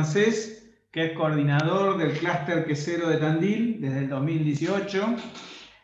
Francés, 0.00 0.66
que 0.90 1.04
es 1.04 1.12
coordinador 1.12 1.98
del 1.98 2.12
clúster 2.12 2.64
quesero 2.64 3.10
de 3.10 3.18
Tandil 3.18 3.82
desde 3.82 3.98
el 3.98 4.08
2018. 4.08 5.16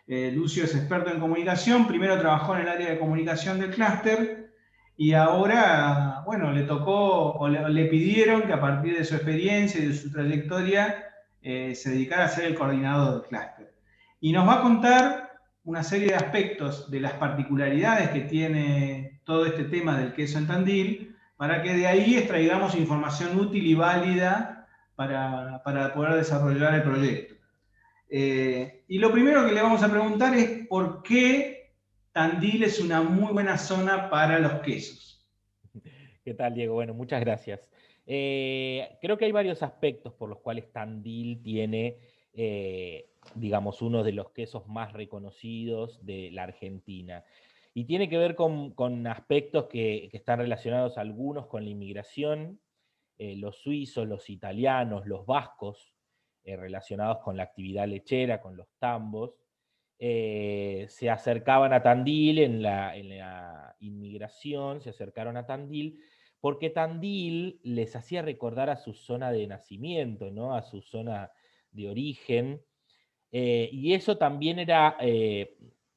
Eh, 0.07 0.33
Lucio 0.35 0.65
es 0.65 0.75
experto 0.75 1.11
en 1.11 1.21
comunicación, 1.21 1.87
primero 1.87 2.19
trabajó 2.19 2.55
en 2.55 2.63
el 2.63 2.69
área 2.69 2.89
de 2.89 2.99
comunicación 2.99 3.61
del 3.61 3.72
clúster 3.72 4.54
y 4.97 5.13
ahora, 5.13 6.22
bueno, 6.25 6.51
le 6.51 6.63
tocó 6.63 7.33
o 7.33 7.47
le, 7.47 7.85
pidieron 7.87 8.44
que 8.44 8.54
a 8.54 8.61
partir 8.61 8.97
de 8.97 9.04
su 9.04 9.17
experiencia 9.17 9.83
y 9.83 9.89
de 9.89 9.94
su 9.94 10.11
trayectoria 10.11 11.04
eh, 11.43 11.75
se 11.75 11.90
dedicara 11.90 12.25
a 12.25 12.29
ser 12.29 12.47
el 12.47 12.54
coordinador 12.54 13.21
del 13.21 13.29
clúster. 13.29 13.75
Y 14.22 14.33
nos 14.33 14.48
va 14.48 14.61
a 14.61 14.62
contar 14.62 15.30
una 15.65 15.83
serie 15.83 16.09
de 16.09 16.15
aspectos 16.15 16.91
de 16.91 17.01
las 17.01 17.12
particularidades 17.12 18.09
que 18.09 18.23
tiene 18.23 19.21
todo 19.25 19.45
este 19.45 19.65
tema 19.65 19.98
del 19.98 20.15
queso 20.15 20.39
en 20.39 20.47
Tandil, 20.47 21.16
para 21.37 21.63
que 21.63 21.75
de 21.75 21.87
ahí 21.87 22.17
extraigamos 22.17 22.75
información 22.75 23.39
útil 23.39 23.67
y 23.67 23.75
válida 23.75 24.69
para, 24.95 25.63
poder 25.95 26.15
desarrollar 26.15 26.75
el 26.75 26.83
proyecto. 26.83 27.35
Eh, 28.09 28.85
y 28.89 28.99
lo 28.99 29.13
primero 29.13 29.45
que 29.47 29.53
le 29.53 29.63
vamos 29.63 29.83
a 29.83 29.91
preguntar 29.91 30.35
es 30.35 30.67
por 30.69 31.03
qué 31.03 31.73
Tandil 32.13 32.63
es 32.63 32.80
una 32.80 33.03
muy 33.03 33.33
buena 33.33 33.59
zona 33.59 34.09
para 34.09 34.39
los 34.39 34.61
quesos. 34.61 35.27
¿Qué 36.25 36.35
tal, 36.35 36.55
Diego? 36.55 36.75
Bueno, 36.75 36.95
muchas 36.95 37.21
gracias. 37.21 37.69
Eh, 38.07 38.97
creo 39.01 39.19
que 39.19 39.27
hay 39.27 39.33
varios 39.33 39.63
aspectos 39.63 40.15
por 40.15 40.29
los 40.29 40.39
cuales 40.39 40.73
Tandil 40.73 41.43
tiene 41.43 41.99
eh, 42.39 43.09
digamos, 43.35 43.80
uno 43.80 44.05
de 44.05 44.13
los 44.13 44.30
quesos 44.30 44.69
más 44.69 44.93
reconocidos 44.93 46.05
de 46.05 46.30
la 46.33 46.45
Argentina. 46.45 47.25
Y 47.77 47.85
tiene 47.85 48.09
que 48.09 48.16
ver 48.16 48.35
con, 48.35 49.07
aspectos 49.07 49.66
que, 49.66 50.09
están 50.11 50.39
relacionados 50.39 50.97
algunos 50.97 51.46
con 51.46 51.63
la 51.63 51.69
inmigración, 51.69 52.59
eh, 53.19 53.37
los 53.37 53.59
suizos, 53.59 54.09
los 54.09 54.30
italianos, 54.30 55.05
los 55.05 55.27
vascos, 55.27 55.93
eh, 56.43 56.57
relacionados 56.57 57.19
con 57.19 57.37
la 57.37 57.43
actividad 57.43 57.87
lechera, 57.87 58.41
con 58.41 58.57
los 58.57 58.66
tambos, 58.79 59.35
eh, 59.99 60.87
se 60.88 61.10
acercaban 61.10 61.74
a 61.74 61.82
Tandil 61.82 62.38
en 62.38 62.63
la, 62.63 62.97
en 62.97 63.10
la 63.10 63.77
inmigración, 63.80 64.80
se 64.80 64.88
acercaron 64.88 65.36
a 65.36 65.44
Tandil, 65.44 66.00
porque 66.41 66.70
Tandil 66.70 67.60
les 67.62 67.94
hacía 67.94 68.22
recordar 68.22 68.70
a 68.70 68.77
su 68.77 68.94
zona 68.94 69.30
de 69.30 69.47
nacimiento, 69.47 70.30
¿no? 70.30 70.54
a 70.54 70.62
su 70.62 70.80
zona 70.80 71.30
de 71.72 71.91
origen, 71.91 72.62
y 73.30 73.92
eso 73.92 74.16
también 74.16 74.58
era, 74.58 74.97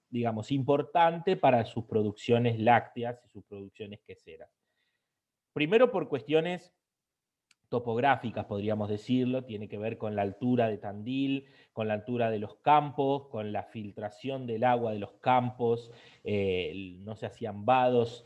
digamos, 0.09 0.51
importante 0.51 1.35
para 1.35 1.65
sus 1.65 1.85
producciones 1.85 2.59
lácteas 2.59 3.21
y 3.25 3.29
sus 3.29 3.43
producciones 3.45 3.99
queseras. 4.01 4.49
Primero 5.53 5.91
por 5.91 6.09
cuestiones 6.09 6.73
topográficas, 7.69 8.45
podríamos 8.45 8.89
decirlo, 8.89 9.45
tiene 9.45 9.69
que 9.69 9.77
ver 9.77 9.97
con 9.99 10.15
la 10.15 10.23
altura 10.23 10.67
de 10.67 10.79
Tandil, 10.79 11.45
con 11.71 11.87
la 11.87 11.93
altura 11.93 12.31
de 12.31 12.39
los 12.39 12.55
campos, 12.57 13.27
con 13.27 13.51
la 13.51 13.63
filtración 13.63 14.47
del 14.47 14.63
agua 14.63 14.91
de 14.91 14.99
los 14.99 15.13
campos, 15.21 15.91
eh, 16.23 16.95
no 16.99 17.15
se 17.15 17.27
hacían 17.27 17.65
vados, 17.65 18.25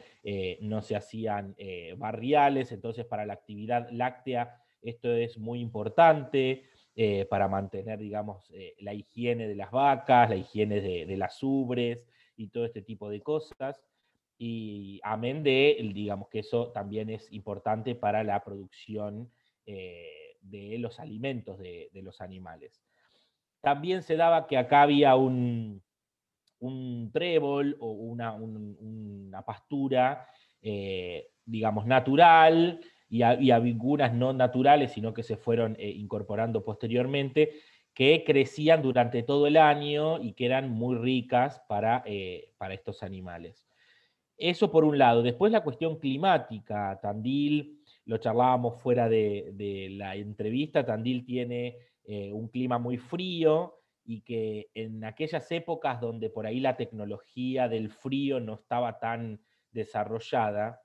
no 0.61 0.81
se 0.81 0.95
hacían 0.95 1.55
barriales, 1.97 2.71
entonces 2.71 3.05
para 3.05 3.25
la 3.25 3.33
actividad 3.33 3.89
láctea 3.91 4.63
esto 4.83 5.11
es 5.11 5.37
muy 5.37 5.59
importante. 5.61 6.63
Eh, 6.95 7.25
para 7.25 7.47
mantener, 7.47 7.97
digamos, 7.97 8.47
eh, 8.51 8.75
la 8.79 8.93
higiene 8.93 9.47
de 9.47 9.55
las 9.55 9.71
vacas, 9.71 10.29
la 10.29 10.35
higiene 10.35 10.79
de, 10.79 11.17
las 11.17 11.41
ubres 11.41 12.05
y 12.37 12.49
todo 12.49 12.65
este 12.65 12.83
tipo 12.83 13.09
de 13.09 13.21
cosas. 13.21 13.81
Y 14.37 14.99
amén 15.03 15.41
de, 15.41 15.91
digamos, 15.91 16.29
que 16.29 16.39
eso 16.39 16.71
también 16.71 17.09
es 17.09 17.31
importante 17.31 17.95
para 17.95 18.23
la 18.23 18.43
producción 18.43 19.31
eh, 19.65 20.37
de 20.41 20.77
los 20.77 20.99
alimentos 20.99 21.57
de, 21.57 21.89
los 21.95 22.21
animales. 22.21 22.83
También 23.59 24.03
se 24.03 24.15
daba 24.15 24.45
que 24.45 24.57
acá 24.57 24.83
había 24.83 25.15
un, 25.15 25.81
un 26.59 27.09
trébol 27.11 27.75
o 27.79 27.89
una, 27.91 28.33
una 28.33 29.41
pastura, 29.43 30.27
digamos, 31.45 31.87
natural, 31.87 32.81
y, 33.13 33.21
y 33.23 33.51
algunas 33.51 34.11
no 34.11 34.33
naturales, 34.33 34.91
sino 34.91 35.13
que 35.13 35.21
se 35.21 35.37
fueron 35.37 35.75
eh, 35.77 35.87
incorporando 35.87 36.63
posteriormente, 36.63 37.51
que 37.93 38.23
crecían 38.25 38.81
durante 38.81 39.21
todo 39.21 39.45
el 39.45 39.55
año 39.55 40.19
y 40.19 40.33
que 40.33 40.47
eran 40.47 40.71
muy 40.71 40.95
ricas 40.95 41.61
para, 41.69 42.01
eh, 42.07 42.49
para 42.57 42.73
estos 42.73 43.03
animales. 43.03 43.67
Eso 44.35 44.71
por 44.71 44.83
un 44.83 44.97
lado. 44.97 45.21
Después 45.21 45.51
la 45.51 45.63
cuestión 45.63 45.99
climática. 45.99 46.99
Tandil, 46.99 47.83
lo 48.05 48.17
charlábamos 48.17 48.81
fuera 48.81 49.07
de, 49.07 49.89
la 49.91 50.15
entrevista, 50.15 50.83
Tandil 50.83 51.23
tiene 51.23 51.77
eh, 52.05 52.33
un 52.33 52.47
clima 52.47 52.79
muy 52.79 52.97
frío 52.97 53.75
y 54.03 54.21
que 54.21 54.71
en 54.73 55.03
aquellas 55.05 55.51
épocas 55.51 56.01
donde 56.01 56.31
por 56.31 56.47
ahí 56.47 56.59
la 56.59 56.75
tecnología 56.75 57.69
del 57.69 57.91
frío 57.91 58.39
no 58.39 58.55
estaba 58.55 58.97
tan 58.97 59.39
desarrollada, 59.71 60.82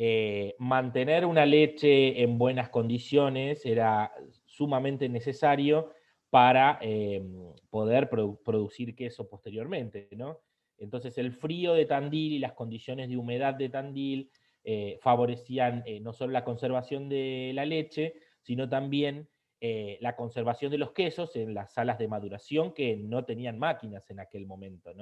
eh, 0.00 0.54
mantener 0.60 1.26
una 1.26 1.44
leche 1.44 2.22
en 2.22 2.38
buenas 2.38 2.68
condiciones 2.68 3.66
era 3.66 4.12
sumamente 4.44 5.08
necesario 5.08 5.90
para 6.30 6.78
eh, 6.80 7.20
poder 7.68 8.08
producir 8.08 8.94
queso 8.94 9.28
posteriormente. 9.28 10.08
Entonces 10.76 11.18
el 11.18 11.32
frío 11.32 11.74
de 11.74 11.84
Tandil 11.84 12.34
y 12.34 12.38
las 12.38 12.52
condiciones 12.52 13.08
de 13.08 13.16
humedad 13.16 13.54
de 13.54 13.70
Tandil 13.70 14.30
eh, 14.62 15.00
favorecían 15.02 15.82
no 16.02 16.12
solo 16.12 16.32
la 16.32 16.44
conservación 16.44 17.08
de 17.08 17.50
la 17.52 17.64
leche, 17.64 18.14
sino 18.40 18.68
también 18.68 19.28
la 19.60 20.14
conservación 20.14 20.70
de 20.70 20.78
los 20.78 20.92
quesos 20.92 21.34
en 21.34 21.54
las 21.54 21.72
salas 21.72 21.98
de 21.98 22.06
maduración 22.06 22.72
que 22.72 22.96
no 22.96 23.24
tenían 23.24 23.58
máquinas 23.58 24.08
en 24.10 24.20
aquel 24.20 24.46
momento. 24.46 24.92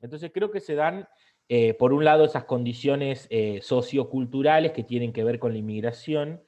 Entonces 0.00 0.30
creo 0.32 0.52
que 0.52 0.60
se 0.60 0.76
dan 0.76 1.08
eh, 1.48 1.74
por 1.74 1.92
un 1.92 2.04
lado, 2.04 2.24
esas 2.24 2.44
condiciones 2.44 3.26
eh, 3.30 3.60
socioculturales 3.62 4.72
que 4.72 4.82
tienen 4.82 5.12
que 5.12 5.24
ver 5.24 5.38
con 5.38 5.52
la 5.52 5.58
inmigración, 5.58 6.42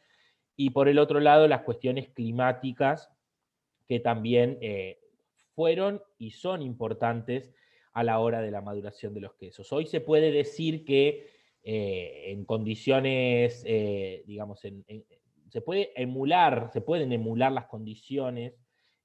y 0.57 0.71
por 0.71 0.89
el 0.89 0.99
otro 0.99 1.21
lado, 1.21 1.47
las 1.47 1.63
cuestiones 1.63 2.09
climáticas 2.09 3.11
que 3.87 4.01
también 4.01 4.59
eh, 4.61 4.99
fueron 5.55 6.03
y 6.19 6.33
son 6.33 6.63
importantes 6.63 7.53
a 7.93 8.03
la 8.03 8.19
hora 8.19 8.41
de 8.41 8.51
la 8.51 8.61
maduración 8.61 9.15
de 9.15 9.21
los 9.21 9.35
quesos. 9.35 9.73
Hoy 9.73 9.87
se 9.87 10.01
puede 10.01 10.33
decir 10.33 10.85
que 10.85 11.37
en 11.63 12.45
condiciones, 12.45 13.63
digamos, 13.65 14.61
se 14.61 15.61
puede 15.61 15.93
emular, 16.01 16.71
se 16.73 16.81
pueden 16.81 17.13
emular 17.13 17.53
las 17.53 17.67
condiciones 17.67 18.55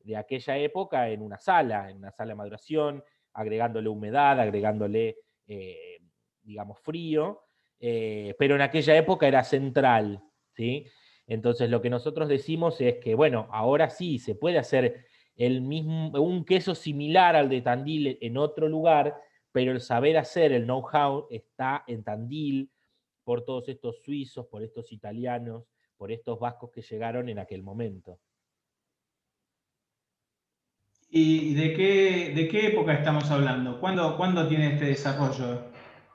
de 0.04 0.16
aquella 0.16 0.58
época 0.58 1.10
en 1.10 1.22
una 1.22 1.38
sala, 1.38 1.90
en 1.90 1.98
una 1.98 2.12
sala 2.12 2.30
de 2.30 2.36
maduración, 2.36 3.04
agregándole 3.34 3.90
humedad, 3.90 4.40
agregándole 4.40 5.18
eh, 5.48 6.00
digamos, 6.42 6.80
frío, 6.80 7.42
eh, 7.80 8.36
pero 8.38 8.56
en 8.56 8.62
aquella 8.62 8.96
época 8.96 9.28
era 9.28 9.44
central, 9.44 10.22
¿sí? 10.56 10.86
Entonces 11.28 11.70
lo 11.70 11.82
que 11.82 11.90
nosotros 11.90 12.28
decimos 12.28 12.80
es 12.82 13.00
que, 13.00 13.16
bueno, 13.16 13.48
ahora 13.52 13.90
sí 13.90 14.20
se 14.20 14.36
puede 14.36 14.58
hacer 14.58 15.06
el 15.36 15.62
mismo, 15.62 16.10
un 16.22 16.46
queso 16.46 16.76
similar 16.76 17.36
al 17.36 17.50
de 17.50 17.62
Tandil 17.62 18.18
en 18.22 18.38
otro 18.38 18.68
lugar, 18.68 19.16
pero 19.52 19.72
el 19.72 19.82
saber 19.82 20.18
hacer, 20.18 20.52
el 20.52 20.66
know-how 20.66 21.28
está 21.30 21.84
en 21.88 22.04
Tandil 22.04 22.72
por 23.24 23.46
todos 23.46 23.70
estos 23.70 24.02
suizos, 24.04 24.48
por 24.48 24.64
estos 24.64 24.92
italianos, 24.92 25.64
por 25.98 26.12
estos 26.12 26.40
vascos 26.40 26.72
que 26.72 26.82
llegaron 26.82 27.30
en 27.30 27.40
aquel 27.40 27.64
momento. 27.64 28.20
¿Y 31.16 31.54
de 31.54 31.76
qué, 31.76 32.34
de 32.34 32.48
qué 32.48 32.70
época 32.70 32.92
estamos 32.92 33.30
hablando? 33.30 33.80
¿Cuándo, 33.80 34.18
¿Cuándo 34.18 34.48
tiene 34.48 34.74
este 34.74 34.86
desarrollo? 34.86 35.62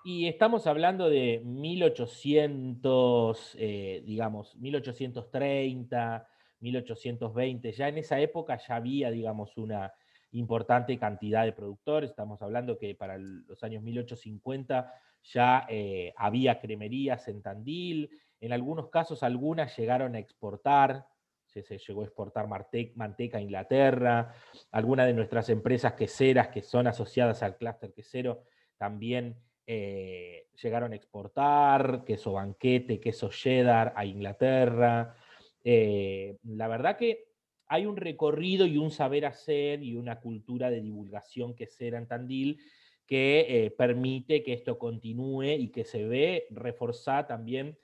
Y 0.04 0.26
estamos 0.26 0.66
hablando 0.66 1.08
de 1.08 1.40
1800, 1.44 3.54
eh, 3.60 4.02
digamos, 4.04 4.56
1830, 4.56 6.26
1820. 6.58 7.70
Ya 7.70 7.86
en 7.86 7.98
esa 7.98 8.18
época 8.18 8.58
ya 8.58 8.74
había, 8.74 9.12
digamos, 9.12 9.56
una 9.56 9.92
importante 10.32 10.98
cantidad 10.98 11.44
de 11.44 11.52
productores. 11.52 12.10
Estamos 12.10 12.42
hablando 12.42 12.76
que 12.76 12.96
para 12.96 13.18
los 13.18 13.62
años 13.62 13.84
1850 13.84 14.92
ya 15.22 15.64
eh, 15.68 16.12
había 16.16 16.58
cremerías 16.58 17.28
en 17.28 17.40
Tandil. 17.40 18.10
En 18.40 18.52
algunos 18.52 18.88
casos, 18.88 19.22
algunas 19.22 19.78
llegaron 19.78 20.16
a 20.16 20.18
exportar 20.18 21.06
se, 21.48 21.78
llegó 21.78 22.02
a 22.02 22.04
exportar 22.04 22.46
manteca 22.48 23.38
a 23.38 23.40
Inglaterra, 23.40 24.34
algunas 24.70 25.06
de 25.06 25.14
nuestras 25.14 25.48
empresas 25.48 25.94
queseras 25.94 26.48
que 26.48 26.62
son 26.62 26.86
asociadas 26.86 27.42
al 27.42 27.56
clúster 27.56 27.92
quesero 27.92 28.44
también 28.76 29.36
eh, 29.66 30.46
llegaron 30.62 30.92
a 30.92 30.96
exportar 30.96 32.04
queso 32.06 32.32
banquete, 32.32 33.00
queso 33.00 33.28
cheddar 33.28 33.92
a 33.96 34.06
Inglaterra. 34.06 35.14
Eh, 35.62 36.38
la 36.44 36.68
verdad 36.68 36.96
que 36.96 37.28
hay 37.66 37.84
un 37.84 37.96
recorrido 37.96 38.64
y 38.66 38.78
un 38.78 38.90
saber 38.90 39.26
hacer 39.26 39.82
y 39.82 39.96
una 39.96 40.20
cultura 40.20 40.70
de 40.70 40.80
divulgación 40.80 41.54
quesera 41.54 41.98
en 41.98 42.06
Tandil 42.06 42.60
que 43.06 43.46
eh, 43.48 43.70
permite 43.70 44.42
que 44.42 44.54
esto 44.54 44.78
continúe 44.78 45.56
y 45.58 45.68
que 45.68 45.84
se 45.84 46.06
ve 46.06 46.46
reforzada 46.50 47.26
también 47.26 47.78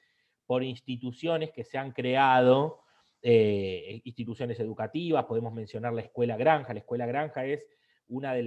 por 0.46 0.62
instituciones 0.62 1.50
que 1.50 1.64
se 1.64 1.76
han 1.76 1.92
creado 1.92 2.83
eh, 3.26 4.02
instituciones 4.04 4.60
educativas, 4.60 5.24
podemos 5.24 5.54
mencionar 5.54 5.94
la 5.94 6.02
escuela 6.02 6.36
granja. 6.36 6.74
La 6.74 6.80
escuela 6.80 7.06
granja 7.06 7.46
es 7.46 7.66
uno 8.06 8.30
de, 8.34 8.42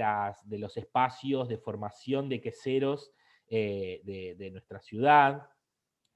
de 0.46 0.60
los 0.60 0.78
espacios 0.78 1.50
de 1.50 1.58
formación 1.58 2.30
de 2.30 2.40
queseros 2.40 3.12
eh, 3.50 4.02
de, 4.38 4.52
nuestra 4.52 4.80
ciudad. 4.80 5.50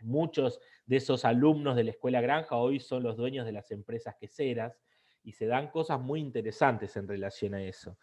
Muchos 0.02 0.60
de 0.86 0.98
esos 0.98 1.26
alumnos 1.26 1.76
de 1.76 1.86
la 1.86 1.92
escuela 1.92 2.22
granja 2.22 2.56
hoy 2.58 2.80
son 2.80 3.04
los 3.04 3.18
dueños 3.18 3.46
de 3.46 3.54
las 3.54 3.72
empresas 3.72 4.16
queseras 4.20 4.80
y 5.24 5.32
se 5.32 5.48
dan 5.48 5.70
cosas 5.70 6.00
muy 6.00 6.20
interesantes 6.20 6.96
en 6.98 7.08
relación 7.08 7.54
a 7.54 7.64
eso. 7.64 7.98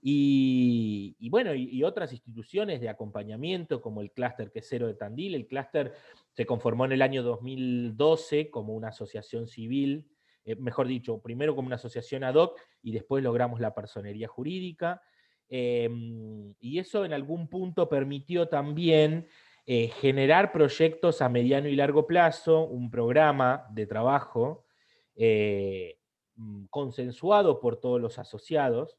Y, 0.00 1.16
bueno, 1.30 1.54
y, 1.54 1.82
otras 1.82 2.12
instituciones 2.12 2.80
de 2.80 2.90
acompañamiento 2.90 3.80
como 3.80 4.00
el 4.02 4.12
clúster 4.12 4.52
quesero 4.52 4.86
de 4.86 4.94
Tandil. 4.94 5.34
El 5.34 5.46
clúster 5.46 5.94
se 6.34 6.46
conformó 6.46 6.84
en 6.84 6.92
el 6.92 7.02
año 7.02 7.22
2012 7.22 8.50
como 8.50 8.74
una 8.74 8.88
asociación 8.88 9.46
civil, 9.46 10.08
eh, 10.44 10.56
mejor 10.56 10.88
dicho, 10.88 11.22
primero 11.22 11.54
como 11.54 11.66
una 11.66 11.76
asociación 11.76 12.24
ad 12.24 12.34
hoc 12.34 12.60
y 12.82 12.92
después 12.92 13.22
logramos 13.22 13.60
la 13.60 13.74
personería 13.74 14.28
jurídica. 14.28 15.00
Em, 15.48 16.54
y 16.58 16.78
eso 16.78 17.04
en 17.04 17.12
algún 17.12 17.48
punto 17.48 17.88
permitió 17.88 18.48
también 18.48 19.28
eh, 19.66 19.88
generar 20.00 20.52
proyectos 20.52 21.22
a 21.22 21.28
mediano 21.28 21.68
y 21.68 21.76
largo 21.76 22.06
plazo, 22.06 22.66
un 22.66 22.90
programa 22.90 23.66
de 23.70 23.86
trabajo 23.86 24.66
eh, 25.14 25.98
mm, 26.34 26.64
consensuado 26.66 27.60
por 27.60 27.80
todos 27.80 28.00
los 28.00 28.18
asociados. 28.18 28.98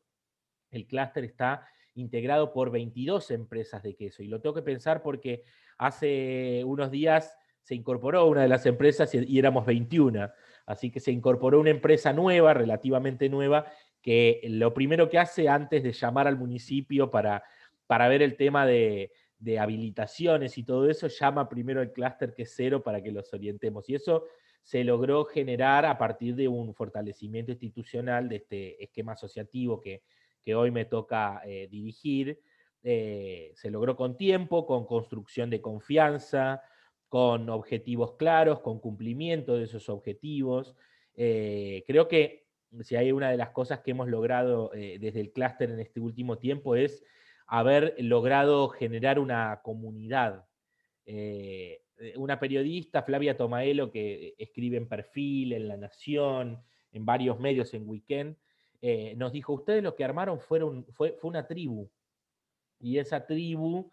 El 0.71 0.87
clúster 0.87 1.25
está 1.25 1.67
integrado 1.95 2.53
por 2.53 2.71
22 2.71 3.31
empresas 3.31 3.83
de 3.83 3.95
queso 3.95 4.23
y 4.23 4.27
lo 4.27 4.41
tengo 4.41 4.55
que 4.55 4.61
pensar 4.61 5.03
porque 5.03 5.43
hace 5.77 6.63
unos 6.65 6.91
días 6.91 7.37
se 7.61 7.75
incorporó 7.75 8.27
una 8.27 8.43
de 8.43 8.47
las 8.47 8.65
empresas 8.65 9.13
y 9.13 9.39
éramos 9.39 9.65
21. 9.65 10.29
Así 10.67 10.91
que 10.91 10.99
se 10.99 11.11
incorporó 11.11 11.59
una 11.59 11.71
empresa 11.71 12.13
nueva, 12.13 12.53
relativamente 12.53 13.27
nueva, 13.29 13.65
que 14.01 14.41
lo 14.43 14.73
primero 14.73 15.09
que 15.09 15.17
hace 15.17 15.49
antes 15.49 15.81
de 15.81 15.91
llamar 15.91 16.27
al 16.27 16.37
municipio 16.37 17.09
para, 17.09 17.43
para 17.87 18.07
ver 18.07 18.21
el 18.21 18.35
tema 18.37 18.65
de, 18.65 19.11
habilitaciones 19.59 20.57
y 20.57 20.63
todo 20.63 20.89
eso, 20.89 21.07
llama 21.07 21.47
primero 21.49 21.81
al 21.81 21.91
clúster 21.91 22.33
quesero 22.33 22.81
para 22.81 23.01
que 23.01 23.11
los 23.11 23.31
orientemos. 23.33 23.87
Y 23.89 23.95
eso 23.95 24.25
se 24.63 24.83
logró 24.83 25.25
generar 25.25 25.85
a 25.85 25.97
partir 25.97 26.35
de 26.35 26.47
un 26.47 26.73
fortalecimiento 26.73 27.51
institucional 27.51 28.27
de 28.27 28.37
este 28.37 28.83
esquema 28.83 29.13
asociativo 29.13 29.81
que, 29.81 30.03
hoy 30.55 30.69
me 30.69 30.85
toca 30.85 31.41
eh, 31.45 31.67
dirigir. 31.69 32.39
Eh, 32.87 33.51
se 33.55 33.71
logró 33.71 33.95
con 33.95 34.15
tiempo, 34.15 34.67
con 34.67 34.85
construcción 34.85 35.49
de 35.49 35.59
confianza, 35.59 36.61
con 37.09 37.49
objetivos 37.49 38.13
claros, 38.13 38.59
con 38.59 38.79
cumplimiento 38.79 39.57
de 39.57 39.63
esos 39.63 39.89
objetivos. 39.89 40.75
Eh, 41.15 41.83
creo 41.87 42.07
que 42.07 42.45
si 42.81 42.95
hay 42.95 43.11
una 43.11 43.31
de 43.31 43.37
las 43.37 43.49
cosas 43.49 43.79
que 43.79 43.89
hemos 43.89 44.07
logrado 44.07 44.71
eh, 44.75 44.99
desde 44.99 45.21
el 45.21 45.31
clúster 45.31 45.71
en 45.71 45.79
este 45.79 45.99
último 45.99 46.37
tiempo 46.37 46.75
es 46.75 47.03
haber 47.47 47.95
logrado 47.97 48.69
generar 48.69 49.17
una 49.17 49.61
comunidad. 49.63 50.45
Una 52.17 52.39
periodista, 52.39 53.01
Flavia 53.01 53.37
Tomaelo, 53.37 53.89
que 53.89 54.35
escribe 54.37 54.77
en 54.77 54.87
Perfil, 54.87 55.53
en 55.53 55.67
La 55.67 55.77
Nación, 55.77 56.61
en 56.91 57.05
varios 57.05 57.39
medios 57.39 57.73
en 57.73 57.87
Weekend, 57.87 58.37
nos 59.15 59.31
dijo, 59.31 59.53
ustedes 59.53 59.81
lo 59.81 59.95
que 59.95 60.03
armaron 60.03 60.39
fueron, 60.39 60.85
fue, 60.91 61.13
fue 61.13 61.29
una 61.29 61.47
tribu. 61.47 61.89
Y 62.85 62.99
esa 62.99 63.25
tribu 63.25 63.91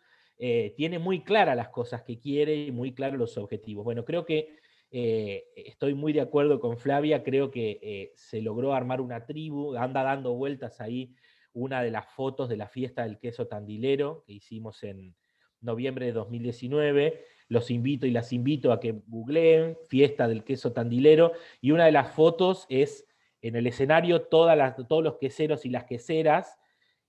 tiene 0.77 0.99
muy 0.99 1.23
claras 1.23 1.57
las 1.57 1.69
cosas 1.69 2.03
que 2.03 2.19
quiere 2.19 2.67
y 2.67 2.73
muy 2.73 2.93
claros 2.93 3.17
los 3.17 3.39
objetivos. 3.39 3.85
Bueno, 3.85 4.05
creo 4.05 4.27
que 4.27 4.57
eh, 4.95 5.47
estoy 5.57 5.95
muy 5.95 6.13
de 6.13 6.21
acuerdo 6.21 6.61
con 6.61 6.77
Flavia, 6.77 7.23
creo 7.23 7.51
que 7.51 7.81
eh, 7.83 8.13
se 8.15 8.43
logró 8.43 8.75
armar 8.75 9.01
una 9.01 9.25
tribu, 9.25 9.75
anda 9.75 10.03
dando 10.03 10.35
vueltas 10.35 10.83
ahí 10.83 11.15
una 11.55 11.83
de 11.83 11.91
las 11.91 12.13
fotos 12.13 12.51
de 12.51 12.59
la 12.59 12.69
fiesta 12.69 13.05
del 13.05 13.19
queso 13.19 13.47
tandilero 13.47 14.23
que 14.27 14.35
hicimos 14.35 14.83
en 14.83 15.15
noviembre 15.63 16.05
de 16.07 16.13
2019. 16.13 17.25
Los 17.49 17.71
invito 17.71 18.07
y 18.07 18.11
las 18.11 18.35
invito 18.35 18.71
a 18.71 18.81
que 18.81 19.01
googleen 19.07 19.79
fiesta 19.89 20.29
del 20.29 20.45
queso 20.45 20.73
tandilero 20.73 21.33
y 21.63 21.71
una 21.71 21.87
de 21.87 21.93
las 21.93 22.13
fotos 22.15 22.67
es 22.69 23.07
en 23.41 23.57
el 23.57 23.67
escenario 23.67 24.23
todas 24.23 24.77
todos 24.89 25.03
los 25.03 25.17
queseros 25.17 25.65
y 25.65 25.71
las 25.71 25.85
queseras 25.85 26.59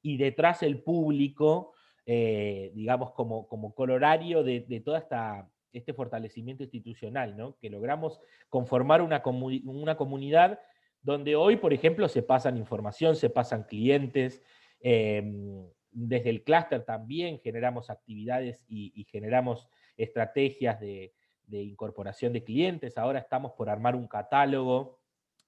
y 0.04 0.18
detrás 0.18 0.62
el 0.62 0.84
público, 0.84 1.74
eh, 2.06 2.72
digamos, 2.76 3.12
como, 3.14 3.48
como 3.48 3.74
colorario 3.74 4.44
de, 4.44 4.60
de 4.60 4.80
toda 4.82 5.00
esta 5.00 5.50
este 5.74 5.94
fortalecimiento 5.94 6.64
institucional, 6.64 7.36
¿no? 7.36 7.58
que 7.58 7.70
logramos 7.70 8.22
conformar 8.50 9.02
una, 9.02 9.22
una 9.26 9.98
comunidad 9.98 10.60
donde 11.02 11.36
hoy, 11.36 11.58
por 11.58 11.74
ejemplo, 11.74 12.08
se 12.08 12.22
pasan 12.22 12.58
información, 12.58 13.16
se 13.16 13.30
pasan 13.30 13.64
clientes, 13.64 14.42
em, 14.80 15.66
desde 15.92 16.30
el 16.30 16.44
clúster 16.44 16.86
también 16.86 17.40
generamos 17.40 17.90
actividades 17.90 18.66
y, 18.68 19.06
generamos 19.12 19.68
estrategias 19.98 20.80
de, 20.80 21.14
incorporación 21.50 22.34
de 22.34 22.44
clientes. 22.44 22.98
Ahora 22.98 23.20
estamos 23.20 23.52
por 23.52 23.70
armar 23.70 23.96
un 23.96 24.08
catálogo 24.08 25.00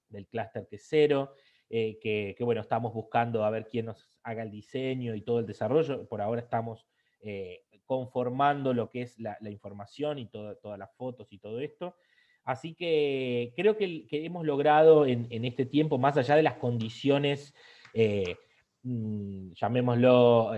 del 0.08 0.26
clúster 0.28 0.68
quesero, 0.68 1.32
eh, 1.68 1.98
que, 2.00 2.36
bueno, 2.44 2.60
estamos 2.60 2.94
buscando 2.94 3.44
a 3.44 3.50
ver 3.50 3.66
quién 3.66 3.86
nos 3.86 4.08
haga 4.22 4.44
el 4.44 4.50
diseño 4.50 5.14
y 5.14 5.22
todo 5.22 5.40
el 5.40 5.46
desarrollo. 5.46 6.06
Por 6.08 6.22
ahora 6.22 6.40
estamos 6.40 6.86
eh, 7.20 7.64
conformando 7.84 8.72
lo 8.72 8.88
que 8.88 9.02
es 9.02 9.18
la, 9.18 9.36
información 9.50 10.18
y 10.18 10.26
todas 10.26 10.78
las 10.78 10.94
fotos 10.96 11.26
y 11.32 11.38
todo 11.38 11.60
esto. 11.60 11.96
Así 12.44 12.74
que 12.74 13.52
creo 13.56 13.76
que, 13.76 14.06
hemos 14.10 14.46
logrado 14.46 15.06
en, 15.06 15.44
este 15.44 15.66
tiempo, 15.66 15.98
más 15.98 16.16
allá 16.16 16.36
de 16.36 16.44
las 16.44 16.54
condiciones, 16.54 17.52
eh, 17.92 18.36
mm, 18.84 19.52
llamémoslo, 19.54 20.52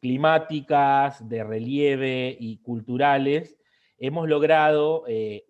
climáticas, 0.00 1.28
de 1.28 1.44
relieve 1.44 2.34
y 2.40 2.56
culturales, 2.58 3.58
hemos 3.98 4.26
logrado 4.26 5.04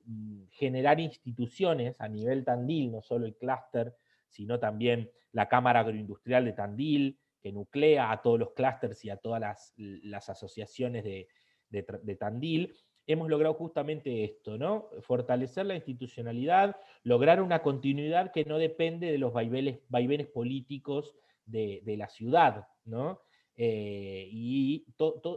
mm, 0.07 0.47
generar 0.51 0.99
instituciones 0.99 2.01
a 2.01 2.09
nivel 2.09 2.45
Tandil, 2.45 2.91
no 2.91 3.01
solo 3.01 3.27
el 3.27 3.37
clúster, 3.37 3.95
sino 4.35 4.59
también 4.59 5.11
la 5.31 5.49
Cámara 5.49 5.81
Agroindustrial 5.81 6.45
de 6.45 6.53
Tandil, 6.53 7.19
que 7.41 7.53
nuclea 7.53 8.11
a 8.11 8.21
todos 8.21 8.39
los 8.39 8.53
clústeres 8.53 9.05
y 9.05 9.11
a 9.11 9.17
todas 9.17 9.41
las, 9.79 10.29
asociaciones 10.29 11.05
de, 11.05 12.17
Tandil, 12.19 12.75
hemos 13.07 13.29
logrado 13.29 13.55
justamente 13.55 14.25
esto, 14.25 14.59
¿no? 14.59 14.89
Fortalecer 15.03 15.67
la 15.67 15.77
institucionalidad, 15.77 16.77
lograr 17.05 17.41
una 17.41 17.63
continuidad 17.63 18.33
que 18.33 18.45
no 18.45 18.59
depende 18.59 19.13
de 19.13 19.19
los 19.19 19.33
vaivenes, 19.33 20.27
políticos 20.29 21.15
de, 21.47 21.83
la 21.97 22.09
ciudad, 22.09 22.67
¿no? 22.85 23.21
Eh, 23.57 24.27
y, 24.33 24.85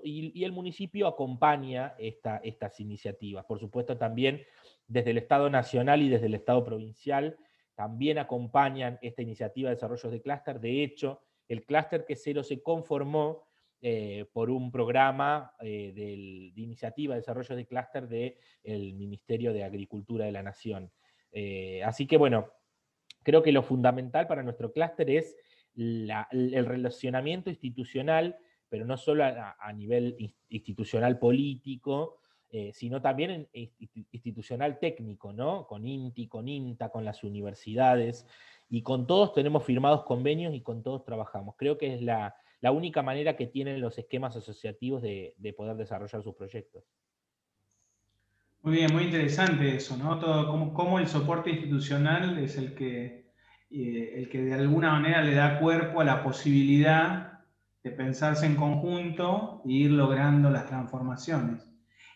y, 0.04 0.44
el 0.44 0.52
municipio 0.52 1.06
acompaña 1.06 1.94
esta, 2.00 2.38
estas 2.38 2.80
iniciativas. 2.80 3.46
Por 3.46 3.60
supuesto, 3.60 3.96
también 3.96 4.44
desde 4.88 5.12
el 5.12 5.20
Estado 5.20 5.52
Nacional 5.52 6.02
y 6.02 6.10
desde 6.10 6.26
el 6.26 6.34
Estado 6.34 6.66
Provincial 6.66 7.38
también 7.78 8.18
acompañan 8.18 8.98
esta 9.04 9.22
iniciativa 9.22 9.70
de 9.70 9.76
desarrollo 9.76 10.10
de 10.10 10.20
clúster. 10.20 10.60
De 10.60 10.84
hecho, 10.84 11.22
el 11.48 11.64
clúster 11.64 12.06
quesero 12.06 12.44
se 12.44 12.64
conformó 12.64 13.46
eh, 13.80 14.26
por 14.34 14.50
un 14.50 14.72
programa 14.72 15.54
eh, 15.60 15.94
de 15.94 16.60
iniciativa 16.60 17.14
de 17.14 17.20
desarrollo 17.20 17.56
de 17.56 17.68
clúster 17.68 18.08
del 18.08 18.96
Ministerio 18.96 19.54
de 19.54 19.64
Agricultura 19.64 20.26
de 20.26 20.32
la 20.32 20.42
Nación. 20.42 20.92
Eh, 21.32 21.84
así 21.84 22.08
que 22.08 22.18
bueno, 22.18 22.52
creo 23.22 23.44
que 23.44 23.52
lo 23.52 23.62
fundamental 23.62 24.26
para 24.26 24.42
nuestro 24.42 24.74
clúster 24.74 25.12
es 25.12 25.38
el 25.76 26.66
relacionamiento 26.66 27.52
institucional, 27.52 28.40
pero 28.70 28.86
no 28.86 28.98
solo 28.98 29.24
a, 29.24 29.72
nivel 29.74 30.34
institucional 30.50 31.20
político, 31.20 32.18
sino 32.72 33.02
también 33.02 33.50
institucional 33.52 34.80
técnico, 34.80 35.34
¿no? 35.34 35.68
Con 35.68 35.86
INTI, 35.86 36.28
con 36.28 36.48
INTA, 36.48 36.90
con 36.90 37.04
las 37.04 37.24
universidades 37.24 38.26
y 38.70 38.82
con 38.82 39.08
todos 39.08 39.34
tenemos 39.34 39.64
firmados 39.64 40.04
convenios 40.04 40.54
y 40.54 40.62
con 40.62 40.84
todos 40.84 41.04
trabajamos. 41.04 41.56
Creo 41.58 41.78
que 41.78 41.96
es 41.96 42.02
la, 42.02 42.36
única 42.72 43.02
manera 43.02 43.38
que 43.38 43.48
tienen 43.48 43.80
los 43.80 43.98
esquemas 43.98 44.36
asociativos 44.36 45.02
de, 45.02 45.36
poder 45.56 45.78
desarrollar 45.78 46.22
sus 46.22 46.36
proyectos. 46.36 46.84
Muy 48.62 48.78
bien, 48.78 48.92
muy 48.92 49.04
interesante 49.04 49.76
eso, 49.76 49.96
¿no? 49.96 50.20
Todo, 50.20 50.74
cómo, 50.74 51.00
el 51.00 51.08
soporte 51.08 51.52
institucional 51.52 52.38
es 52.40 52.58
el 52.58 52.74
que, 52.76 53.32
eh, 53.70 54.14
el 54.16 54.30
que 54.30 54.42
de 54.42 54.54
alguna 54.56 54.92
manera 54.92 55.22
le 55.22 55.36
da 55.36 55.60
cuerpo 55.60 56.02
a 56.02 56.04
la 56.04 56.24
posibilidad 56.24 57.44
de 57.84 57.92
pensarse 57.92 58.46
en 58.46 58.56
conjunto 58.56 59.62
e 59.66 59.72
ir 59.72 59.92
logrando 59.92 60.50
las 60.50 60.66
transformaciones. 60.66 61.67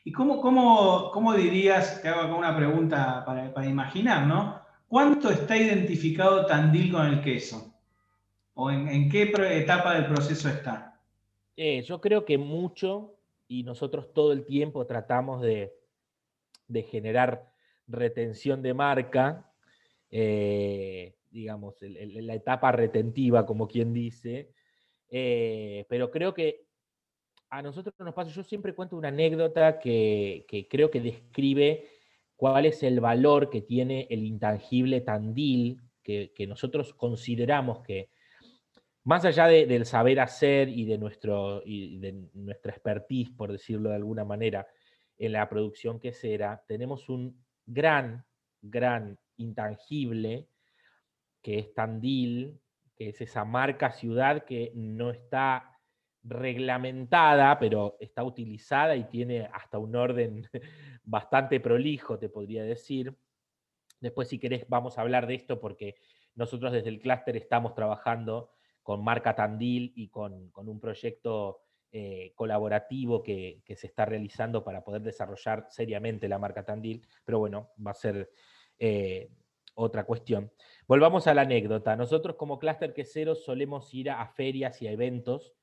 ¿Y 0.03 0.12
cómo, 0.12 0.41
cómo, 0.41 1.12
cómo 1.12 1.34
dirías, 1.34 2.01
te 2.01 2.10
hago 2.10 2.38
una 2.38 2.55
pregunta 2.55 3.24
para, 3.25 3.53
para 3.53 3.67
imaginar, 3.67 4.25
¿no? 4.25 4.60
¿Cuánto 4.88 5.29
está 5.29 5.55
identificado 5.55 6.46
Tandil 6.46 6.91
con 6.91 7.05
el 7.05 7.22
queso? 7.22 7.74
¿O 8.55 8.70
en, 8.70 9.10
qué 9.10 9.31
etapa 9.51 9.96
del 9.96 10.08
proceso 10.08 10.50
está? 10.50 11.00
Eh, 11.55 11.81
yo 11.84 12.01
creo 12.01 12.25
que 12.25 12.38
mucho, 12.38 13.15
y 13.48 13.63
nosotros 13.63 14.13
todo 14.13 14.34
el 14.34 14.46
tiempo 14.46 14.86
tratamos 14.86 15.41
de, 15.41 15.74
generar 16.89 17.51
retención 17.88 18.62
de 18.62 18.74
marca. 18.74 19.51
eh, 20.10 21.15
digamos, 21.31 21.75
la 21.81 22.34
etapa 22.34 22.74
retentiva, 22.74 23.46
como 23.46 23.67
quien 23.67 23.93
dice, 23.93 24.51
eh, 25.10 25.86
pero 25.88 26.12
creo 26.12 26.34
que 26.34 26.65
a 27.51 27.62
nosotros 27.62 27.93
nos 28.00 28.13
pasa, 28.13 28.31
yo 28.31 28.43
siempre 28.43 28.74
cuento 28.74 28.96
una 28.96 29.10
anécdota 29.10 29.77
que, 29.77 30.46
creo 30.70 30.89
que 30.89 31.01
describe 31.01 31.86
cuál 32.38 32.65
es 32.65 32.81
el 32.81 33.01
valor 33.01 33.50
que 33.50 33.62
tiene 33.62 34.08
el 34.10 34.24
intangible 34.24 35.01
Tandil, 35.01 35.81
que, 36.01 36.31
que 36.34 36.48
nosotros 36.48 36.93
consideramos 36.93 37.84
que, 37.84 38.10
más 39.03 39.25
allá 39.25 39.48
del 39.48 39.86
saber 39.86 40.22
hacer 40.22 40.70
y 40.70 40.86
de, 40.86 40.98
nuestro, 40.98 41.62
y 41.65 41.98
de 41.98 42.29
nuestra 42.34 42.72
expertise, 42.72 43.31
por 43.31 43.51
decirlo 43.51 43.89
de 43.89 43.96
alguna 43.96 44.24
manera, 44.24 44.65
en 45.17 45.34
la 45.34 45.50
producción 45.50 46.00
quesera, 46.00 46.63
tenemos 46.67 47.10
un 47.10 47.43
gran, 47.65 48.25
gran 48.62 49.20
intangible 49.38 50.48
que 51.41 51.60
es 51.60 51.74
Tandil, 51.74 52.60
que 52.96 53.10
es 53.10 53.20
esa 53.20 53.43
marca 53.43 53.91
ciudad 53.91 54.46
que 54.46 54.72
no 54.74 55.10
está 55.10 55.71
reglamentada, 56.24 57.58
pero 57.60 57.98
está 58.00 58.24
utilizada 58.24 58.96
y 58.96 59.06
tiene 59.06 59.50
hasta 59.54 59.80
un 59.80 59.96
orden 59.96 60.48
bastante 61.04 61.60
prolijo, 61.60 62.20
te 62.20 62.30
podría 62.30 62.63
decir. 62.63 63.16
Después, 64.00 64.28
si 64.28 64.40
querés, 64.40 64.66
vamos 64.68 64.98
a 64.98 65.01
hablar 65.01 65.28
de 65.28 65.36
esto 65.36 65.60
porque 65.60 65.96
nosotros 66.36 66.72
desde 66.72 66.90
el 66.90 67.00
clúster 67.00 67.38
estamos 67.38 67.74
trabajando 67.74 68.51
con 68.84 69.04
Marca 69.04 69.36
Tandil 69.36 69.94
y 69.96 70.10
con, 70.10 70.51
un 70.56 70.80
proyecto 70.80 71.62
eh, 71.92 72.34
colaborativo 72.36 73.22
que, 73.22 73.62
se 73.75 73.88
está 73.88 74.06
realizando 74.06 74.63
para 74.63 74.84
poder 74.84 75.01
desarrollar 75.01 75.68
seriamente 75.70 76.28
la 76.28 76.40
marca 76.40 76.66
Tandil, 76.66 77.06
pero 77.24 77.40
bueno, 77.40 77.72
va 77.86 77.92
a 77.92 77.96
ser 77.96 78.32
eh, 78.80 79.30
otra 79.75 80.04
cuestión. 80.04 80.51
Volvamos 80.88 81.28
a 81.28 81.34
la 81.34 81.42
anécdota. 81.42 81.96
Nosotros 81.96 82.36
como 82.36 82.60
clúster 82.60 82.94
quesero 82.94 83.36
solemos 83.36 83.94
ir 83.94 84.10
a 84.10 84.25
ferias 84.28 84.82
y 84.82 84.88
a 84.88 84.92
eventos 84.92 85.54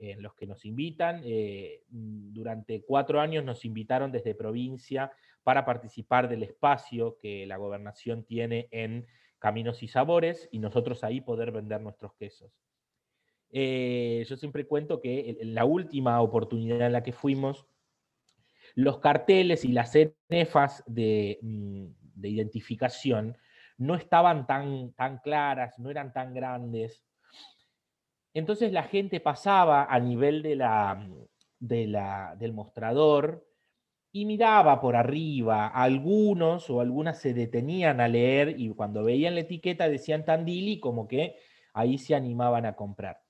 en 0.00 0.22
los 0.22 0.34
que 0.34 0.46
nos 0.46 0.64
invitan. 0.64 1.22
Eh, 1.24 1.82
mm, 1.90 2.32
durante 2.32 2.82
cuatro 2.82 3.20
años 3.20 3.44
nos 3.44 3.64
invitaron 3.64 4.10
desde 4.10 4.34
provincia 4.34 5.12
para 5.42 5.64
participar 5.64 6.28
del 6.28 6.42
espacio 6.42 7.18
que 7.18 7.46
la 7.46 7.56
gobernación 7.56 8.24
tiene 8.24 8.68
en 8.70 9.06
Caminos 9.38 9.82
y 9.82 9.88
Sabores 9.88 10.48
y 10.50 10.58
nosotros 10.58 11.04
ahí 11.04 11.20
poder 11.20 11.50
vender 11.52 11.80
nuestros 11.80 12.14
quesos. 12.14 12.52
Eh, 13.52 14.24
yo 14.28 14.36
siempre 14.36 14.66
cuento 14.66 15.00
que 15.00 15.36
en 15.40 15.54
la 15.54 15.64
última 15.64 16.20
oportunidad 16.20 16.86
en 16.86 16.92
la 16.92 17.02
que 17.02 17.12
fuimos, 17.12 17.66
los 18.74 18.98
carteles 18.98 19.64
y 19.64 19.72
las 19.72 19.92
cenefas 19.92 20.84
de, 20.86 21.38
mm, 21.42 21.86
de 22.14 22.28
identificación 22.28 23.36
no 23.80 23.94
estaban 23.94 24.46
tan, 24.46 24.92
tan 24.92 25.18
claras, 25.18 25.78
no 25.78 25.90
eran 25.90 26.12
tan 26.12 26.34
grandes. 26.34 27.02
Entonces 28.34 28.72
la 28.72 28.84
gente 28.84 29.20
pasaba 29.20 29.84
a 29.84 29.98
nivel 29.98 30.42
de 30.42 30.56
la, 30.56 32.36
del 32.38 32.52
mostrador 32.52 33.46
y 34.12 34.24
miraba 34.24 34.80
por 34.80 34.96
arriba. 34.96 35.68
Algunos 35.68 36.70
o 36.70 36.80
algunas 36.80 37.18
se 37.18 37.34
detenían 37.34 38.00
a 38.00 38.08
leer 38.08 38.54
y 38.58 38.70
cuando 38.70 39.04
veían 39.04 39.34
la 39.34 39.40
etiqueta 39.40 39.88
decían 39.88 40.24
Tandili, 40.24 40.78
como 40.80 41.08
que 41.08 41.36
ahí 41.74 41.98
se 41.98 42.14
animaban 42.14 42.66
a 42.66 42.76
comprar. 42.76 43.20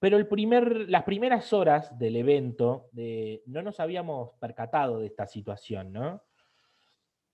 Pero 0.00 0.16
el 0.16 0.90
las 0.90 1.02
primeras 1.02 1.52
horas 1.52 1.98
del 1.98 2.16
evento 2.16 2.88
no 3.46 3.62
nos 3.62 3.80
habíamos 3.80 4.30
percatado 4.38 5.00
de 5.00 5.06
esta 5.06 5.26
situación, 5.26 5.92
¿no? 5.92 6.22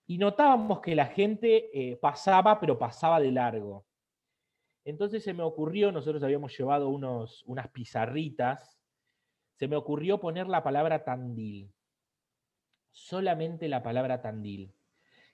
Y 0.06 0.18
notábamos 0.18 0.80
que 0.80 0.94
la 0.94 1.06
gente 1.06 1.70
eh, 1.72 1.96
pasaba, 1.96 2.60
pero 2.60 2.78
pasaba 2.78 3.20
de 3.20 3.32
largo. 3.32 3.86
Entonces 4.84 5.24
se 5.24 5.32
me 5.32 5.42
ocurrió, 5.42 5.92
nosotros 5.92 6.22
habíamos 6.22 6.56
llevado 6.56 6.90
unos, 6.90 7.42
unas 7.46 7.68
pizarritas, 7.68 8.78
se 9.54 9.66
me 9.66 9.76
ocurrió 9.76 10.20
poner 10.20 10.46
la 10.46 10.62
palabra 10.62 11.04
Tandil, 11.04 11.72
solamente 12.90 13.68
la 13.68 13.82
palabra 13.82 14.20
Tandil, 14.20 14.74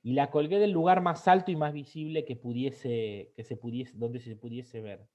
y 0.03 0.13
la 0.13 0.31
colgué 0.31 0.59
del 0.59 0.71
lugar 0.71 1.03
más 1.03 1.27
alto 1.27 1.51
y 1.51 1.57
más 1.57 1.73
visible 1.73 2.25
que 2.25 2.37
pudiese, 2.37 3.33
que 3.35 3.45
se 3.45 3.57
pudiese, 3.57 3.93
donde 3.97 4.21
se 4.21 4.37
pudiese 4.37 4.81
ver. 4.81 5.09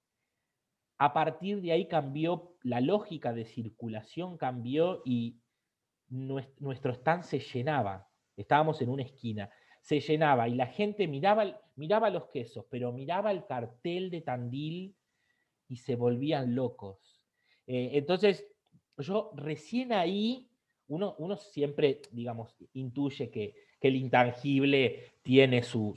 A 0.98 1.13
partir 1.13 1.62
de 1.62 1.72
ahí 1.72 1.88
cambió 1.88 2.56
la 2.62 2.82
lógica 2.82 3.34
de 3.34 3.46
circulación, 3.46 4.38
cambió 4.38 5.01
y 5.06 5.39
nuestro 6.08 6.94
stand 6.94 7.24
se 7.24 7.39
llenaba. 7.39 8.10
Estábamos 8.38 8.82
en 8.82 8.89
una 8.89 9.04
esquina 9.04 9.50
se 9.86 10.00
llenaba 10.00 10.50
y 10.50 10.56
la 10.56 10.65
gente 10.65 11.08
miraba, 11.08 11.62
miraba 11.75 12.10
los 12.10 12.25
quesos, 12.30 12.65
pero 12.72 12.92
miraba 12.92 13.30
el 13.30 13.46
cartel 13.46 14.10
de 14.10 14.22
Tandil 14.22 14.96
y 15.68 15.75
se 15.75 15.96
volvían 15.96 16.56
locos. 16.56 17.22
Eh, 17.68 17.92
entonces, 17.94 18.48
yo 18.98 19.32
recién 19.36 19.94
ahí, 19.94 20.50
uno, 20.88 21.13
uno 21.20 21.38
siempre, 21.38 22.01
digamos, 22.12 22.56
intuye 22.74 23.30
que, 23.30 23.54
el 23.82 23.98
intangible 23.98 25.13
tiene 25.22 25.62
su, 25.62 25.96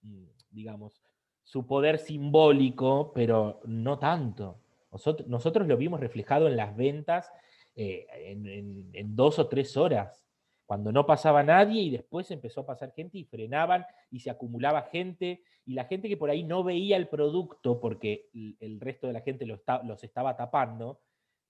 mm, 0.00 0.24
digamos, 0.50 1.02
su 1.42 1.66
poder 1.66 1.98
simbólico, 1.98 3.12
pero 3.14 3.60
no 3.66 3.98
tanto. 3.98 4.62
Nosotros, 4.90 5.28
nosotros 5.28 5.68
lo 5.68 5.76
vimos 5.76 6.00
reflejado 6.00 6.48
en 6.48 6.56
las 6.56 6.74
ventas 6.74 7.30
eh, 7.76 8.06
en, 8.10 9.14
dos 9.14 9.38
o 9.38 9.46
tres 9.46 9.76
horas 9.76 10.27
cuando 10.68 10.92
no 10.92 11.06
pasaba 11.06 11.42
nadie 11.42 11.80
y 11.80 11.88
después 11.88 12.30
empezó 12.30 12.60
a 12.60 12.66
pasar 12.66 12.92
gente 12.92 13.16
y 13.16 13.24
frenaban 13.24 13.86
y 14.10 14.20
se 14.20 14.28
acumulaba 14.28 14.82
gente 14.82 15.42
y 15.64 15.72
la 15.72 15.86
gente 15.86 16.10
que 16.10 16.18
por 16.18 16.28
ahí 16.28 16.44
no 16.44 16.62
veía 16.62 16.98
el 16.98 17.08
producto 17.08 17.80
porque 17.80 18.28
el 18.60 18.78
resto 18.78 19.06
de 19.06 19.14
la 19.14 19.22
gente 19.22 19.46
los 19.46 20.04
estaba 20.04 20.36
tapando, 20.36 21.00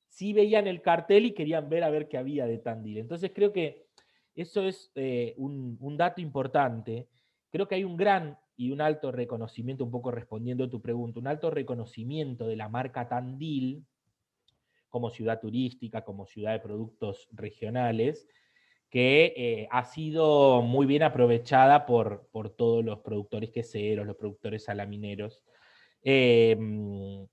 sí 0.07 0.33
veían 0.33 0.69
el 0.69 0.83
cartel 0.83 1.27
y 1.27 1.35
querían 1.35 1.69
ver 1.69 1.83
a 1.83 1.91
ver 1.91 2.07
qué 2.07 2.17
había 2.17 2.47
de 2.47 2.59
Tandil. 2.59 2.99
Entonces 2.99 3.33
creo 3.35 3.53
que 3.53 3.89
eso 4.37 4.63
es 4.63 4.93
eh, 4.95 5.35
un, 5.37 5.77
un, 5.81 5.97
dato 5.97 6.21
importante. 6.21 7.09
Creo 7.51 7.67
que 7.67 7.75
hay 7.75 7.83
un 7.83 7.97
gran 7.97 8.39
y 8.57 8.71
un 8.71 8.81
alto 8.81 9.11
reconocimiento, 9.11 9.83
un 9.83 9.91
poco 9.91 10.13
respondiendo 10.13 10.63
a 10.63 10.71
tu 10.71 10.81
pregunta, 10.81 11.19
un 11.19 11.27
alto 11.27 11.51
reconocimiento 11.51 12.47
de 12.47 12.55
la 12.55 12.69
marca 12.69 13.09
Tandil 13.09 13.85
como 14.89 15.11
ciudad 15.11 15.41
turística, 15.41 16.05
como 16.05 16.25
ciudad 16.25 16.53
de 16.53 16.61
productos 16.61 17.29
regionales, 17.33 18.29
que 18.91 19.35
eh, 19.37 19.69
ha 19.71 19.85
sido 19.85 20.63
muy 20.63 20.87
bien 20.87 21.03
aprovechada 21.03 21.85
por, 21.85 22.27
por, 22.33 22.51
todos 22.51 22.85
los 22.85 23.01
productores 23.01 23.51
queseros, 23.51 24.07
los 24.07 24.17
productores 24.17 24.65
salamineros. 24.65 25.45
Em, 26.03 27.27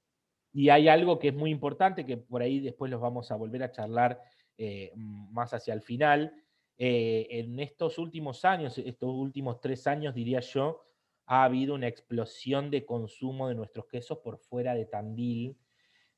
y 0.52 0.70
hay 0.70 0.88
algo 0.90 1.18
que 1.18 1.30
es 1.30 1.34
muy 1.34 1.52
importante, 1.52 2.06
que 2.06 2.18
por 2.18 2.42
ahí 2.42 2.60
después 2.60 2.92
los 2.92 3.00
vamos 3.00 3.32
a 3.32 3.36
volver 3.36 3.64
a 3.64 3.72
charlar 3.72 4.22
eh, 4.58 4.92
más 4.96 5.54
hacia 5.54 5.74
el 5.74 5.82
final. 5.82 6.34
Eh, 6.78 7.28
en 7.30 7.60
estos 7.60 7.98
últimos 8.00 8.44
años, 8.44 8.78
estos 8.78 9.10
últimos 9.14 9.62
tres 9.62 9.88
años, 9.88 10.14
diría 10.14 10.42
yo, 10.42 10.82
ha 11.26 11.46
habido 11.46 11.74
una 11.74 11.88
explosión 11.88 12.70
de 12.70 12.86
consumo 12.86 13.48
de 13.48 13.56
nuestros 13.56 13.86
quesos 13.88 14.18
por 14.20 14.40
fuera 14.40 14.76
de 14.76 14.86
Tandil, 14.86 15.58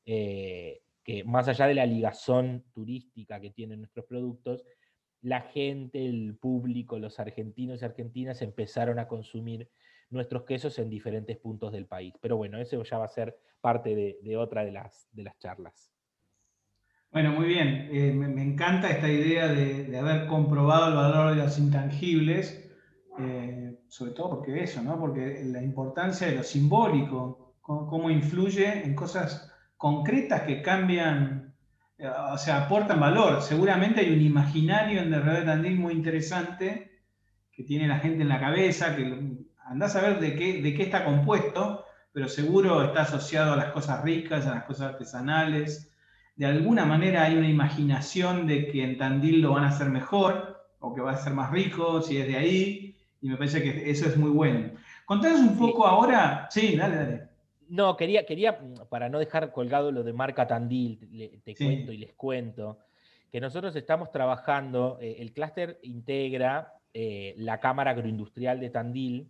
que 0.03 1.24
más 1.25 1.48
allá 1.48 1.67
de 1.67 1.75
la 1.75 1.86
ligazón 1.86 2.65
turística 2.74 3.39
que 3.39 3.51
tienen 3.51 3.79
nuestros 3.79 4.06
productos, 4.06 4.63
la 5.27 5.41
gente, 5.41 6.05
el 6.05 6.38
público, 6.39 6.98
los 7.00 7.19
argentinos 7.19 7.81
y 7.81 7.86
argentinas 7.86 8.41
empezaron 8.41 8.98
a 8.98 9.10
consumir 9.10 9.69
nuestros 10.10 10.43
quesos 10.43 10.79
en 10.79 10.89
diferentes 10.89 11.36
puntos 11.36 11.74
del 11.74 11.86
país. 11.86 12.13
Pero 12.22 12.38
bueno, 12.38 12.57
eso 12.60 12.81
ya 12.81 12.98
va 12.98 13.05
a 13.05 13.10
ser 13.10 13.38
parte 13.60 13.93
de, 13.93 14.38
otra 14.38 14.63
de 14.63 14.72
las, 14.72 15.10
de 15.12 15.24
las 15.24 15.38
charlas. 15.38 15.91
Bueno, 17.12 17.34
muy 17.34 17.46
bien. 17.46 17.89
Eh, 17.91 18.13
me, 18.13 18.41
encanta 18.41 18.89
esta 18.89 19.10
idea 19.10 19.50
de, 19.50 19.98
haber 19.98 20.27
comprobado 20.27 20.88
el 20.88 20.96
valor 20.96 21.36
de 21.36 21.43
los 21.43 21.60
intangibles, 21.60 22.72
eh, 23.19 23.77
sobre 23.89 24.12
todo 24.12 24.29
porque 24.29 24.63
eso, 24.63 24.81
¿no? 24.81 24.98
Porque 24.98 25.43
la 25.43 25.62
importancia 25.62 26.27
de 26.27 26.36
lo 26.36 26.43
simbólico, 26.43 27.57
cómo 27.60 28.10
influye 28.10 28.86
en 28.86 28.96
cosas 28.96 29.51
concretas 29.75 30.43
que 30.43 30.62
cambian 30.62 31.46
o 31.99 32.37
sea, 32.37 32.65
aportan 32.65 32.99
valor. 32.99 33.41
Seguramente 33.41 34.01
hay 34.01 34.13
un 34.13 34.21
imaginario 34.21 35.01
en 35.01 35.11
Derredor 35.11 35.39
de 35.39 35.45
Tandil 35.45 35.79
muy 35.79 35.93
interesante 35.93 36.91
que 37.51 37.63
tiene 37.63 37.87
la 37.87 37.99
gente 37.99 38.21
en 38.21 38.29
la 38.29 38.39
cabeza, 38.39 38.95
que 38.95 39.35
andás 39.65 39.95
a 39.95 40.01
ver 40.01 40.19
de 40.19 40.35
qué, 40.35 40.61
de 40.61 40.75
qué 40.75 40.83
está 40.83 41.03
compuesto, 41.03 41.85
pero 42.13 42.29
seguro 42.29 42.83
está 42.83 43.01
asociado 43.01 43.53
a 43.53 43.57
las 43.57 43.71
cosas 43.71 44.03
ricas, 44.03 44.45
a 44.45 44.55
las 44.55 44.63
cosas 44.65 44.93
artesanales. 44.93 45.91
De 46.35 46.45
alguna 46.45 46.85
manera 46.85 47.23
hay 47.23 47.35
una 47.35 47.49
imaginación 47.49 48.45
de 48.45 48.67
que 48.67 48.83
en 48.83 48.97
Tandil 48.99 49.41
lo 49.41 49.53
van 49.53 49.63
a 49.63 49.69
hacer 49.69 49.89
mejor 49.89 50.67
o 50.79 50.93
que 50.93 51.01
va 51.01 51.13
a 51.13 51.17
ser 51.17 51.33
más 51.33 51.49
rico 51.49 52.01
si 52.03 52.17
es 52.17 52.27
de 52.27 52.37
ahí, 52.37 52.95
y 53.21 53.29
me 53.29 53.37
parece 53.37 53.63
que 53.63 53.89
eso 53.89 54.07
es 54.07 54.15
muy 54.15 54.29
bueno. 54.29 54.69
Contanos 55.05 55.39
un 55.39 55.57
poco 55.57 55.87
ahora. 55.87 56.47
Sí, 56.51 56.75
dale, 56.75 56.95
dale. 56.95 57.26
No, 57.69 57.97
quería, 57.97 58.25
quería, 58.25 58.53
mm, 58.53 58.88
para 58.89 59.09
no 59.09 59.19
dejar 59.19 59.51
colgado 59.51 59.91
lo 59.91 60.03
de 60.03 60.13
marca 60.13 60.47
Tandil, 60.47 61.41
te 61.43 61.55
cuento 61.55 61.91
y 61.91 61.97
les 61.97 62.13
cuento, 62.13 62.79
que 63.31 63.41
nosotros 63.41 63.75
estamos 63.75 64.12
trabajando, 64.12 64.97
eh, 65.01 65.17
el 65.19 65.33
clúster 65.33 65.79
integra 65.83 66.74
eh, 66.93 67.36
la 67.38 67.59
Cámara 67.59 67.91
Agroindustrial 67.91 68.59
de 68.59 68.69
Tandil 68.69 69.29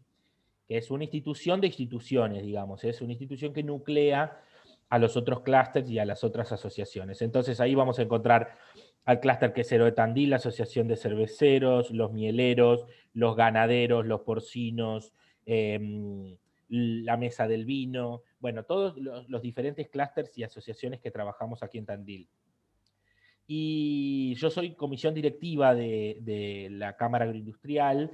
que 0.67 0.77
es 0.77 0.91
una 0.91 1.05
institución 1.05 1.61
de 1.61 1.67
instituciones, 1.67 2.43
digamos, 2.43 2.83
es 2.83 3.01
una 3.01 3.13
institución 3.13 3.53
que 3.53 3.63
nuclea 3.63 4.41
a 4.89 4.99
los 4.99 5.15
otros 5.15 5.41
clústeres 5.41 5.89
y 5.89 5.99
a 5.99 6.05
las 6.05 6.23
otras 6.23 6.51
asociaciones. 6.51 7.21
Entonces 7.21 7.59
ahí 7.61 7.73
vamos 7.73 7.99
a 7.99 8.01
encontrar 8.01 8.57
al 9.05 9.19
clúster 9.21 9.53
quesero 9.53 9.85
de 9.85 9.93
Tandil, 9.93 10.31
la 10.31 10.35
asociación 10.35 10.87
de 10.87 10.97
cerveceros, 10.97 11.91
los 11.91 12.11
mieleros, 12.11 12.85
los 13.13 13.37
ganaderos, 13.37 14.05
los 14.05 14.21
porcinos, 14.21 15.13
em, 15.45 16.35
la 16.69 17.17
mesa 17.17 17.47
del 17.47 17.65
vino, 17.65 18.23
bueno, 18.39 18.63
todos 18.63 18.97
los, 18.97 19.41
diferentes 19.41 19.87
clústeres 19.89 20.37
y 20.37 20.43
asociaciones 20.43 20.99
que 20.99 21.11
trabajamos 21.11 21.63
aquí 21.63 21.77
en 21.77 21.85
Tandil. 21.85 22.29
Y 23.47 24.35
yo 24.35 24.49
soy 24.49 24.75
comisión 24.75 25.13
directiva 25.13 25.73
de, 25.73 26.67
la 26.71 26.97
Cámara 26.97 27.25
Agroindustrial 27.25 28.11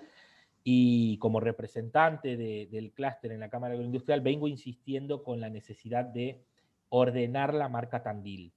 y 0.63 1.17
como 1.17 1.39
representante 1.39 2.38
del 2.38 2.91
clúster 2.91 3.31
en 3.31 3.39
la 3.39 3.50
Cámara 3.50 3.74
Agroindustrial 3.74 4.22
vengo 4.22 4.48
insistiendo 4.48 5.24
con 5.24 5.39
la 5.39 5.50
necesidad 5.50 6.05
de 6.05 6.43
ordenar 6.89 7.53
la 7.53 7.69
marca 7.69 8.03
Tandil, 8.03 8.53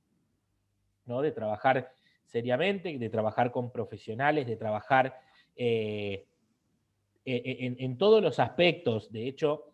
¿no? 1.07 1.23
de 1.23 1.33
trabajar 1.33 1.91
seriamente, 2.27 2.99
de 2.99 3.09
trabajar 3.09 3.51
con 3.51 3.73
profesionales, 3.73 4.47
de 4.47 4.57
trabajar 4.57 5.19
eh, 5.57 6.27
e, 7.25 7.75
en, 7.79 7.99
todos 7.99 8.23
los 8.23 8.39
aspectos. 8.39 9.11
De 9.11 9.27
hecho, 9.27 9.73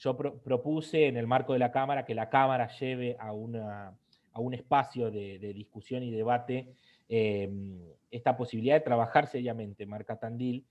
yo 0.00 0.16
propuse 0.16 1.06
en 1.06 1.16
el 1.18 1.26
marco 1.26 1.52
de 1.52 1.58
la 1.58 1.70
Cámara 1.70 2.04
que 2.06 2.14
la 2.14 2.30
Cámara 2.30 2.68
lleve 2.78 3.16
a, 3.20 3.32
un 3.32 4.54
espacio 4.54 5.10
de, 5.10 5.38
discusión 5.54 6.02
y 6.02 6.10
debate 6.10 6.72
em, 7.08 7.78
esta 8.10 8.36
posibilidad 8.36 8.76
de 8.76 8.80
trabajar 8.80 9.26
seriamente 9.26 9.84
marca 9.84 10.18
Tandil, 10.18 10.64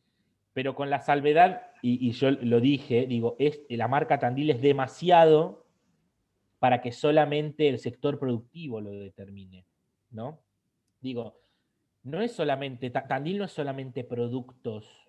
pero 0.53 0.73
con 0.73 0.89
la 0.89 0.99
salvedad, 0.99 1.61
y, 1.83 2.11
yo 2.11 2.31
lo 2.31 2.59
dije, 2.59 3.05
digo, 3.05 3.35
es, 3.37 3.61
la 3.69 3.87
marca 3.87 4.17
Tandil 4.17 4.49
es 4.49 4.61
demasiado 4.61 5.67
para 6.57 6.81
que 6.81 6.91
solamente 6.91 7.69
el 7.69 7.77
sector 7.77 8.19
productivo 8.19 8.81
lo 8.81 8.91
determine, 8.91 9.65
¿no? 10.09 10.41
Digo, 11.01 11.39
no 12.01 12.21
es 12.21 12.31
solamente, 12.31 12.89
Tandil 12.89 13.37
no 13.37 13.45
es 13.45 13.51
solamente 13.51 14.03
productos. 14.03 15.08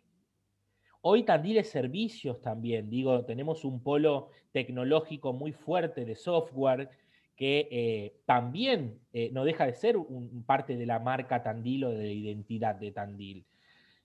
Hoy 1.03 1.23
Tandil 1.23 1.59
es 1.59 1.71
servicios 1.71 2.41
también. 2.43 2.91
Digo, 2.91 3.25
tenemos 3.25 3.65
un 3.65 3.83
polo 3.83 4.31
tecnológico 4.53 5.33
muy 5.33 5.53
fuerte 5.53 6.05
de 6.05 6.15
software 6.15 6.91
que 7.37 7.69
eh, 7.71 8.17
también 8.27 9.01
eh, 9.15 9.31
no 9.33 9.45
deja 9.45 9.65
de 9.65 9.73
ser 9.73 9.97
un, 9.97 10.45
parte 10.45 10.77
de 10.77 10.85
la 10.85 10.99
marca 10.99 11.43
Tandil 11.43 11.85
o 11.85 11.91
de 11.91 12.05
la 12.05 12.13
identidad 12.13 12.75
de 12.75 12.93
Tandil. 12.93 13.47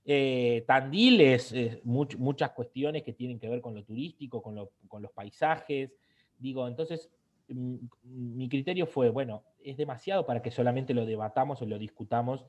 Eh, 0.06 0.64
Tandil 0.66 1.20
es, 1.20 1.54
muchas 1.84 2.52
cuestiones 2.52 3.04
que 3.04 3.12
tienen 3.12 3.40
que 3.40 3.50
ver 3.50 3.60
con 3.60 3.76
lo 3.76 3.84
turístico, 3.84 4.42
con, 4.42 4.70
con 4.88 5.02
los 5.02 5.12
paisajes. 5.12 5.92
Digo, 6.38 6.66
entonces 6.68 7.10
mi 7.50 8.50
criterio 8.50 8.88
fue, 8.88 9.10
bueno, 9.10 9.44
es 9.62 9.78
demasiado 9.78 10.26
para 10.26 10.42
que 10.42 10.52
solamente 10.52 10.94
lo 10.94 11.06
debatamos 11.06 11.62
o 11.62 11.66
lo 11.66 11.78
discutamos 11.78 12.46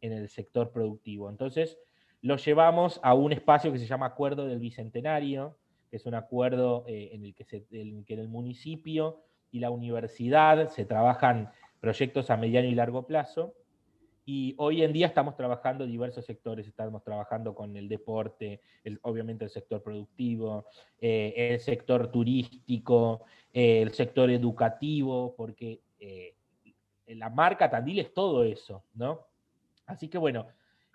en 0.00 0.12
el 0.12 0.28
sector 0.28 0.70
productivo. 0.70 1.28
Entonces, 1.28 1.78
lo 2.22 2.36
llevamos 2.36 3.00
a 3.02 3.14
un 3.14 3.32
espacio 3.32 3.72
que 3.72 3.78
se 3.78 3.86
llama 3.86 4.06
Acuerdo 4.06 4.46
del 4.46 4.58
Bicentenario, 4.58 5.56
que 5.90 5.96
es 5.96 6.06
un 6.06 6.14
acuerdo 6.14 6.84
eh, 6.86 7.10
en, 7.12 7.24
el 7.24 7.34
que 7.34 8.14
en 8.14 8.18
el 8.18 8.28
municipio 8.28 9.22
y 9.50 9.60
la 9.60 9.70
universidad 9.70 10.68
se 10.68 10.84
trabajan 10.84 11.50
proyectos 11.80 12.30
a 12.30 12.36
mediano 12.36 12.68
y 12.68 12.74
largo 12.74 13.06
plazo 13.06 13.54
y 14.26 14.54
hoy 14.58 14.82
en 14.82 14.92
día 14.92 15.06
estamos 15.06 15.36
trabajando 15.36 15.86
diversos 15.86 16.26
sectores, 16.26 16.66
estamos 16.66 17.02
trabajando 17.02 17.54
con 17.54 17.74
el 17.76 17.88
deporte, 17.88 18.60
obviamente 19.02 19.44
el 19.44 19.50
sector 19.50 19.82
productivo, 19.82 20.66
eh, 21.00 21.32
el 21.52 21.60
sector 21.60 22.10
turístico, 22.10 23.22
eh, 23.54 23.80
el 23.80 23.92
sector 23.92 24.30
educativo, 24.30 25.34
porque 25.34 25.80
la 27.06 27.30
marca 27.30 27.70
Tandil 27.70 28.00
es 28.00 28.12
todo 28.12 28.44
eso, 28.44 28.84
¿no? 28.94 29.26
Así 29.86 30.08
que 30.08 30.18
bueno. 30.18 30.46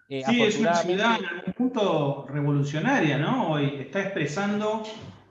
Sí, 0.07 0.43
es 0.43 0.59
una 0.59 0.75
ciudad 0.75 1.17
en 1.19 1.47
un 1.47 1.53
punto 1.53 2.25
revolucionaria, 2.27 3.17
¿no? 3.17 3.51
Hoy 3.51 3.75
está 3.79 4.01
expresando 4.01 4.83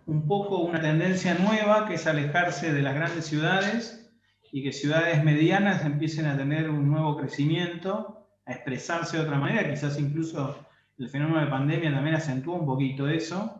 un 0.06 0.26
poco 0.26 0.58
una 0.58 0.80
tendencia 0.80 1.34
nueva 1.34 1.86
que 1.86 1.94
es 1.94 2.06
alejarse 2.06 2.72
de 2.72 2.82
las 2.82 2.94
grandes 2.94 3.26
ciudades 3.26 4.10
y 4.50 4.62
que 4.62 4.72
ciudades 4.72 5.22
medianas 5.24 5.84
empiecen 5.84 6.26
a 6.26 6.36
tener 6.36 6.68
un 6.68 6.90
nuevo 6.90 7.16
crecimiento, 7.16 8.26
a 8.44 8.52
expresarse 8.52 9.16
de 9.16 9.22
otra 9.22 9.38
manera, 9.38 9.68
quizás 9.70 9.98
incluso 9.98 10.66
el 10.98 11.08
fenómeno 11.08 11.40
de 11.40 11.46
pandemia 11.46 11.92
también 11.92 12.16
acentuó 12.16 12.56
un 12.56 12.66
poquito 12.66 13.08
eso, 13.08 13.58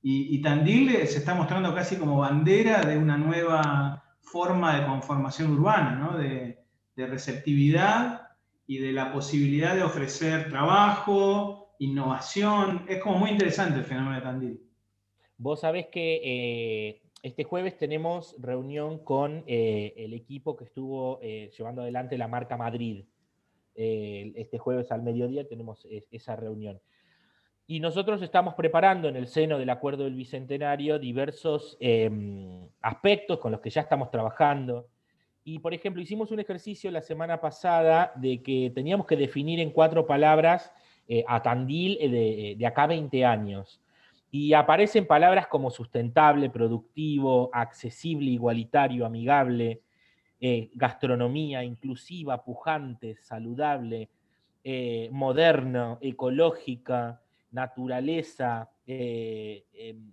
y, 0.00 0.40
Tandil 0.40 0.90
se 1.08 1.18
está 1.18 1.34
mostrando 1.34 1.74
casi 1.74 1.96
como 1.96 2.18
bandera 2.18 2.82
de 2.82 2.96
una 2.96 3.18
nueva 3.18 4.04
forma 4.20 4.78
de 4.78 4.86
conformación 4.86 5.50
urbana, 5.50 6.16
de, 6.16 6.64
de 6.94 7.06
receptividad 7.06 8.27
y 8.68 8.78
de 8.78 8.92
la 8.92 9.12
posibilidad 9.12 9.74
de 9.74 9.82
ofrecer 9.82 10.48
trabajo, 10.48 11.74
innovación. 11.80 12.84
Es 12.86 13.02
como 13.02 13.18
muy 13.18 13.30
interesante 13.30 13.80
el 13.80 13.84
fenómeno 13.84 14.14
de 14.14 14.22
Tandil. 14.22 14.60
Vos 15.38 15.60
sabés 15.60 15.86
que 15.86 16.20
eh, 16.22 17.02
este 17.22 17.44
jueves 17.44 17.76
tenemos 17.76 18.36
reunión 18.38 18.98
con 18.98 19.42
eh, 19.46 19.94
el 19.96 20.12
equipo 20.12 20.56
que 20.56 20.64
estuvo 20.64 21.18
eh, 21.22 21.50
llevando 21.56 21.82
adelante 21.82 22.16
la 22.18 22.28
marca 22.28 22.56
Madrid. 22.56 23.04
Eh, 23.74 24.32
este 24.36 24.58
jueves 24.58 24.92
al 24.92 25.02
mediodía 25.02 25.48
tenemos 25.48 25.86
esa 26.10 26.36
reunión. 26.36 26.80
Y 27.66 27.80
nosotros 27.80 28.22
estamos 28.22 28.54
preparando 28.54 29.08
en 29.08 29.16
el 29.16 29.28
seno 29.28 29.58
del 29.58 29.70
Acuerdo 29.70 30.04
del 30.04 30.14
Bicentenario 30.14 30.98
diversos 30.98 31.76
em, 31.80 32.68
aspectos 32.80 33.38
con 33.38 33.52
los 33.52 33.60
que 33.60 33.70
ya 33.70 33.80
estamos 33.80 34.10
trabajando. 34.10 34.88
Y, 35.48 35.60
por 35.60 35.72
ejemplo, 35.72 36.02
hicimos 36.02 36.30
un 36.30 36.40
ejercicio 36.40 36.90
la 36.90 37.00
semana 37.00 37.40
pasada 37.40 38.12
de 38.16 38.42
que 38.42 38.70
teníamos 38.74 39.06
que 39.06 39.16
definir 39.16 39.60
en 39.60 39.70
cuatro 39.70 40.06
palabras 40.06 40.72
a 41.26 41.42
Tandil 41.42 41.96
de, 41.98 42.54
de 42.58 42.66
acá 42.66 42.86
20 42.86 43.24
años. 43.24 43.80
Y 44.30 44.52
aparecen 44.52 45.06
palabras 45.06 45.46
como 45.46 45.70
sustentable, 45.70 46.50
productivo, 46.50 47.48
accesible, 47.54 48.30
igualitario, 48.30 49.06
amigable, 49.06 49.80
eh, 50.40 50.70
gastronomía 50.74 51.64
inclusiva, 51.64 52.44
pujante, 52.44 53.16
saludable, 53.16 54.08
eh, 54.62 55.08
moderno, 55.10 55.98
ecológica, 56.00 57.20
naturaleza, 57.50 58.70
eh, 58.86 59.64
em, 59.72 60.12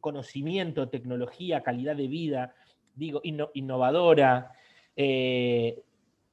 conocimiento, 0.00 0.90
tecnología, 0.90 1.62
calidad 1.62 1.96
de 1.96 2.06
vida, 2.06 2.54
digo, 3.00 3.20
innovadora. 3.24 4.52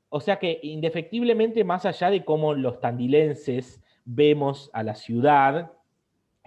o 0.09 0.19
sea 0.19 0.37
que 0.37 0.59
indefectiblemente, 0.61 1.63
más 1.63 1.85
allá 1.85 2.11
de 2.11 2.23
cómo 2.23 2.53
los 2.53 2.79
tandilenses 2.79 3.81
vemos 4.05 4.69
a 4.73 4.83
la 4.83 4.95
ciudad, 4.95 5.71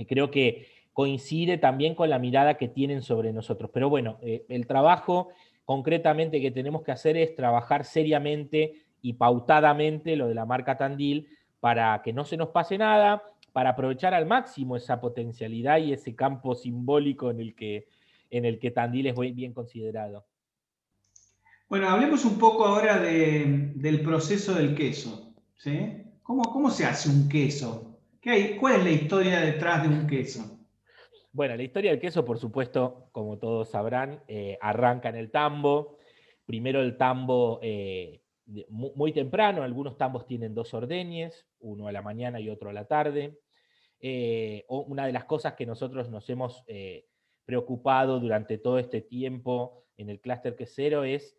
creo 0.07 0.31
que 0.31 0.67
coincide 0.93 1.59
también 1.59 1.95
con 1.95 2.11
la 2.11 2.19
mirada 2.19 2.59
que 2.59 2.69
tienen 2.69 3.03
sobre 3.03 3.33
nosotros. 3.33 3.71
Pero 3.73 3.89
bueno, 3.89 4.19
eh, 4.23 4.45
el 4.49 4.67
trabajo 4.67 5.29
concretamente 5.65 6.41
que 6.41 6.51
tenemos 6.51 6.83
que 6.83 6.93
hacer 6.93 7.17
es 7.17 7.35
trabajar 7.35 7.85
seriamente 7.85 8.75
y 9.03 9.15
pautadamente 9.15 10.17
lo 10.17 10.29
de 10.29 10.35
la 10.35 10.45
marca 10.45 10.77
Tandil 10.77 11.29
para 11.61 12.01
que 12.03 12.13
no 12.13 12.25
se 12.25 12.37
nos 12.37 12.49
pase 12.49 12.77
nada, 12.77 13.23
para 13.53 13.71
aprovechar 13.71 14.15
al 14.15 14.27
máximo 14.27 14.77
esa 14.77 15.01
potencialidad 15.01 15.79
y 15.79 15.93
ese 15.93 16.15
campo 16.15 16.55
simbólico 16.55 17.31
en 17.31 17.41
el 17.41 17.55
que, 17.55 17.87
en 18.31 18.45
el 18.45 18.59
que 18.59 18.71
Tandil 18.71 19.09
es 19.09 19.15
bien 19.35 19.53
considerado. 19.53 20.27
Bueno, 21.69 21.89
hablemos 21.89 22.25
un 22.25 22.39
poco 22.39 22.65
ahora 22.65 23.01
del 23.01 24.01
proceso 24.03 24.55
del 24.55 24.75
queso. 24.75 25.35
¿sí? 25.57 26.03
¿Cómo, 26.23 26.43
¿Cómo 26.43 26.71
se 26.71 26.85
hace 26.85 27.09
un 27.09 27.29
queso? 27.29 27.91
¿Cuál 28.59 28.75
es 28.77 28.85
la 28.85 28.91
historia 28.91 29.41
detrás 29.41 29.83
de 29.83 29.89
un 29.89 30.07
queso? 30.07 30.59
Bueno, 31.33 31.57
la 31.57 31.63
historia 31.63 31.93
del 31.93 32.01
queso, 32.01 32.25
por 32.25 32.39
supuesto, 32.39 33.09
como 33.13 33.39
todos 33.39 33.71
sabrán, 33.71 34.23
eh, 34.27 34.59
arranca 34.61 35.09
en 35.09 35.17
el 35.17 35.31
tambo. 35.31 35.97
Primero 36.45 36.83
el 36.83 36.97
tambo 36.97 37.61
eh, 37.63 38.21
muy, 38.69 39.13
temprano, 39.13 39.63
algunos 39.63 39.97
tambos 39.97 40.27
tienen 40.27 40.55
dos 40.55 40.75
ordeñes, 40.75 41.47
uno 41.61 41.87
a 41.87 41.93
la 41.93 42.03
mañana 42.03 42.41
y 42.41 42.51
otro 42.51 42.71
a 42.71 42.73
la 42.73 42.87
tarde. 42.87 43.39
Eh, 44.01 44.65
una 44.69 45.07
de 45.07 45.13
las 45.13 45.25
cosas 45.25 45.55
que 45.55 45.67
nosotros 45.67 46.11
nos 46.11 46.29
hemos 46.29 46.65
preocupado 47.51 48.21
durante 48.21 48.59
todo 48.59 48.79
este 48.79 49.01
tiempo 49.01 49.85
en 49.97 50.09
el 50.09 50.21
clúster 50.21 50.55
quesero 50.57 51.05
es 51.05 51.37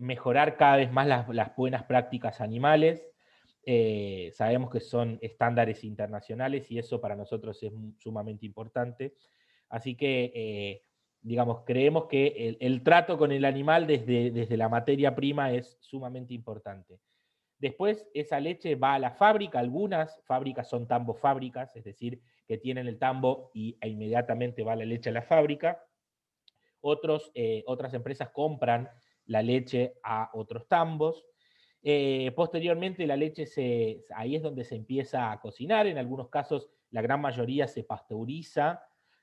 mejorar 0.00 0.56
cada 0.56 0.78
vez 0.78 0.90
más 0.90 1.06
las 1.06 1.54
buenas 1.54 1.84
prácticas 1.84 2.40
animales 2.40 3.04
eh, 3.68 4.30
sabemos 4.32 4.70
que 4.70 4.78
son 4.78 5.18
estándares 5.20 5.82
internacionales 5.82 6.70
y 6.70 6.78
eso 6.78 7.00
para 7.00 7.16
nosotros 7.16 7.60
es 7.64 7.72
sumamente 7.98 8.46
importante. 8.46 9.16
Así 9.68 9.96
que, 9.96 10.32
eh, 10.36 10.82
digamos, 11.20 11.64
creemos 11.66 12.06
que 12.06 12.56
el, 12.60 12.82
trato 12.84 13.18
con 13.18 13.32
el 13.32 13.44
animal 13.44 13.88
desde, 13.88 14.30
desde 14.30 14.56
la 14.56 14.68
materia 14.68 15.16
prima 15.16 15.52
es 15.52 15.76
sumamente 15.80 16.32
importante. 16.32 17.00
Después 17.58 18.06
esa 18.14 18.38
leche 18.38 18.76
va 18.76 18.94
a 18.94 18.98
la 19.00 19.10
fábrica, 19.10 19.58
algunas 19.58 20.22
fábricas 20.26 20.68
son 20.68 20.86
tambo 20.86 21.14
fábricas, 21.14 21.74
es 21.74 21.82
decir, 21.82 22.20
que 22.46 22.58
tienen 22.58 22.86
el 22.86 22.98
tambo 22.98 23.50
y, 23.54 23.76
e 23.80 23.88
inmediatamente 23.88 24.62
va 24.62 24.76
la 24.76 24.84
leche 24.84 25.10
a 25.10 25.12
la 25.12 25.22
fábrica. 25.22 25.84
Otros, 26.80 27.30
eh, 27.34 27.64
otras 27.66 27.94
empresas 27.94 28.30
compran 28.30 28.88
la 29.26 29.42
leche 29.42 29.94
a 30.02 30.30
otros 30.34 30.68
tambos. 30.68 31.26
Eh, 31.82 32.32
posteriormente 32.34 33.06
la 33.06 33.16
leche 33.16 33.46
se, 33.46 34.04
ahí 34.14 34.36
es 34.36 34.42
donde 34.42 34.64
se 34.64 34.76
empieza 34.76 35.32
a 35.32 35.40
cocinar, 35.40 35.86
en 35.86 35.98
algunos 35.98 36.28
casos 36.28 36.68
la 36.90 37.02
gran 37.02 37.20
mayoría 37.20 37.66
se 37.68 37.84
pasteuriza, 37.84 38.82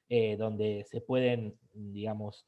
eh, 0.10 0.36
donde 0.38 0.84
se 0.84 1.02
pueden, 1.02 1.58
digamos, 1.74 2.46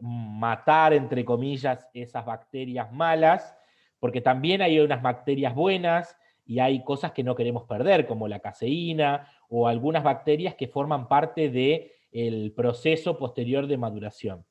matar, 0.00 0.94
entre 0.94 1.26
comillas, 1.26 1.86
esas 1.92 2.24
bacterias 2.24 2.90
malas 2.90 3.54
porque 4.02 4.20
también 4.20 4.62
hay 4.62 4.80
unas 4.80 5.00
bacterias 5.00 5.54
buenas 5.54 6.18
y 6.44 6.58
hay 6.58 6.82
cosas 6.84 7.12
que 7.12 7.22
no 7.22 7.34
queremos 7.34 7.64
perder, 7.64 8.06
como 8.06 8.28
la 8.28 8.40
caseína 8.40 9.28
o 9.48 9.68
algunas 9.68 10.02
bacterias 10.02 10.54
que 10.54 10.68
forman 10.68 11.08
parte 11.08 11.50
del 11.50 12.52
proceso 12.52 13.16
posterior 13.16 13.66
de 13.66 13.76
maduración. 13.76 14.44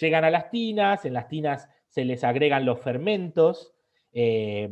Llegan 0.00 0.24
a 0.24 0.30
las 0.30 0.50
tinas, 0.50 1.04
en 1.04 1.14
las 1.14 1.28
tinas 1.28 1.68
se 1.88 2.04
les 2.04 2.24
agregan 2.24 2.64
los 2.64 2.80
fermentos, 2.80 3.72
eh, 4.12 4.68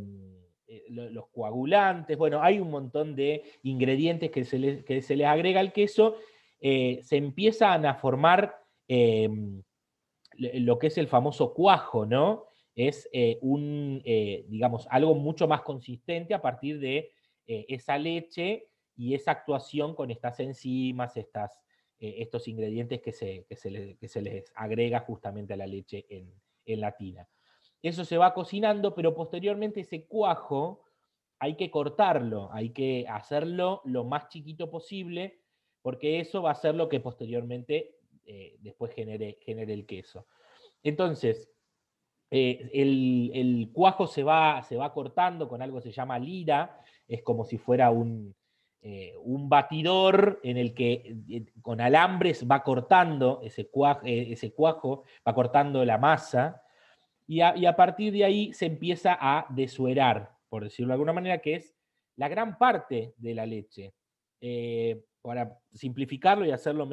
eh, 0.66 0.84
los 0.88 1.28
coagulantes, 1.28 2.16
bueno, 2.16 2.42
hay 2.42 2.58
un 2.58 2.70
montón 2.70 3.14
de 3.14 3.42
ingredientes 3.62 4.30
que 4.30 4.44
se 4.44 4.58
les, 4.58 4.84
que 4.84 5.02
se 5.02 5.16
les 5.16 5.26
agrega 5.26 5.60
al 5.60 5.72
queso, 5.72 6.16
eh, 6.60 7.00
se 7.02 7.16
empiezan 7.16 7.86
a 7.86 7.94
formar 7.94 8.56
lo 10.36 10.78
que 10.78 10.88
es 10.88 10.98
el 10.98 11.08
famoso 11.08 11.54
cuajo, 11.54 12.04
¿no? 12.04 12.44
Es 12.74 13.08
eh, 13.12 13.38
un, 13.42 14.00
eh, 14.04 14.44
digamos, 14.48 14.86
algo 14.90 15.14
mucho 15.14 15.46
más 15.46 15.62
consistente 15.62 16.34
a 16.34 16.40
partir 16.42 16.80
de 16.80 17.12
eh, 17.46 17.66
esa 17.68 17.98
leche 17.98 18.68
y 18.96 19.14
esa 19.14 19.32
actuación 19.32 19.94
con 19.94 20.10
estas 20.10 20.40
enzimas, 20.40 21.16
estas, 21.16 21.58
estos 21.98 22.48
ingredientes 22.48 23.00
que 23.00 23.12
se, 23.12 23.46
se 23.50 24.20
les 24.20 24.52
agrega 24.56 25.00
justamente 25.00 25.54
a 25.54 25.56
la 25.56 25.66
leche 25.66 26.04
en, 26.08 26.32
en 26.66 26.80
la 26.80 26.96
tina. 26.96 27.28
Eso 27.80 28.04
se 28.04 28.18
va 28.18 28.34
cocinando, 28.34 28.94
pero 28.94 29.14
posteriormente 29.14 29.80
ese 29.80 30.06
cuajo 30.06 30.84
hay 31.38 31.56
que 31.56 31.70
cortarlo, 31.70 32.52
hay 32.52 32.70
que 32.70 33.06
hacerlo 33.08 33.82
lo 33.84 34.04
más 34.04 34.28
chiquito 34.28 34.68
posible, 34.68 35.40
porque 35.80 36.20
eso 36.20 36.42
va 36.42 36.50
a 36.50 36.56
ser 36.56 36.74
lo 36.74 36.88
que 36.88 37.00
posteriormente 37.00 37.96
después 38.58 38.92
genere, 38.94 39.38
genere 39.40 39.72
el 39.72 39.86
queso. 39.86 40.26
Entonces, 40.82 41.51
eh, 42.34 42.70
el, 42.72 43.68
cuajo 43.74 44.06
se 44.06 44.22
va, 44.22 44.62
se 44.62 44.74
va 44.74 44.90
cortando 44.94 45.46
con 45.46 45.60
algo 45.60 45.76
que 45.76 45.90
se 45.90 45.92
llama 45.92 46.18
lira, 46.18 46.80
es 47.06 47.22
como 47.22 47.44
si 47.44 47.58
fuera 47.58 47.90
un, 47.90 48.34
eh, 48.80 49.12
un 49.22 49.50
batidor 49.50 50.40
en 50.42 50.56
el 50.56 50.72
que 50.72 51.14
eh, 51.28 51.44
con 51.60 51.82
alambres 51.82 52.50
va 52.50 52.62
cortando 52.62 53.40
ese 53.42 53.68
cuajo, 53.68 54.00
ese 54.06 54.54
cuajo 54.54 55.04
va 55.28 55.34
cortando 55.34 55.84
la 55.84 55.98
masa, 55.98 56.62
y 57.26 57.40
a, 57.42 57.76
partir 57.76 58.14
de 58.14 58.24
ahí 58.24 58.52
se 58.54 58.64
empieza 58.64 59.16
a 59.20 59.44
desuerar, 59.50 60.30
por 60.48 60.64
decirlo 60.64 60.88
de 60.88 60.94
alguna 60.94 61.12
manera, 61.12 61.38
que 61.38 61.56
es 61.56 61.74
la 62.16 62.28
gran 62.28 62.56
parte 62.56 63.12
de 63.18 63.34
la 63.34 63.44
leche. 63.44 63.92
para 65.20 65.58
simplificarlo 65.72 66.46
y 66.46 66.50
hacerlo, 66.50 66.88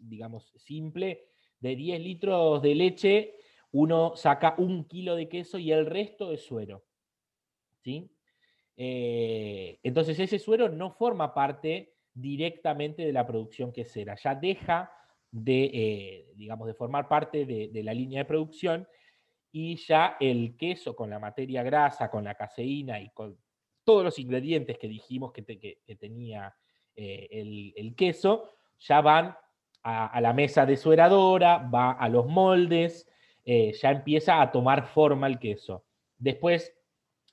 digamos, 0.00 0.50
simple, 0.56 1.26
de 1.60 1.76
10 1.76 2.00
litros 2.00 2.62
de 2.62 2.74
leche 2.74 3.34
uno 3.72 4.16
saca 4.16 4.54
un 4.58 4.84
kilo 4.84 5.16
de 5.16 5.28
queso 5.28 5.58
y 5.58 5.72
el 5.72 5.86
resto 5.86 6.32
es 6.32 6.42
suero. 6.44 6.84
¿sí? 7.82 8.10
Eh, 8.76 9.78
entonces 9.82 10.18
ese 10.18 10.38
suero 10.38 10.68
no 10.68 10.92
forma 10.92 11.34
parte 11.34 11.94
directamente 12.14 13.02
de 13.04 13.12
la 13.12 13.26
producción 13.26 13.72
quesera, 13.72 14.16
ya 14.16 14.34
deja 14.34 14.92
de, 15.30 15.64
eh, 15.72 16.32
digamos, 16.34 16.66
de 16.66 16.74
formar 16.74 17.08
parte 17.08 17.44
de, 17.44 17.82
la 17.82 17.94
línea 17.94 18.20
de 18.20 18.24
producción 18.24 18.88
y 19.52 19.76
ya 19.76 20.16
el 20.20 20.56
queso 20.56 20.96
con 20.96 21.10
la 21.10 21.18
materia 21.18 21.62
grasa, 21.62 22.10
con 22.10 22.24
la 22.24 22.34
caseína 22.34 23.00
y 23.00 23.10
con 23.10 23.38
todos 23.84 24.04
los 24.04 24.18
ingredientes 24.18 24.78
que 24.78 24.88
dijimos 24.88 25.32
que, 25.32 25.42
tenía 25.98 26.54
eh, 26.96 27.74
el, 27.76 27.94
queso, 27.94 28.50
ya 28.78 29.00
van 29.00 29.36
a, 29.82 30.06
a, 30.06 30.20
la 30.20 30.32
mesa 30.32 30.66
desueradora, 30.66 31.58
va 31.58 31.92
a 31.92 32.08
los 32.08 32.26
moldes, 32.26 33.08
eh, 33.50 33.72
ya 33.80 33.90
empieza 33.90 34.42
a 34.42 34.52
tomar 34.52 34.88
forma 34.88 35.26
el 35.26 35.38
queso. 35.38 35.82
Después 36.18 36.70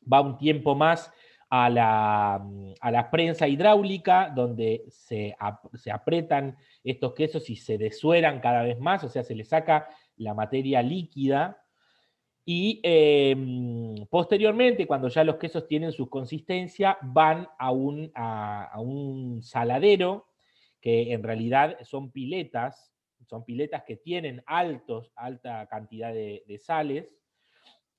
va 0.01 0.21
un 0.21 0.37
tiempo 0.37 0.73
más 0.73 1.11
a 1.49 1.69
la, 1.69 2.35
a 2.79 2.91
la 2.91 3.11
prensa 3.11 3.49
hidráulica, 3.49 4.31
donde 4.33 4.85
se, 4.87 5.35
se, 5.73 5.91
apretan 5.91 6.55
estos 6.85 7.13
quesos 7.15 7.49
y 7.49 7.57
se 7.57 7.77
desueran 7.77 8.39
cada 8.39 8.63
vez 8.63 8.79
más, 8.79 9.03
o 9.03 9.09
sea, 9.09 9.23
se 9.23 9.35
le 9.35 9.43
saca 9.43 9.89
la 10.15 10.33
materia 10.33 10.81
líquida. 10.81 11.61
Y 12.45 12.79
em, 12.83 14.05
posteriormente, 14.09 14.87
cuando 14.87 15.09
ya 15.09 15.25
los 15.25 15.35
quesos 15.35 15.67
tienen 15.67 15.91
su 15.91 16.09
consistencia, 16.09 16.97
van 17.01 17.49
a 17.59 17.71
un, 17.71 18.09
a 18.15 18.79
un 18.79 19.43
saladero, 19.43 20.29
que 20.79 21.11
en 21.11 21.23
realidad 21.23 21.77
son 21.83 22.09
piletas, 22.09 22.94
son 23.25 23.43
piletas 23.43 23.83
que 23.83 23.97
tienen 23.97 24.43
altos, 24.45 25.11
alta 25.15 25.67
cantidad 25.67 26.13
de, 26.13 26.59
sales, 26.59 27.15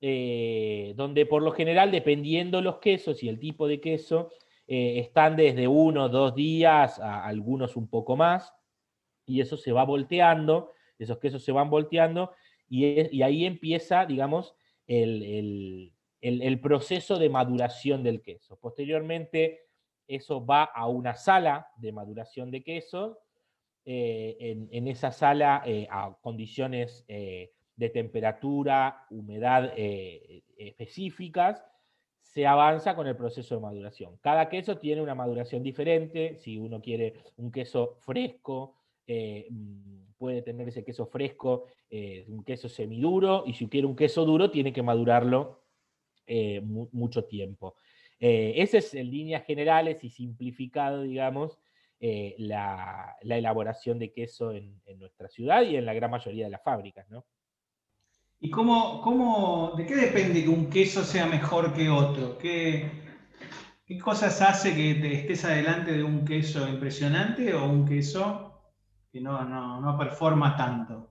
eh, 0.01 0.93
donde 0.95 1.25
por 1.25 1.41
lo 1.41 1.51
general, 1.51 1.91
dependiendo 1.91 2.61
los 2.61 2.77
quesos 2.77 3.23
y 3.23 3.29
el 3.29 3.39
tipo 3.39 3.67
de 3.67 3.81
queso, 3.81 4.31
eh, 4.67 4.99
están 4.99 5.35
desde 5.35 5.67
uno, 5.67 6.09
dos 6.09 6.35
días, 6.35 6.99
a 6.99 7.25
algunos 7.25 7.75
un 7.75 7.87
poco 7.87 8.15
más, 8.15 8.53
y 9.25 9.41
eso 9.41 9.57
se 9.57 9.71
va 9.71 9.83
volteando, 9.83 10.73
esos 10.99 11.19
quesos 11.19 11.43
se 11.43 11.51
van 11.51 11.69
volteando, 11.69 12.33
y, 12.69 13.21
ahí 13.21 13.45
empieza, 13.45 14.05
digamos, 14.05 14.55
el, 14.87 15.93
el, 16.21 16.59
proceso 16.59 17.17
de 17.17 17.29
maduración 17.29 18.03
del 18.03 18.21
queso. 18.21 18.57
Posteriormente, 18.57 19.67
eso 20.07 20.45
va 20.45 20.63
a 20.63 20.87
una 20.87 21.15
sala 21.15 21.67
de 21.77 21.91
maduración 21.91 22.51
de 22.51 22.63
queso, 22.63 23.19
eh, 23.89 24.67
en, 24.69 24.87
esa 24.89 25.13
sala 25.13 25.63
eh, 25.65 25.87
a 25.89 26.13
condiciones 26.19 27.05
eh, 27.07 27.53
de 27.73 27.89
temperatura, 27.89 29.05
humedad 29.09 29.71
específicas, 30.57 31.63
se 32.19 32.45
avanza 32.45 32.97
con 32.97 33.07
el 33.07 33.15
proceso 33.15 33.55
de 33.55 33.61
maduración. 33.61 34.17
Cada 34.19 34.49
queso 34.49 34.77
tiene 34.77 35.01
una 35.01 35.15
maduración 35.15 35.63
diferente. 35.63 36.35
Si 36.35 36.57
uno 36.57 36.81
quiere 36.81 37.13
un 37.37 37.49
queso 37.49 37.95
fresco, 38.01 38.75
mm, 39.07 40.15
puede 40.17 40.41
tener 40.41 40.67
ese 40.67 40.83
queso 40.83 41.05
fresco, 41.05 41.67
un 42.27 42.43
queso 42.43 42.67
semiduro, 42.67 43.45
y 43.45 43.53
si 43.53 43.69
quiere 43.69 43.87
un 43.87 43.95
queso 43.95 44.25
duro, 44.25 44.51
tiene 44.51 44.73
que 44.73 44.83
madurarlo 44.83 45.61
mucho 46.91 47.23
tiempo. 47.23 47.75
ese 48.19 48.79
es 48.79 48.93
en 48.95 49.09
líneas 49.09 49.45
generales 49.45 50.03
y 50.03 50.09
simplificado, 50.09 51.03
digamos, 51.03 51.57
eh, 51.99 52.35
la, 52.37 53.17
elaboración 53.21 53.97
de 53.97 54.13
queso 54.13 54.51
en, 54.51 54.79
nuestra 54.97 55.27
ciudad 55.29 55.63
y 55.63 55.75
en 55.77 55.85
la 55.85 55.95
gran 55.95 56.11
mayoría 56.11 56.45
de 56.45 56.51
las 56.51 56.63
fábricas, 56.63 57.09
¿no? 57.09 57.25
¿Y 58.39 58.51
cómo, 58.51 59.01
cómo, 59.01 59.73
de 59.75 59.87
qué 59.87 59.95
depende 59.95 60.43
que 60.43 60.49
un 60.49 60.69
queso 60.69 61.03
sea 61.03 61.25
mejor 61.25 61.73
que 61.73 61.89
otro? 61.89 62.37
¿Qué, 62.37 62.91
qué 63.83 63.97
cosas 63.97 64.39
hace 64.43 64.75
que 64.75 64.93
te 64.95 65.13
estés 65.13 65.43
adelante 65.45 65.91
de 65.91 66.03
un 66.03 66.23
queso 66.23 66.67
impresionante 66.67 67.55
o 67.55 67.67
un 67.67 67.87
queso 67.87 68.61
que 69.11 69.19
no, 69.19 69.43
no, 69.43 69.97
performa 69.97 70.55
tanto? 70.55 71.09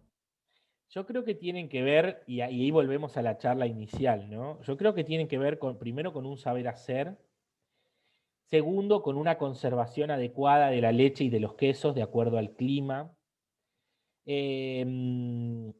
Yo 0.90 1.04
creo 1.04 1.24
que 1.24 1.34
tienen 1.34 1.68
que 1.68 1.82
ver, 1.82 2.22
y 2.28 2.42
ahí 2.42 2.70
volvemos 2.70 3.16
a 3.16 3.22
la 3.22 3.38
charla 3.38 3.66
inicial, 3.66 4.30
¿no? 4.30 4.62
Yo 4.62 4.76
creo 4.76 4.94
que 4.94 5.02
tienen 5.02 5.26
que 5.26 5.38
ver 5.38 5.58
con, 5.58 5.78
primero 5.78 6.12
con 6.12 6.26
un 6.26 6.38
saber 6.38 6.68
hacer, 6.68 7.18
Segundo, 8.48 9.02
con 9.02 9.16
una 9.16 9.38
conservación 9.38 10.12
adecuada 10.12 10.70
de 10.70 10.80
la 10.80 10.92
leche 10.92 11.24
y 11.24 11.30
de 11.30 11.40
los 11.40 11.54
quesos 11.54 11.96
de 11.96 12.02
acuerdo 12.02 12.38
al 12.38 12.54
clima. 12.54 13.12
Em, 14.24 15.72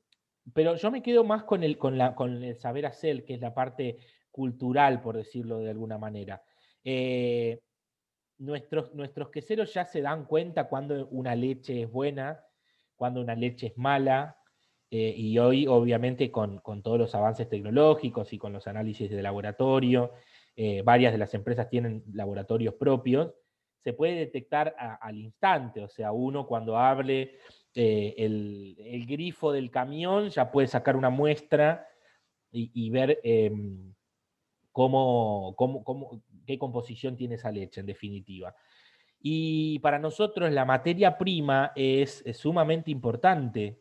pero 0.53 0.75
yo 0.75 0.91
me 0.91 1.03
quedo 1.03 1.23
más 1.23 1.45
con 1.45 1.63
el, 1.63 1.79
con, 1.79 2.01
el 2.43 2.57
saber 2.57 2.87
hacer, 2.87 3.25
que 3.25 3.35
es 3.35 3.41
la 3.41 3.55
parte 3.55 3.99
cultural, 4.33 5.01
por 5.01 5.17
decirlo 5.17 5.59
de 5.59 5.71
alguna 5.71 5.97
manera. 5.97 6.43
Eh, 6.83 7.61
nuestros, 8.39 8.93
nuestros 8.95 9.31
queseros 9.31 9.73
ya 9.73 9.85
se 9.85 10.03
dan 10.03 10.25
cuenta 10.25 10.69
cuando 10.69 11.07
una 11.09 11.37
leche 11.37 11.83
es 11.83 11.91
buena, 11.91 12.45
cuando 12.97 13.21
una 13.21 13.37
leche 13.37 13.69
es 13.69 13.79
mala, 13.79 14.39
eh, 14.91 15.15
y 15.17 15.39
hoy 15.39 15.67
obviamente 15.69 16.31
con, 16.33 16.59
con, 16.59 16.83
todos 16.83 16.99
los 16.99 17.15
avances 17.15 17.49
tecnológicos 17.49 18.33
y 18.33 18.39
con 18.39 18.53
los 18.53 18.67
análisis 18.67 19.11
de 19.11 19.23
laboratorio 19.23 20.13
eh, 20.57 20.83
varias 20.83 21.13
de 21.13 21.19
las 21.19 21.35
empresas 21.35 21.69
tienen 21.69 22.03
laboratorios 22.13 22.75
propios, 22.75 23.35
se 23.87 23.93
puede 23.93 24.15
detectar 24.15 24.75
al 25.01 25.17
instante, 25.17 25.81
o 25.85 25.89
sea, 25.89 26.11
uno 26.11 26.47
cuando 26.47 26.77
hable 26.77 27.39
eh, 27.73 28.15
el, 28.17 29.07
grifo 29.07 29.53
del 29.53 29.71
camión 29.71 30.29
ya 30.31 30.51
puede 30.51 30.67
sacar 30.67 30.97
una 30.97 31.11
muestra 31.11 31.87
y, 32.51 32.89
ver 32.91 33.21
em, 33.23 33.95
cómo, 34.73 35.55
qué 36.47 36.59
composición 36.59 37.17
tiene 37.17 37.35
esa 37.35 37.53
leche, 37.53 37.81
en 37.81 37.87
definitiva. 37.87 38.57
Y 39.21 39.79
para 39.81 39.99
nosotros 39.99 40.51
la 40.53 40.65
materia 40.65 41.19
prima 41.19 41.73
es, 41.77 42.25
sumamente 42.33 42.91
importante, 42.91 43.79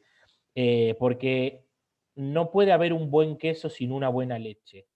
eh, 0.54 0.96
porque 1.00 1.66
no 2.16 2.52
puede 2.52 2.74
haber 2.74 2.94
un 2.94 3.10
buen 3.10 3.38
queso 3.38 3.70
sin 3.70 3.92
una 3.92 4.10
buena 4.10 4.38
leche. 4.38 4.88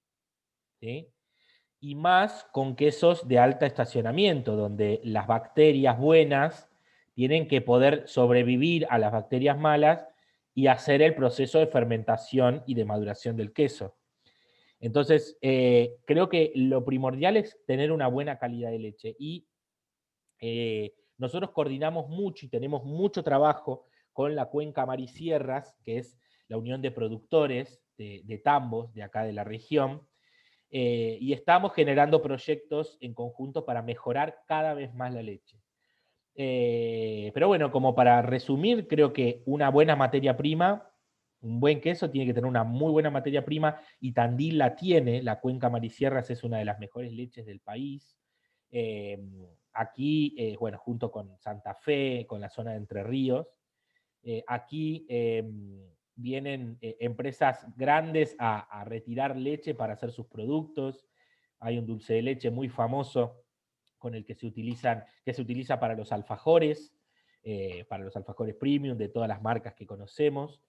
Y 1.80 1.96
más 1.96 2.46
con 2.52 2.76
quesos 2.76 3.28
de 3.28 3.40
alta 3.40 3.66
estacionamiento, 3.66 4.56
donde 4.56 5.00
las 5.04 5.28
bacterias 5.28 5.98
buenas 5.98 6.70
tienen 7.14 7.48
que 7.48 7.62
poder 7.62 8.08
sobrevivir 8.08 8.86
a 8.90 8.98
las 8.98 9.12
bacterias 9.12 9.58
malas 9.58 10.08
y 10.54 10.68
hacer 10.68 11.02
el 11.02 11.16
proceso 11.16 11.60
de 11.60 11.68
fermentación 11.68 12.64
y 12.66 12.74
de 12.74 12.86
maduración 12.86 13.38
del 13.38 13.54
queso. 13.54 13.96
Entonces, 14.80 15.38
eh, 15.42 15.98
creo 16.06 16.30
que 16.30 16.52
lo 16.56 16.86
primordial 16.86 17.38
es 17.38 17.58
tener 17.66 17.92
una 17.92 18.08
buena 18.08 18.38
calidad 18.40 18.72
de 18.72 18.80
leche 18.80 19.16
y 19.20 19.46
eh, 20.40 20.94
nosotros 21.18 21.52
coordinamos 21.52 22.08
mucho 22.08 22.46
y 22.46 22.50
tenemos 22.50 22.86
mucho 22.86 23.24
trabajo 23.24 23.86
con 24.14 24.36
la 24.36 24.46
cuenca 24.46 24.86
Marisierras, 24.86 25.76
que 25.84 25.98
es 25.98 26.18
la 26.48 26.58
unión 26.58 26.82
de 26.82 26.92
productores 26.92 27.82
de, 27.98 28.42
tambos 28.44 28.94
de 28.94 29.04
acá 29.04 29.24
de 29.24 29.34
la 29.34 29.44
región, 29.44 30.08
eh, 30.72 31.18
y 31.20 31.34
estamos 31.34 31.74
generando 31.74 32.22
proyectos 32.22 32.98
en 33.02 33.14
conjunto 33.14 33.66
para 33.66 33.82
mejorar 33.82 34.44
cada 34.48 34.74
vez 34.74 34.94
más 34.94 35.14
la 35.14 35.22
leche. 35.22 35.58
pero 36.36 37.48
bueno, 37.48 37.72
como 37.72 37.96
para 37.96 38.22
resumir, 38.22 38.88
creo 38.88 39.12
que 39.14 39.44
una 39.46 39.70
buena 39.70 39.96
materia 39.96 40.38
prima 40.38 40.90
un 41.42 41.60
buen 41.60 41.80
queso 41.80 42.10
tiene 42.10 42.28
que 42.28 42.34
tener 42.34 42.50
una 42.50 42.64
muy 42.64 42.92
buena 42.92 43.10
materia 43.10 43.46
prima 43.46 43.80
y 44.00 44.12
Tandil 44.12 44.58
la 44.58 44.76
tiene. 44.76 45.24
La 45.24 45.40
cuenca 45.40 45.70
Marisierras 45.70 46.30
es 46.30 46.44
una 46.44 46.58
de 46.58 46.66
las 46.66 46.80
mejores 46.80 47.14
leches 47.14 47.46
del 47.46 47.62
país. 47.62 48.18
Em, 48.72 49.46
aquí, 49.74 50.36
eh, 50.38 50.58
bueno, 50.60 50.78
junto 50.78 51.12
con 51.12 51.38
Santa 51.40 51.76
Fe, 51.76 52.26
con 52.28 52.42
la 52.42 52.50
zona 52.50 52.72
de 52.72 52.78
Entre 52.78 53.04
Ríos, 53.04 53.48
eh, 54.24 54.44
aquí 54.48 55.06
vienen 56.20 56.78
eh, 56.82 56.98
empresas 57.00 57.66
grandes 57.76 58.36
a, 58.40 58.84
retirar 58.86 59.36
leche 59.38 59.74
para 59.74 59.94
hacer 59.94 60.12
sus 60.12 60.28
productos. 60.28 61.08
Hay 61.60 61.78
un 61.78 61.86
dulce 61.86 62.14
de 62.14 62.22
leche 62.22 62.50
muy 62.50 62.70
famoso 62.70 63.44
con 63.98 64.16
el 64.16 64.26
que 64.26 64.36
se, 64.36 64.48
utilizan, 64.48 65.04
que 65.26 65.34
se 65.34 65.42
utiliza 65.42 65.80
para 65.80 65.96
los 65.96 66.12
alfajores, 66.12 66.96
para 67.88 68.04
los 68.04 68.16
alfajores 68.16 68.56
premium 68.56 68.98
de 68.98 69.10
todas 69.10 69.28
las 69.28 69.42
marcas 69.42 69.74
que 69.74 69.88
conocemos 69.88 70.62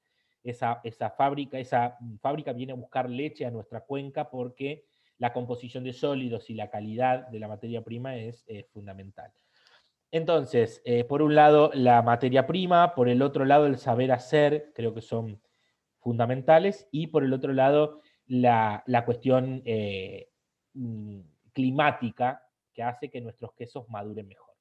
esa, 0.42 1.10
fábrica, 1.16 1.58
esa 1.58 1.98
fábrica 2.20 2.52
viene 2.52 2.72
a 2.72 2.76
buscar 2.76 3.08
leche 3.10 3.44
a 3.44 3.50
nuestra 3.50 3.80
cuenca 3.82 4.30
porque 4.30 4.84
la 5.18 5.32
composición 5.32 5.84
de 5.84 5.92
sólidos 5.92 6.48
y 6.48 6.54
la 6.54 6.70
calidad 6.70 7.28
de 7.28 7.38
la 7.38 7.48
materia 7.48 7.82
prima 7.82 8.16
es 8.16 8.44
fundamental. 8.72 9.32
Entonces, 10.12 10.82
eh, 10.84 11.04
por 11.04 11.22
un 11.22 11.34
lado 11.34 11.70
la 11.72 12.02
materia 12.02 12.46
prima, 12.46 12.94
por 12.94 13.08
el 13.08 13.22
otro 13.22 13.44
lado 13.44 13.66
el 13.66 13.78
saber 13.78 14.10
hacer, 14.12 14.72
creo 14.74 14.92
que 14.92 15.02
son 15.02 15.40
fundamentales, 15.98 16.88
y 16.90 17.08
por 17.08 17.24
el 17.24 17.32
otro 17.32 17.52
lado 17.52 18.00
la, 18.26 18.82
cuestión 19.04 19.62
eh, 19.64 20.30
mm, 20.74 21.20
climática 21.52 22.42
que 22.72 22.82
hace 22.82 23.10
que 23.10 23.20
nuestros 23.20 23.52
quesos 23.54 23.88
maduren 23.88 24.26
mejor. 24.26 24.54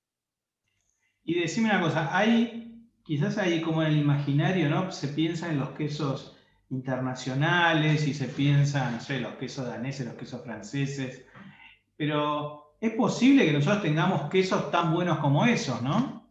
Y 1.23 1.39
decime 1.39 1.69
una 1.69 1.81
cosa, 1.81 2.15
¿hay 2.15 2.87
quizás 3.03 3.37
ahí 3.37 3.61
como 3.61 3.81
en 3.81 3.89
el 3.89 3.97
imaginario, 3.97 4.69
¿no? 4.69 4.91
Se 4.91 5.07
piensa 5.09 5.49
en 5.49 5.59
los 5.59 5.69
quesos 5.71 6.37
internacionales 6.69 8.07
y 8.07 8.13
se 8.13 8.27
piensa, 8.27 8.91
no 8.91 8.99
sé, 8.99 9.19
los 9.19 9.33
quesos 9.35 9.65
daneses, 9.67 10.05
los 10.05 10.15
quesos 10.15 10.43
franceses, 10.43 11.25
pero 11.95 12.68
es 12.81 12.93
posible 12.93 13.45
que 13.45 13.53
nosotros 13.53 13.81
tengamos 13.81 14.29
quesos 14.29 14.71
tan 14.71 14.93
buenos 14.93 15.19
como 15.19 15.45
esos, 15.45 15.81
¿no? 15.81 16.27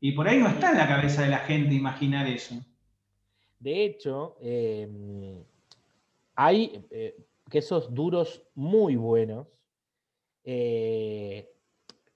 Y 0.00 0.12
por 0.12 0.28
ahí 0.28 0.38
no 0.38 0.48
está 0.48 0.70
en 0.70 0.78
la 0.78 0.88
cabeza 0.88 1.22
de 1.22 1.28
la 1.28 1.38
gente 1.38 1.74
imaginar 1.74 2.26
eso. 2.26 2.56
De 3.58 3.84
hecho, 3.84 4.36
em, 4.40 5.42
hay 6.34 6.84
eh, 6.90 7.16
quesos 7.48 7.94
duros 7.94 8.42
muy 8.54 8.96
buenos. 8.96 9.46
Eh, 10.44 11.48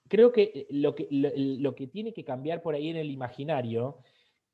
creo 0.08 0.32
que 0.32 0.42
eh, 0.42 0.66
lo, 0.70 0.94
que 0.94 1.06
lo, 1.10 1.74
que 1.74 1.86
tiene 1.86 2.12
que 2.12 2.24
cambiar 2.24 2.62
por 2.62 2.74
ahí 2.74 2.88
en 2.88 2.96
el 2.96 3.10
imaginario 3.10 3.98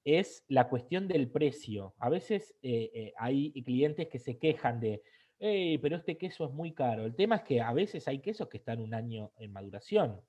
es 0.05 0.45
la 0.49 0.69
cuestión 0.69 1.09
del 1.09 1.31
precio. 1.31 1.95
A 1.99 2.11
veces 2.11 2.55
eh, 2.63 2.91
eh, 2.93 3.13
hay 3.17 3.53
clientes 3.63 4.09
que 4.09 4.19
se 4.19 4.37
quejan 4.37 4.81
de, 4.81 5.03
pero 5.83 5.97
este 5.97 6.17
queso 6.17 6.47
es 6.47 6.53
muy 6.53 6.73
caro. 6.73 7.05
El 7.05 7.15
tema 7.15 7.37
es 7.37 7.43
que 7.43 7.61
a 7.61 7.73
veces 7.73 8.09
hay 8.09 8.21
quesos 8.21 8.49
que 8.49 8.57
están 8.57 8.81
un 8.81 8.95
año 8.95 9.31
en 9.37 9.53
maduración. 9.53 10.21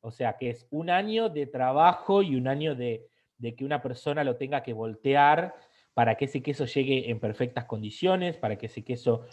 O 0.00 0.10
sea, 0.10 0.36
que 0.38 0.50
es 0.50 0.66
un 0.70 0.90
año 0.90 1.28
de 1.28 1.46
trabajo 1.46 2.22
y 2.22 2.34
un 2.34 2.48
año 2.48 2.74
de, 2.74 3.06
que 3.40 3.64
una 3.64 3.80
persona 3.80 4.24
lo 4.24 4.36
tenga 4.36 4.62
que 4.62 4.72
voltear 4.72 5.54
para 5.94 6.16
que 6.16 6.24
ese 6.24 6.42
queso 6.42 6.64
llegue 6.64 7.10
en 7.10 7.20
perfectas 7.20 7.66
condiciones, 7.66 8.36
para 8.36 8.56
que 8.56 8.66
ese 8.66 8.82
queso 8.82 9.26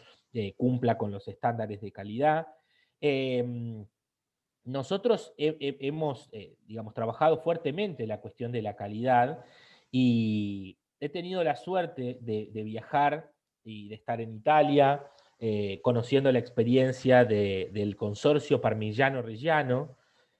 cumpla 0.55 0.99
con 0.99 1.11
los 1.11 1.27
estándares 1.27 1.81
de 1.81 1.91
calidad. 1.91 2.47
Em, 3.01 3.87
nosotros 4.65 5.33
hemos, 5.37 6.29
eh, 6.31 6.57
digamos, 6.67 6.93
trabajado 6.93 7.39
fuertemente 7.39 8.05
la 8.05 8.21
cuestión 8.21 8.51
de 8.51 8.61
la 8.61 8.75
calidad 8.75 9.43
y 9.89 10.77
he 10.99 11.09
tenido 11.09 11.43
la 11.43 11.55
suerte 11.55 12.19
de, 12.21 12.63
viajar 12.63 13.31
y 13.67 13.89
de 13.89 13.95
estar 13.95 14.21
en 14.21 14.33
Italia, 14.33 15.05
eh, 15.39 15.79
conociendo 15.83 16.31
la 16.31 16.39
experiencia 16.39 17.25
del 17.25 17.95
consorcio 17.95 18.61
Parmigiano 18.61 19.21
Reggiano, 19.21 19.95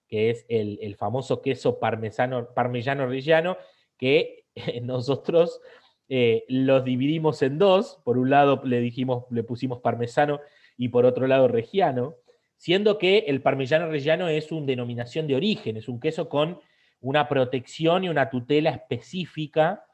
que 0.07 0.29
es 0.29 0.45
el, 0.49 0.95
famoso 0.95 1.41
queso 1.41 1.79
Parmigiano 1.79 3.07
Reggiano, 3.07 3.57
que 3.97 4.45
nosotros 4.81 5.61
eh, 6.09 6.45
los 6.47 6.83
dividimos 6.83 7.41
en 7.41 7.57
dos. 7.57 7.99
Por 8.03 8.17
un 8.17 8.29
lado 8.29 8.61
le 8.63 8.79
dijimos, 8.79 9.25
le 9.29 9.43
pusimos 9.43 9.81
parmesano 9.81 10.39
y 10.77 10.89
por 10.89 11.05
otro 11.05 11.27
lado 11.27 11.47
reggiano 11.47 12.15
siendo 12.57 12.97
que 12.97 13.19
el 13.27 13.41
parmigiano 13.41 13.87
reggiano 13.87 14.27
es 14.27 14.51
una 14.51 14.65
denominación 14.65 15.27
de 15.27 15.35
origen, 15.35 15.77
es 15.77 15.87
un 15.87 15.99
queso 15.99 16.27
con 16.27 16.59
una 16.99 17.29
protección 17.29 18.03
y 18.03 18.09
una 18.09 18.29
tutela 18.29 18.71
específica 18.71 19.85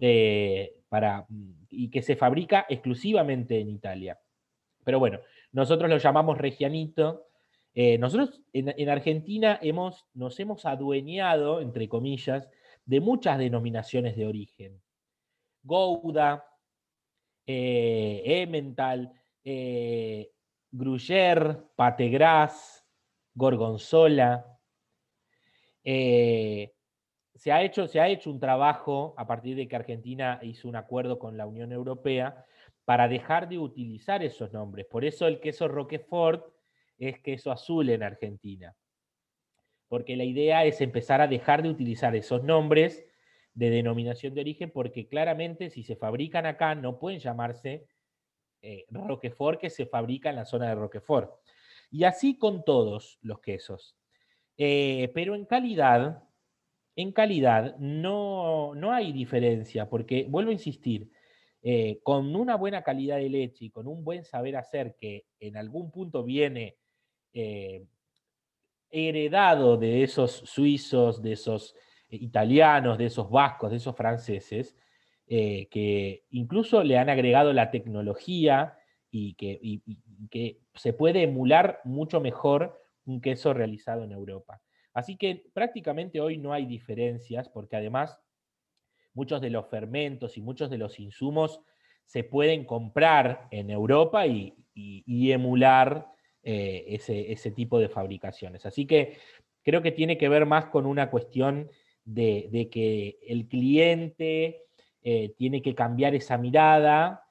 eh, 0.00 0.74
para, 0.88 1.26
y 1.68 1.90
que 1.90 2.02
se 2.02 2.16
fabrica 2.16 2.66
exclusivamente 2.68 3.60
en 3.60 3.68
Italia. 3.68 4.18
Pero 4.84 4.98
bueno, 4.98 5.20
nosotros 5.52 5.88
lo 5.90 5.98
llamamos 5.98 6.38
regianito. 6.38 7.26
Eh, 7.74 7.98
nosotros 7.98 8.40
en, 8.52 8.88
Argentina 8.88 9.58
hemos, 9.62 10.06
nos 10.14 10.38
hemos 10.40 10.66
adueñado, 10.66 11.60
entre 11.60 11.88
comillas, 11.88 12.48
de 12.84 13.00
muchas 13.00 13.38
denominaciones 13.38 14.16
de 14.16 14.26
origen. 14.26 14.82
Gouda, 15.62 16.44
eh, 17.46 18.22
Emmental, 18.24 19.12
eh, 19.44 20.30
Gruyère, 20.72 21.58
Pategras, 21.76 22.84
Gorgonzola. 23.34 24.46
Se, 27.40 27.52
ha 27.52 27.62
hecho, 27.62 27.88
se 27.88 28.00
ha 28.00 28.08
hecho 28.08 28.30
un 28.30 28.38
trabajo 28.38 29.14
a 29.16 29.26
partir 29.26 29.56
de 29.56 29.66
que 29.66 29.74
Argentina 29.74 30.38
hizo 30.42 30.68
un 30.68 30.76
acuerdo 30.76 31.18
con 31.18 31.38
la 31.38 31.46
Unión 31.46 31.72
Europea 31.72 32.44
para 32.84 33.08
dejar 33.08 33.48
de 33.48 33.56
utilizar 33.56 34.22
esos 34.22 34.52
nombres. 34.52 34.84
Por 34.84 35.06
eso 35.06 35.26
el 35.26 35.40
queso 35.40 35.66
Roquefort 35.66 36.52
es 36.98 37.18
queso 37.20 37.50
azul 37.50 37.88
en 37.88 38.02
Argentina. 38.02 38.76
Porque 39.88 40.16
la 40.16 40.24
idea 40.24 40.66
es 40.66 40.82
empezar 40.82 41.22
a 41.22 41.28
dejar 41.28 41.62
de 41.62 41.70
utilizar 41.70 42.14
esos 42.14 42.44
nombres 42.44 43.06
de 43.54 43.70
denominación 43.70 44.34
de 44.34 44.42
origen, 44.42 44.70
porque 44.70 45.08
claramente 45.08 45.70
si 45.70 45.82
se 45.82 45.96
fabrican 45.96 46.44
acá 46.44 46.74
no 46.74 46.98
pueden 46.98 47.20
llamarse 47.20 47.86
eh, 48.60 48.84
Roquefort 48.90 49.58
que 49.58 49.70
se 49.70 49.86
fabrica 49.86 50.28
en 50.28 50.36
la 50.36 50.44
zona 50.44 50.68
de 50.68 50.74
Roquefort. 50.74 51.32
Y 51.90 52.04
así 52.04 52.36
con 52.36 52.66
todos 52.66 53.18
los 53.22 53.40
quesos. 53.40 53.96
Eh, 54.58 55.10
pero 55.14 55.34
en 55.34 55.46
calidad, 55.46 56.22
en 57.00 57.12
calidad 57.12 57.76
no, 57.78 58.74
no, 58.74 58.92
hay 58.92 59.12
diferencia, 59.12 59.88
porque 59.88 60.26
vuelvo 60.28 60.50
a 60.50 60.54
insistir, 60.54 61.10
eh, 61.62 62.00
con 62.02 62.34
una 62.34 62.56
buena 62.56 62.82
calidad 62.82 63.18
de 63.18 63.28
leche 63.28 63.66
y 63.66 63.70
con 63.70 63.86
un 63.86 64.02
buen 64.04 64.24
saber 64.24 64.56
hacer 64.56 64.96
que 64.96 65.26
en 65.38 65.56
algún 65.56 65.90
punto 65.90 66.24
viene 66.24 66.76
heredado 68.90 69.76
de 69.76 70.02
esos 70.02 70.32
suizos, 70.32 71.22
de 71.22 71.32
esos 71.32 71.74
italianos, 72.08 72.98
de 72.98 73.06
esos 73.06 73.30
vascos, 73.30 73.70
de 73.70 73.76
esos 73.76 73.96
franceses, 73.96 74.76
eh, 75.26 75.68
que 75.70 76.24
incluso 76.30 76.82
le 76.82 76.98
han 76.98 77.08
agregado 77.08 77.52
la 77.52 77.70
tecnología 77.70 78.76
y 79.10 79.34
que, 79.34 79.80
que, 80.30 80.58
se 80.74 80.92
puede 80.92 81.22
emular 81.22 81.80
mucho 81.84 82.20
mejor 82.20 82.80
un 83.04 83.20
queso 83.20 83.52
realizado 83.52 84.04
en 84.04 84.12
Europa. 84.12 84.60
Así 84.92 85.16
que 85.16 85.44
prácticamente 85.52 86.20
hoy 86.20 86.38
no 86.38 86.52
hay 86.52 86.66
diferencias 86.66 87.48
porque 87.48 87.76
además 87.76 88.18
muchos 89.14 89.40
de 89.40 89.50
los 89.50 89.68
fermentos 89.68 90.36
y 90.36 90.42
muchos 90.42 90.70
de 90.70 90.78
los 90.78 90.98
insumos 90.98 91.60
se 92.04 92.24
pueden 92.24 92.64
comprar 92.64 93.46
en 93.50 93.70
Europa 93.70 94.26
y, 94.26 94.56
emular 94.74 96.06
eh, 96.42 96.84
ese, 96.88 97.50
tipo 97.50 97.78
de 97.78 97.88
fabricaciones. 97.88 98.66
Así 98.66 98.86
que 98.86 99.18
creo 99.62 99.82
que 99.82 99.92
tiene 99.92 100.16
que 100.18 100.28
ver 100.28 100.46
más 100.46 100.66
con 100.66 100.86
una 100.86 101.10
cuestión 101.10 101.70
de, 102.04 102.68
que 102.72 103.18
el 103.28 103.46
cliente 103.46 104.64
eh, 105.02 105.34
tiene 105.36 105.62
que 105.62 105.74
cambiar 105.74 106.14
esa 106.14 106.38
mirada 106.38 107.24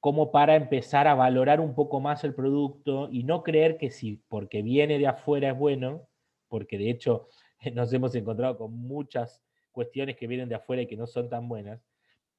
como 0.00 0.32
para 0.32 0.56
empezar 0.56 1.06
a 1.06 1.14
valorar 1.14 1.60
un 1.60 1.74
poco 1.74 2.00
más 2.00 2.24
el 2.24 2.34
producto 2.34 3.08
y 3.12 3.24
no 3.24 3.42
creer 3.42 3.76
que 3.76 3.90
si 3.90 4.16
porque 4.28 4.62
viene 4.62 4.98
de 4.98 5.06
afuera 5.08 5.50
es 5.50 5.58
bueno, 5.58 6.08
porque 6.52 6.76
de 6.76 6.90
hecho 6.90 7.28
nos 7.72 7.90
hemos 7.94 8.14
encontrado 8.14 8.58
con 8.58 8.74
muchas 8.74 9.42
cuestiones 9.70 10.18
que 10.18 10.26
vienen 10.26 10.50
de 10.50 10.56
afuera 10.56 10.82
y 10.82 10.86
que 10.86 10.98
no 10.98 11.06
son 11.06 11.30
tan 11.30 11.48
buenas, 11.48 11.80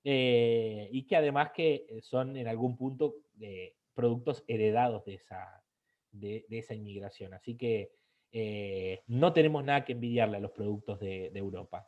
eh, 0.04 0.88
y 0.92 1.08
que 1.08 1.16
además 1.16 1.50
que 1.56 1.88
son 2.04 2.38
en 2.38 2.48
algún 2.48 2.78
punto 2.78 3.16
eh, 3.42 3.74
productos 3.96 4.44
heredados 4.48 5.04
de 5.06 5.16
esa, 5.16 5.64
de, 6.12 6.46
esa 6.52 6.76
inmigración. 6.76 7.34
Así 7.34 7.58
que 7.58 7.94
eh, 8.32 9.02
no 9.08 9.34
tenemos 9.34 9.64
nada 9.64 9.84
que 9.84 9.94
envidiarle 9.94 10.38
a 10.38 10.42
los 10.42 10.52
productos 10.52 11.00
de, 11.00 11.32
Europa. 11.34 11.88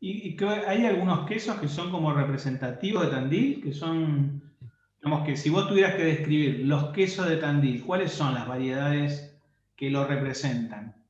¿Y, 0.00 0.42
hay 0.42 0.86
algunos 0.86 1.28
quesos 1.28 1.60
que 1.60 1.68
son 1.68 1.90
como 1.90 2.14
representativos 2.14 3.04
de 3.04 3.10
Tandil? 3.10 3.62
Que 3.62 3.72
son, 3.74 4.56
digamos 5.02 5.26
que 5.26 5.36
si 5.36 5.50
vos 5.50 5.68
tuvieras 5.68 5.96
que 5.96 6.04
describir 6.04 6.60
los 6.60 6.92
quesos 6.92 7.28
de 7.28 7.36
Tandil, 7.36 7.84
¿cuáles 7.84 8.10
son 8.12 8.32
las 8.32 8.48
variedades 8.48 9.33
que 9.76 9.90
lo 9.90 10.06
representan? 10.06 11.04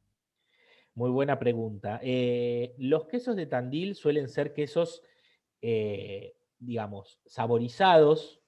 Muy 0.95 1.11
buena 1.11 1.39
pregunta. 1.39 2.01
los 2.79 3.07
quesos 3.07 3.37
de 3.37 3.47
Tandil 3.47 3.95
suelen 3.95 4.29
ser 4.29 4.53
quesos 4.53 5.03
eh, 5.67 6.37
digamos, 6.59 7.19
saborizados 7.25 8.43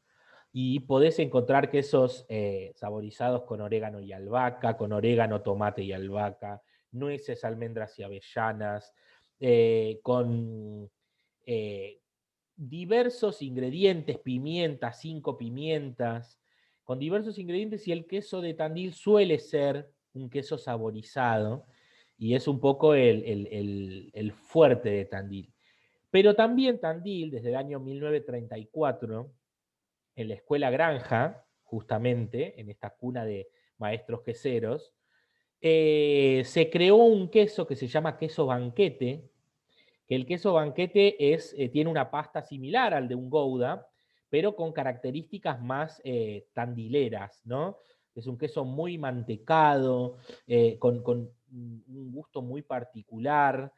y 0.52 0.80
podés 0.80 1.18
encontrar 1.18 1.70
quesos 1.70 2.26
eh, 2.28 2.72
saborizados 2.74 3.44
con 3.44 3.62
orégano 3.62 4.02
y 4.02 4.12
albahaca, 4.12 4.76
con 4.76 4.92
orégano, 4.92 5.40
tomate 5.40 5.82
y 5.82 5.94
albahaca, 5.94 6.62
nueces, 6.92 7.42
almendras 7.42 7.98
y 7.98 8.02
avellanas, 8.02 8.92
eh, 9.40 9.98
con 10.02 10.90
diversos 12.54 13.40
ingredientes, 13.40 14.18
pimientas, 14.18 15.00
cinco 15.00 15.38
pimientas, 15.38 16.38
con 16.84 16.98
diversos 16.98 17.38
ingredientes 17.38 17.88
y 17.88 17.92
el 17.92 18.06
queso 18.06 18.42
de 18.42 18.52
Tandil 18.52 18.92
suele 18.92 19.38
ser 19.38 19.90
un 20.16 20.30
queso 20.30 20.58
saborizado 20.58 21.66
y 22.18 22.34
es 22.34 22.48
un 22.48 22.60
poco 22.60 22.94
el 22.94 24.32
fuerte 24.32 24.90
de 24.90 25.04
Tandil. 25.04 25.52
Pero 26.10 26.34
también 26.34 26.80
Tandil, 26.80 27.30
desde 27.30 27.50
el 27.50 27.56
año 27.56 27.78
1934, 27.78 29.30
en 30.16 30.28
la 30.28 30.34
escuela 30.34 30.70
Granja, 30.70 31.44
justamente, 31.62 32.58
en 32.60 32.70
esta 32.70 32.90
cuna 32.90 33.24
de 33.24 33.48
maestros 33.78 34.22
queseros, 34.22 34.94
eh, 35.60 36.42
se 36.44 36.70
creó 36.70 36.96
un 36.96 37.28
queso 37.28 37.66
que 37.66 37.76
se 37.76 37.86
llama 37.86 38.16
queso 38.16 38.46
banquete, 38.46 39.28
que 40.06 40.14
el 40.14 40.26
queso 40.26 40.52
banquete 40.54 41.34
es, 41.34 41.54
eh, 41.58 41.68
tiene 41.68 41.90
una 41.90 42.10
pasta 42.10 42.42
similar 42.42 42.94
al 42.94 43.08
de 43.08 43.14
un 43.14 43.28
Gouda, 43.28 43.88
pero 44.28 44.54
con 44.54 44.72
características 44.72 45.60
más 45.60 46.00
eh, 46.04 46.46
tandileras, 46.52 47.42
¿no? 47.44 47.78
Es 48.16 48.26
un 48.26 48.38
queso 48.38 48.64
muy 48.64 48.98
mantecado, 48.98 50.18
con, 50.78 51.02
con, 51.02 51.30
un 51.50 52.12
gusto 52.12 52.42
muy 52.42 52.62
particular, 52.62 53.72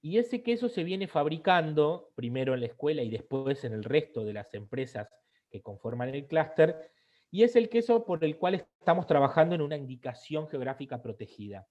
y 0.00 0.18
ese 0.18 0.42
queso 0.42 0.68
se 0.68 0.84
viene 0.84 1.06
fabricando 1.06 2.10
primero 2.14 2.54
en 2.54 2.60
la 2.60 2.66
escuela 2.66 3.02
y 3.02 3.10
después 3.10 3.64
en 3.64 3.72
el 3.72 3.84
resto 3.84 4.24
de 4.24 4.32
las 4.32 4.52
empresas 4.54 5.08
que 5.50 5.62
conforman 5.62 6.08
el 6.14 6.26
clúster, 6.26 6.90
y 7.30 7.44
es 7.44 7.56
el 7.56 7.68
queso 7.68 8.04
por 8.04 8.22
el 8.24 8.36
cual 8.36 8.54
estamos 8.54 9.06
trabajando 9.06 9.54
en 9.54 9.62
una 9.62 9.76
indicación 9.76 10.48
geográfica 10.48 11.00
protegida. 11.00 11.66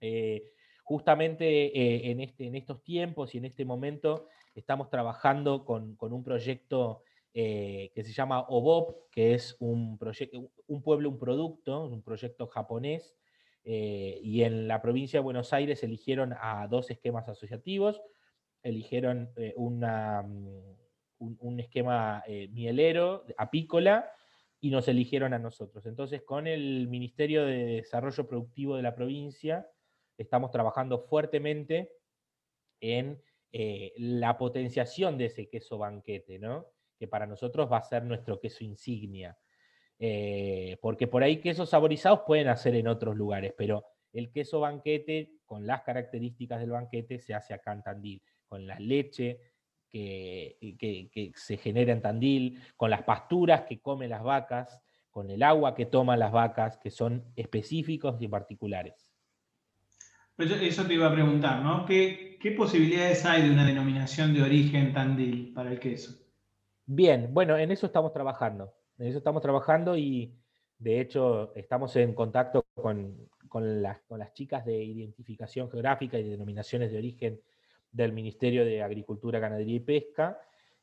Eh, 0.00 0.52
justamente 0.84 1.46
eh, 1.46 2.10
en, 2.10 2.20
este, 2.20 2.46
en, 2.46 2.54
estos 2.54 2.82
tiempos 2.84 3.34
y 3.34 3.38
en 3.38 3.46
este 3.46 3.64
momento 3.64 4.28
estamos 4.54 4.90
trabajando 4.90 5.64
con, 5.64 5.96
un 5.98 6.22
proyecto 6.22 7.02
eh, 7.34 7.90
que 7.94 8.04
se 8.04 8.12
llama 8.12 8.46
OBOP, 8.48 9.10
que 9.10 9.34
es 9.34 9.56
un, 9.58 9.98
un 10.68 10.82
pueblo, 10.82 11.10
un 11.10 11.18
producto, 11.18 11.84
un 11.84 12.02
proyecto 12.02 12.46
japonés 12.46 13.16
eh, 13.64 14.20
y 14.22 14.42
en 14.42 14.68
la 14.68 14.82
provincia 14.82 15.18
de 15.18 15.24
Buenos 15.24 15.54
Aires 15.54 15.82
eligieron 15.82 16.34
a 16.38 16.68
dos 16.68 16.90
esquemas 16.90 17.28
asociativos, 17.28 18.02
eligieron 18.62 19.30
eh, 19.36 19.54
mm, 19.56 20.24
un, 21.18 21.60
esquema 21.60 22.22
eh, 22.26 22.48
mielero, 22.48 23.24
apícola, 23.38 24.10
y 24.60 24.70
nos 24.70 24.88
eligieron 24.88 25.34
a 25.34 25.38
nosotros. 25.38 25.84
Entonces, 25.86 26.22
con 26.22 26.46
el 26.46 26.88
Ministerio 26.88 27.44
de 27.44 27.64
Desarrollo 27.64 28.26
Productivo 28.26 28.76
de 28.76 28.82
la 28.82 28.94
provincia, 28.94 29.66
estamos 30.16 30.50
trabajando 30.50 31.00
fuertemente 31.00 31.92
en 32.80 33.22
la 33.52 34.36
potenciación 34.36 35.16
de 35.16 35.26
ese 35.26 35.48
queso 35.48 35.78
banquete, 35.78 36.40
¿no? 36.40 36.66
Que 36.98 37.08
para 37.08 37.26
nosotros 37.26 37.70
va 37.70 37.78
a 37.78 37.82
ser 37.82 38.04
nuestro 38.04 38.40
queso 38.40 38.64
insignia. 38.64 39.36
Eh, 39.98 40.76
porque 40.80 41.06
por 41.06 41.22
ahí 41.22 41.40
quesos 41.40 41.70
saborizados 41.70 42.20
pueden 42.26 42.48
hacer 42.48 42.74
en 42.74 42.88
otros 42.88 43.16
lugares, 43.16 43.54
pero 43.56 43.84
el 44.12 44.30
queso 44.30 44.60
banquete, 44.60 45.32
con 45.44 45.66
las 45.66 45.82
características 45.82 46.60
del 46.60 46.70
banquete, 46.70 47.18
se 47.18 47.34
hace 47.34 47.54
acá 47.54 47.72
en 47.72 47.82
Tandil, 47.82 48.22
con 48.46 48.66
la 48.66 48.78
leche 48.78 49.40
que, 49.90 51.32
se 51.34 51.56
genera 51.56 51.92
en 51.92 52.02
Tandil, 52.02 52.60
con 52.76 52.90
las 52.90 53.02
pasturas 53.02 53.62
que 53.62 53.80
comen 53.80 54.10
las 54.10 54.22
vacas, 54.22 54.80
con 55.10 55.30
el 55.30 55.42
agua 55.42 55.74
que 55.74 55.86
toman 55.86 56.18
las 56.18 56.32
vacas, 56.32 56.78
que 56.78 56.90
son 56.90 57.24
específicos 57.36 58.20
y 58.20 58.28
particulares. 58.28 59.08
Pues 60.36 60.50
eso 60.50 60.84
te 60.84 60.94
iba 60.94 61.06
a 61.06 61.12
preguntar, 61.12 61.62
¿no? 61.62 61.86
¿Qué, 61.86 62.38
¿Qué 62.40 62.50
posibilidades 62.50 63.24
hay 63.24 63.42
de 63.42 63.50
una 63.52 63.64
denominación 63.64 64.34
de 64.34 64.42
origen 64.42 64.92
Tandil 64.92 65.52
para 65.54 65.70
el 65.70 65.78
queso? 65.78 66.23
Bien, 66.86 67.32
bueno, 67.32 67.56
en 67.56 67.70
eso 67.70 67.86
estamos 67.86 68.12
trabajando. 68.12 68.74
En 68.98 69.06
eso 69.08 69.18
estamos 69.18 69.42
trabajando 69.42 69.96
y 69.96 70.34
de 70.78 71.00
hecho 71.00 71.54
estamos 71.54 71.96
en 71.96 72.14
contacto 72.14 72.64
con, 72.74 73.28
las, 73.60 74.02
chicas 74.34 74.64
de 74.64 74.82
identificación 74.82 75.70
geográfica 75.70 76.18
y 76.18 76.28
denominaciones 76.28 76.90
de 76.92 76.98
origen 76.98 77.40
del 77.90 78.12
Ministerio 78.12 78.64
de 78.64 78.82
Agricultura, 78.82 79.38
Ganadería 79.38 79.76
y 79.76 79.80
Pesca. 79.80 80.38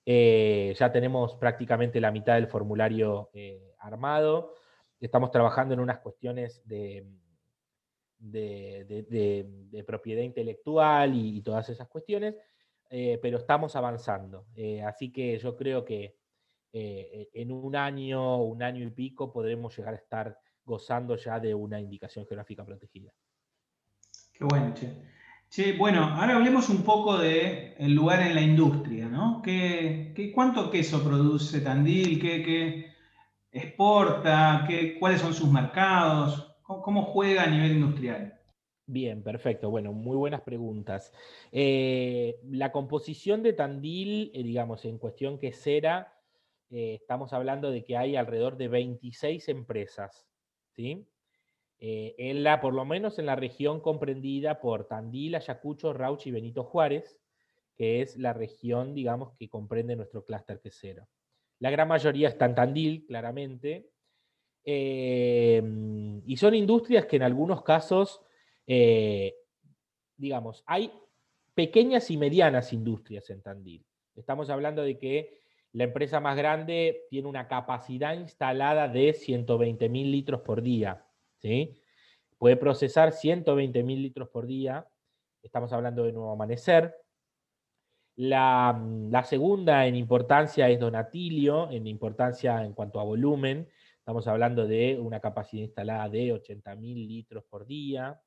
Eh, 0.06 0.74
ya 0.78 0.92
tenemos 0.92 1.36
prácticamente 1.36 2.02
la 2.02 2.12
mitad 2.12 2.36
del 2.36 2.48
formulario 2.48 3.30
eh, 3.34 3.76
armado. 3.80 4.56
Estamos 5.00 5.32
trabajando 5.32 5.74
en 5.74 5.82
unas 5.82 6.00
cuestiones 6.00 6.62
de, 6.66 7.06
de, 8.22 9.84
propiedad 9.86 10.22
intelectual 10.24 11.16
y, 11.16 11.42
todas 11.42 11.70
esas 11.70 11.88
cuestiones, 11.88 12.36
eh, 12.92 13.18
pero 13.22 13.38
estamos 13.38 13.76
avanzando. 13.76 14.46
así 14.86 15.12
que 15.12 15.40
yo 15.40 15.56
creo 15.56 15.84
que 15.84 16.22
eh, 16.74 17.30
en 17.34 17.52
un 17.52 17.76
año, 17.76 18.44
un 18.44 18.62
año 18.64 18.86
y 18.86 18.92
pico, 18.92 19.32
podremos 19.32 19.76
llegar 19.76 19.94
a 19.94 19.98
estar 19.98 20.38
gozando 20.64 21.16
ya 21.18 21.40
de 21.40 21.54
una 21.54 21.80
indicación 21.80 22.26
geográfica 22.26 22.66
protegida. 22.66 23.12
Qué 24.32 24.46
bueno, 24.46 24.74
che. 25.50 25.74
bueno, 25.78 26.04
ahora 26.04 26.38
hablemos 26.38 26.70
un 26.70 26.84
poco 26.84 27.18
del 27.18 27.76
el 27.78 27.94
lugar 27.94 28.22
en 28.22 28.36
la 28.36 28.42
industria, 28.42 29.08
¿no? 29.08 29.42
¿Qué, 29.42 30.32
cuánto 30.34 30.72
queso 30.72 31.04
produce 31.04 31.60
Tandil? 31.60 32.20
¿Qué, 32.20 32.92
exporta? 33.52 34.64
¿Qué, 34.68 34.98
¿Cuáles 34.98 35.20
son 35.22 35.34
sus 35.34 35.52
mercados? 35.52 36.56
¿Cómo, 36.64 37.04
juega 37.04 37.44
a 37.44 37.48
nivel 37.48 37.74
industrial? 37.74 38.41
Bien, 38.92 39.24
perfecto. 39.24 39.70
Bueno, 39.70 39.94
muy 39.94 40.18
buenas 40.18 40.42
preguntas. 40.42 41.14
Eh, 41.54 42.42
la 42.50 42.74
composición 42.74 43.42
de 43.42 43.54
Tandil, 43.54 44.32
eh, 44.34 44.44
digamos, 44.44 44.84
en 44.84 44.98
cuestión 44.98 45.40
quesera, 45.40 46.14
eh, 46.70 46.96
estamos 46.96 47.32
hablando 47.32 47.72
de 47.72 47.86
que 47.86 47.96
hay 47.96 48.18
alrededor 48.18 48.58
de 48.58 48.68
26 48.68 49.48
empresas, 49.48 50.28
¿sí? 50.72 51.08
En 51.80 52.44
la, 52.44 52.60
por 52.60 52.74
lo 52.74 52.84
menos 52.84 53.18
en 53.18 53.28
la 53.28 53.38
región 53.38 53.80
comprendida 53.80 54.60
por 54.60 54.90
Tandil, 54.90 55.36
Ayacucho, 55.36 55.94
Rauch 55.94 56.28
y 56.28 56.32
Benito 56.32 56.66
Juárez, 56.66 57.18
que 57.78 58.02
es 58.02 58.18
la 58.18 58.34
región, 58.34 58.94
digamos, 58.94 59.34
que 59.38 59.48
comprende 59.48 59.96
nuestro 59.96 60.26
clúster 60.26 60.60
quesero. 60.60 61.08
La 61.60 61.72
gran 61.72 61.88
mayoría 61.88 62.28
está 62.28 62.46
en 62.46 62.56
Tandil, 62.56 63.06
claramente, 63.08 63.90
y 64.64 66.38
son 66.38 66.54
industrias 66.54 67.06
que 67.06 67.16
en 67.16 67.24
algunos 67.24 67.64
casos, 67.64 68.22
digamos, 70.18 70.64
hay 70.66 70.92
pequeñas 71.54 72.10
y 72.12 72.18
medianas 72.18 72.74
industrias 72.74 73.30
en 73.30 73.42
Tandil. 73.42 73.86
Estamos 74.16 74.50
hablando 74.50 74.84
de 74.84 74.98
que 74.98 75.42
la 75.74 75.86
empresa 75.86 76.20
más 76.20 76.36
grande 76.38 77.06
tiene 77.10 77.28
una 77.28 77.48
capacidad 77.48 78.14
instalada 78.14 78.88
de 78.88 79.14
120 79.14 79.90
mil 79.90 80.12
litros 80.12 80.42
por 80.42 80.62
día. 80.62 81.06
¿sí? 81.40 81.82
Puede 82.38 82.58
procesar 82.58 83.14
120 83.14 83.84
mil 83.84 84.02
litros 84.02 84.30
por 84.30 84.48
día. 84.48 84.88
Estamos 85.42 85.72
hablando 85.72 86.04
de 86.04 86.12
Nuevo 86.12 86.32
Amanecer. 86.32 86.96
La, 88.18 88.74
mm, 88.74 89.12
la, 89.12 89.24
segunda 89.24 89.86
en 89.88 89.96
importancia 89.96 90.70
es 90.70 90.80
Donatilio, 90.80 91.72
en 91.72 91.88
importancia 91.88 92.64
en 92.64 92.74
cuanto 92.74 93.00
a 93.00 93.04
volumen. 93.04 93.70
Estamos 93.98 94.28
hablando 94.28 94.68
de 94.68 95.00
una 95.00 95.20
capacidad 95.20 95.64
instalada 95.64 96.10
de 96.10 96.34
80.000 96.34 97.08
litros 97.08 97.44
por 97.46 97.66
día. 97.66 98.20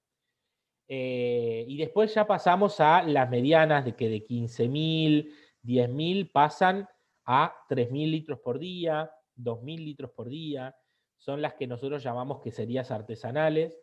Eh, 0.89 1.65
y 1.67 1.77
después 1.79 2.15
ya 2.15 2.27
pasamos 2.27 2.81
a 2.81 3.03
las 3.03 3.31
medianas 3.31 3.85
de 3.85 3.95
que 3.95 4.09
de 4.09 4.25
15.000, 4.25 5.33
10.000 5.63 6.31
pasan 6.31 6.89
a 7.25 7.55
3.000 7.69 8.11
litros 8.11 8.39
por 8.41 8.59
día, 8.59 9.11
2.000 9.37 9.85
litros 9.85 10.11
por 10.11 10.29
día. 10.29 10.77
Son 11.17 11.41
las 11.41 11.55
que 11.55 11.67
nosotros 11.67 12.03
llamamos 12.03 12.41
queserías 12.43 12.91
artesanales. 12.91 13.79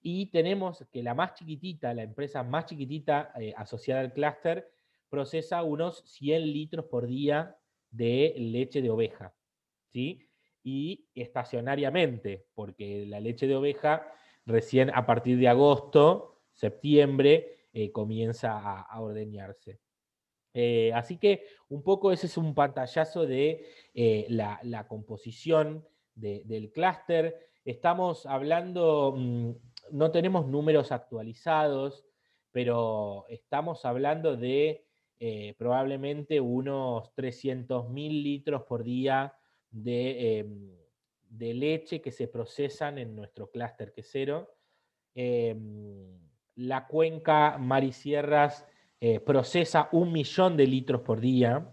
Y 0.00 0.26
tenemos 0.26 0.86
que 0.92 1.02
la 1.02 1.14
más 1.14 1.34
chiquitita, 1.34 1.92
la 1.92 2.04
empresa 2.04 2.44
más 2.44 2.66
chiquitita 2.66 3.32
eh, 3.40 3.52
asociada 3.56 4.00
al 4.00 4.12
clúster, 4.12 4.70
procesa 5.08 5.62
unos 5.64 6.04
100 6.06 6.52
litros 6.52 6.84
por 6.84 7.06
día 7.06 7.56
de 7.90 8.34
leche 8.36 8.80
de 8.80 8.90
oveja. 8.90 9.34
¿sí? 9.88 10.28
Y 10.62 11.08
estacionariamente, 11.14 12.46
porque 12.54 13.06
la 13.06 13.18
leche 13.18 13.46
de 13.46 13.56
oveja 13.56 14.06
recién 14.48 14.90
a 14.94 15.06
partir 15.06 15.38
de 15.38 15.48
agosto, 15.48 16.40
septiembre, 16.52 17.66
eh, 17.72 17.92
comienza 17.92 18.58
a, 18.58 19.00
ordeñarse. 19.00 19.78
Eh, 20.54 20.90
así 20.94 21.18
que 21.18 21.44
un 21.68 21.82
poco 21.82 22.10
ese 22.10 22.26
es 22.26 22.36
un 22.36 22.54
pantallazo 22.54 23.26
de 23.26 23.64
la, 24.28 24.86
composición 24.88 25.86
del 26.14 26.72
clúster. 26.72 27.38
Estamos 27.64 28.26
hablando, 28.26 29.14
mm, 29.16 29.50
no 29.92 30.10
tenemos 30.10 30.46
números 30.48 30.90
actualizados, 30.90 32.06
pero 32.50 33.26
estamos 33.28 33.84
hablando 33.84 34.36
de 34.36 34.88
eh, 35.20 35.54
probablemente 35.58 36.40
unos 36.40 37.12
300.000 37.16 38.22
litros 38.22 38.62
por 38.62 38.84
día 38.84 39.34
em, 39.84 40.77
de, 41.28 41.54
leche 41.54 42.00
que 42.00 42.10
se 42.10 42.28
procesan 42.28 42.98
en 42.98 43.14
nuestro 43.14 43.50
clúster 43.50 43.92
quesero. 43.92 44.54
Em, 45.14 46.18
la 46.56 46.86
cuenca 46.86 47.56
Marisierras 47.58 48.66
eh, 49.00 49.20
procesa 49.20 49.88
un 49.92 50.12
millón 50.12 50.56
de 50.56 50.66
litros 50.66 51.02
por 51.02 51.20
día. 51.20 51.72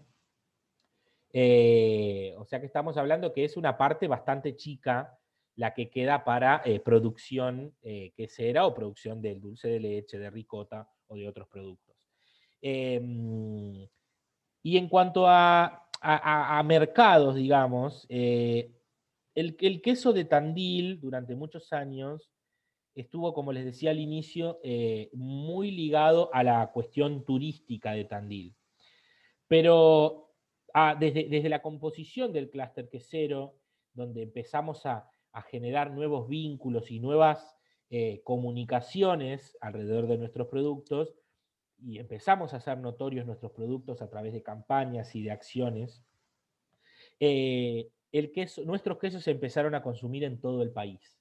Eh, 1.34 2.36
o 2.38 2.46
sea 2.46 2.60
que 2.60 2.68
estamos 2.68 2.98
hablando 2.98 3.34
que 3.34 3.44
es 3.44 3.58
una 3.58 3.78
parte 3.78 4.08
bastante 4.08 4.56
chica 4.56 5.18
la 5.56 5.74
que 5.74 5.90
queda 5.90 6.24
para 6.24 6.62
eh, 6.66 6.80
producción 6.80 7.76
quesera 8.16 8.66
o 8.66 8.74
producción 8.74 9.22
del 9.22 9.40
dulce 9.40 9.70
de 9.70 9.80
leche, 9.80 10.20
de 10.20 10.30
ricota 10.30 10.90
o 11.08 11.16
de 11.16 11.28
otros 11.28 11.48
productos. 11.48 11.96
Em, 12.62 13.88
y 14.64 14.78
en 14.78 14.90
cuanto 14.90 15.26
a, 15.28 15.82
mercados, 16.66 17.36
digamos, 17.36 18.06
el, 19.36 19.82
queso 19.82 20.14
de 20.14 20.26
Tandil 20.26 21.00
durante 21.00 21.36
muchos 21.36 21.74
años 21.74 22.32
estuvo, 22.96 23.34
como 23.34 23.52
les 23.52 23.66
decía 23.66 23.92
al 23.92 24.00
inicio, 24.00 24.60
muy 25.14 25.72
ligado 25.72 26.34
a 26.34 26.44
la 26.44 26.72
cuestión 26.72 27.26
turística 27.26 27.92
de 27.92 28.06
Tandil. 28.06 28.56
Pero 29.48 30.32
ah, 30.74 30.96
desde, 30.98 31.28
desde 31.28 31.50
la 31.50 31.62
composición 31.62 32.32
del 32.32 32.50
clúster 32.50 32.90
quesero, 32.90 33.60
donde 33.94 34.24
empezamos 34.24 34.86
a, 34.86 35.10
a 35.36 35.42
generar 35.42 35.92
nuevos 35.92 36.30
vínculos 36.30 36.90
y 36.90 37.00
nuevas 37.00 37.56
eh, 37.90 38.22
comunicaciones 38.24 39.58
alrededor 39.60 40.08
de 40.08 40.18
nuestros 40.18 40.48
productos 40.48 41.14
y 41.78 42.00
empezamos 42.00 42.54
a 42.54 42.58
hacer 42.58 42.78
notorios 42.78 43.26
nuestros 43.26 43.52
productos 43.52 44.02
a 44.02 44.10
través 44.10 44.34
de 44.34 44.42
campañas 44.42 45.14
y 45.14 45.24
de 45.24 45.32
acciones, 45.32 46.02
eh, 47.20 47.90
nuestros 48.66 48.98
quesos 48.98 49.24
se 49.24 49.32
empezaron 49.32 49.76
a 49.76 49.82
consumir 49.82 50.24
en 50.24 50.40
todo 50.40 50.64
el 50.64 50.72
país. 50.72 51.18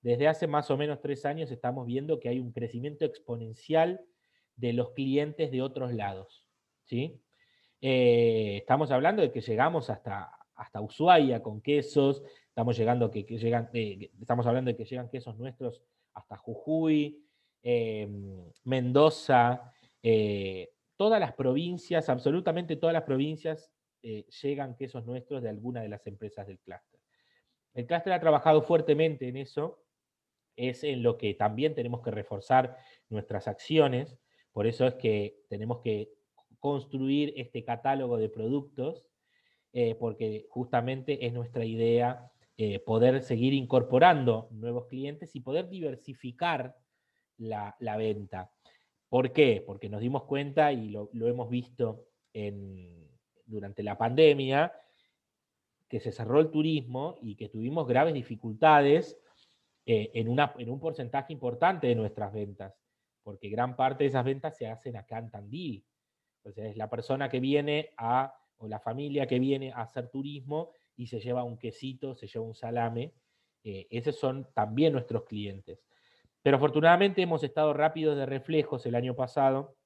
Desde 0.00 0.28
hace 0.28 0.46
más 0.46 0.70
o 0.70 0.76
menos 0.76 1.00
tres 1.00 1.24
años 1.24 1.50
estamos 1.50 1.86
viendo 1.86 2.20
que 2.20 2.28
hay 2.28 2.38
un 2.38 2.52
crecimiento 2.52 3.04
exponencial 3.04 4.00
de 4.56 4.72
los 4.72 4.92
clientes 4.92 5.50
de 5.50 5.62
otros 5.62 5.92
lados. 5.92 6.46
¿sí? 6.84 7.20
Eh, 7.80 8.58
estamos 8.58 8.90
hablando 8.90 9.22
de 9.22 9.32
que 9.32 9.40
llegamos 9.40 9.90
hasta, 9.90 10.30
hasta 10.54 10.80
Ushuaia 10.80 11.42
con 11.42 11.60
quesos, 11.60 12.22
Estamos, 12.58 12.76
llegando 12.76 13.08
que, 13.08 13.22
llegan, 13.22 13.70
eh, 13.72 14.10
estamos 14.20 14.44
hablando 14.44 14.72
de 14.72 14.76
que 14.76 14.84
llegan 14.84 15.08
quesos 15.08 15.38
nuestros 15.38 15.80
hasta 16.12 16.36
Jujuy, 16.36 17.24
em, 17.62 18.50
Mendoza, 18.64 19.72
eh, 20.02 20.70
todas 20.96 21.20
las 21.20 21.34
provincias, 21.34 22.08
absolutamente 22.08 22.74
todas 22.74 22.94
las 22.94 23.04
provincias 23.04 23.70
eh, 24.02 24.26
llegan 24.42 24.76
quesos 24.76 25.04
nuestros 25.06 25.42
de 25.42 25.48
alguna 25.48 25.82
de 25.82 25.88
las 25.88 26.06
empresas 26.06 26.46
del 26.46 26.58
clúster. 26.58 27.00
El 27.74 27.86
clúster 27.86 28.12
ha 28.12 28.20
trabajado 28.20 28.62
fuertemente 28.62 29.28
en 29.28 29.36
eso, 29.36 29.82
es 30.56 30.82
en 30.84 31.02
lo 31.02 31.18
que 31.18 31.34
también 31.34 31.74
tenemos 31.74 32.02
que 32.02 32.10
reforzar 32.10 32.76
nuestras 33.08 33.46
acciones, 33.46 34.18
por 34.52 34.66
eso 34.66 34.86
es 34.86 34.94
que 34.94 35.42
tenemos 35.48 35.80
que 35.80 36.10
construir 36.58 37.32
este 37.36 37.62
catálogo 37.64 38.16
de 38.16 38.28
productos, 38.28 39.04
porque 40.00 40.46
justamente 40.50 41.24
es 41.24 41.32
nuestra 41.32 41.64
idea 41.64 42.32
eh, 42.60 42.80
poder 42.80 43.22
seguir 43.22 43.52
incorporando 43.54 44.48
nuevos 44.50 44.88
clientes 44.88 45.36
y 45.36 45.40
poder 45.40 45.68
diversificar 45.68 46.74
la, 47.36 47.76
venta. 47.96 48.50
¿Por 49.08 49.32
qué? 49.32 49.62
Porque 49.64 49.88
nos 49.88 50.00
dimos 50.00 50.24
cuenta 50.24 50.72
y 50.72 50.88
lo, 50.88 51.08
hemos 51.12 51.48
visto 51.50 52.08
durante 53.48 53.82
la 53.82 53.98
pandemia, 53.98 54.72
que 55.88 56.00
se 56.00 56.12
cerró 56.12 56.40
el 56.40 56.50
turismo 56.50 57.16
y 57.22 57.34
que 57.34 57.48
tuvimos 57.48 57.88
graves 57.88 58.14
dificultades 58.14 59.18
eh, 59.86 60.10
en, 60.14 60.28
una, 60.28 60.54
en 60.58 60.70
un 60.70 60.78
porcentaje 60.78 61.32
importante 61.32 61.86
de 61.86 61.94
nuestras 61.94 62.32
ventas, 62.32 62.74
porque 63.22 63.48
gran 63.48 63.74
parte 63.74 64.04
de 64.04 64.08
esas 64.08 64.24
ventas 64.24 64.56
se 64.56 64.68
hacen 64.68 64.96
acá 64.96 65.18
en 65.18 65.30
Tandil. 65.30 65.84
Entonces, 66.44 66.76
la 66.76 66.88
persona 66.88 67.28
que 67.28 67.40
viene 67.40 67.90
a, 67.96 68.34
o 68.58 68.68
la 68.68 68.78
familia 68.78 69.26
que 69.26 69.38
viene 69.38 69.72
a 69.72 69.82
hacer 69.82 70.08
turismo, 70.08 70.70
y 70.98 71.06
se 71.06 71.20
lleva 71.20 71.44
un 71.44 71.56
quesito, 71.56 72.14
se 72.14 72.26
lleva 72.26 72.44
un 72.44 72.56
salame. 72.56 73.14
Eh, 73.62 73.86
esos 73.88 74.16
son 74.16 74.48
también 74.52 74.92
nuestros 74.92 75.24
clientes. 75.24 75.80
Pero 76.42 76.56
afortunadamente 76.56 77.22
hemos 77.22 77.42
estado 77.44 77.72
rápidos 77.72 78.16
de 78.16 78.26
reflejos 78.26 78.84
el 78.84 78.96
año 78.96 79.14
pasado 79.14 79.76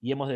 y 0.00 0.12
hemos 0.12 0.28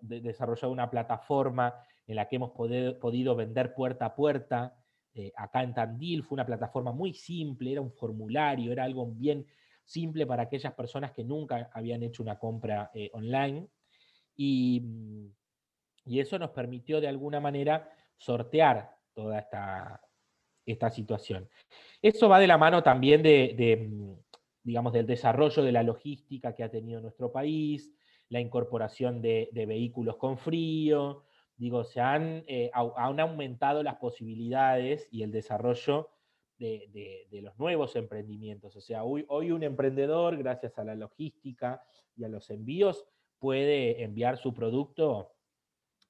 desarrollado 0.00 0.72
una 0.72 0.90
plataforma 0.90 1.74
en 2.06 2.16
la 2.16 2.28
que 2.28 2.36
hemos 2.36 2.52
podido 2.52 3.36
vender 3.36 3.74
puerta 3.74 4.06
a 4.06 4.14
puerta. 4.14 4.76
Eh, 5.14 5.32
acá 5.36 5.62
en 5.62 5.74
Tandil 5.74 6.22
fue 6.22 6.36
una 6.36 6.46
plataforma 6.46 6.92
muy 6.92 7.12
simple, 7.12 7.72
era 7.72 7.80
un 7.80 7.92
formulario, 7.92 8.72
era 8.72 8.84
algo 8.84 9.06
bien 9.06 9.46
simple 9.84 10.26
para 10.26 10.44
aquellas 10.44 10.74
personas 10.74 11.12
que 11.12 11.24
nunca 11.24 11.70
habían 11.72 12.02
hecho 12.02 12.22
una 12.22 12.38
compra 12.38 12.90
eh, 12.94 13.10
online. 13.12 13.68
Y, 14.36 14.82
y, 16.04 16.20
eso 16.20 16.38
nos 16.38 16.50
permitió 16.50 17.00
de 17.00 17.08
alguna 17.08 17.40
manera 17.40 17.90
sortear 18.16 18.96
toda 19.12 19.40
esta, 19.40 20.00
esta 20.64 20.90
situación. 20.90 21.48
Eso 22.00 22.28
va 22.28 22.38
de 22.38 22.46
la 22.46 22.58
mano 22.58 22.82
también 22.82 23.22
de, 23.22 23.88
mm, 23.88 24.12
digamos, 24.62 24.92
del 24.92 25.06
desarrollo 25.06 25.62
de 25.62 25.72
la 25.72 25.82
logística 25.82 26.54
que 26.54 26.62
ha 26.62 26.70
tenido 26.70 27.00
nuestro 27.00 27.32
país, 27.32 27.92
la 28.28 28.40
incorporación 28.40 29.22
de, 29.22 29.50
vehículos 29.52 30.16
con 30.16 30.38
frío, 30.38 31.24
digo, 31.56 31.84
se 31.84 32.00
han, 32.00 32.44
eh, 32.46 32.70
han, 32.72 33.20
aumentado 33.20 33.82
las 33.82 33.96
posibilidades 33.96 35.08
y 35.10 35.22
el 35.22 35.32
desarrollo 35.32 36.10
de, 36.58 37.26
los 37.42 37.58
nuevos 37.58 37.96
emprendimientos. 37.96 38.76
O 38.76 38.80
sea, 38.80 39.04
hoy, 39.04 39.24
hoy, 39.28 39.50
un 39.50 39.62
emprendedor, 39.62 40.36
gracias 40.36 40.78
a 40.78 40.84
la 40.84 40.94
logística 40.94 41.82
y 42.16 42.24
a 42.24 42.28
los 42.28 42.50
envíos, 42.50 43.06
puede 43.38 44.02
enviar 44.02 44.36
su 44.36 44.52
producto 44.52 45.32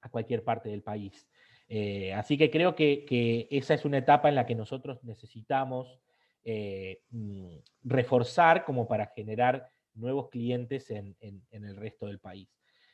a 0.00 0.08
cualquier 0.08 0.44
parte 0.44 0.68
del 0.68 0.82
país. 0.82 1.28
Eh, 1.68 2.14
así 2.14 2.38
que 2.38 2.50
creo 2.50 2.74
que, 2.74 3.46
esa 3.50 3.74
es 3.74 3.84
una 3.84 3.98
etapa 3.98 4.28
en 4.28 4.34
la 4.34 4.46
que 4.46 4.54
nosotros 4.54 5.04
necesitamos 5.04 6.00
eh, 6.44 7.02
mm, 7.10 7.56
reforzar 7.84 8.64
como 8.64 8.88
para 8.88 9.06
generar 9.08 9.70
nuevos 9.98 10.28
clientes 10.28 10.90
en, 10.90 11.16
el 11.50 11.76
resto 11.76 12.06
del 12.06 12.18
país. 12.18 12.48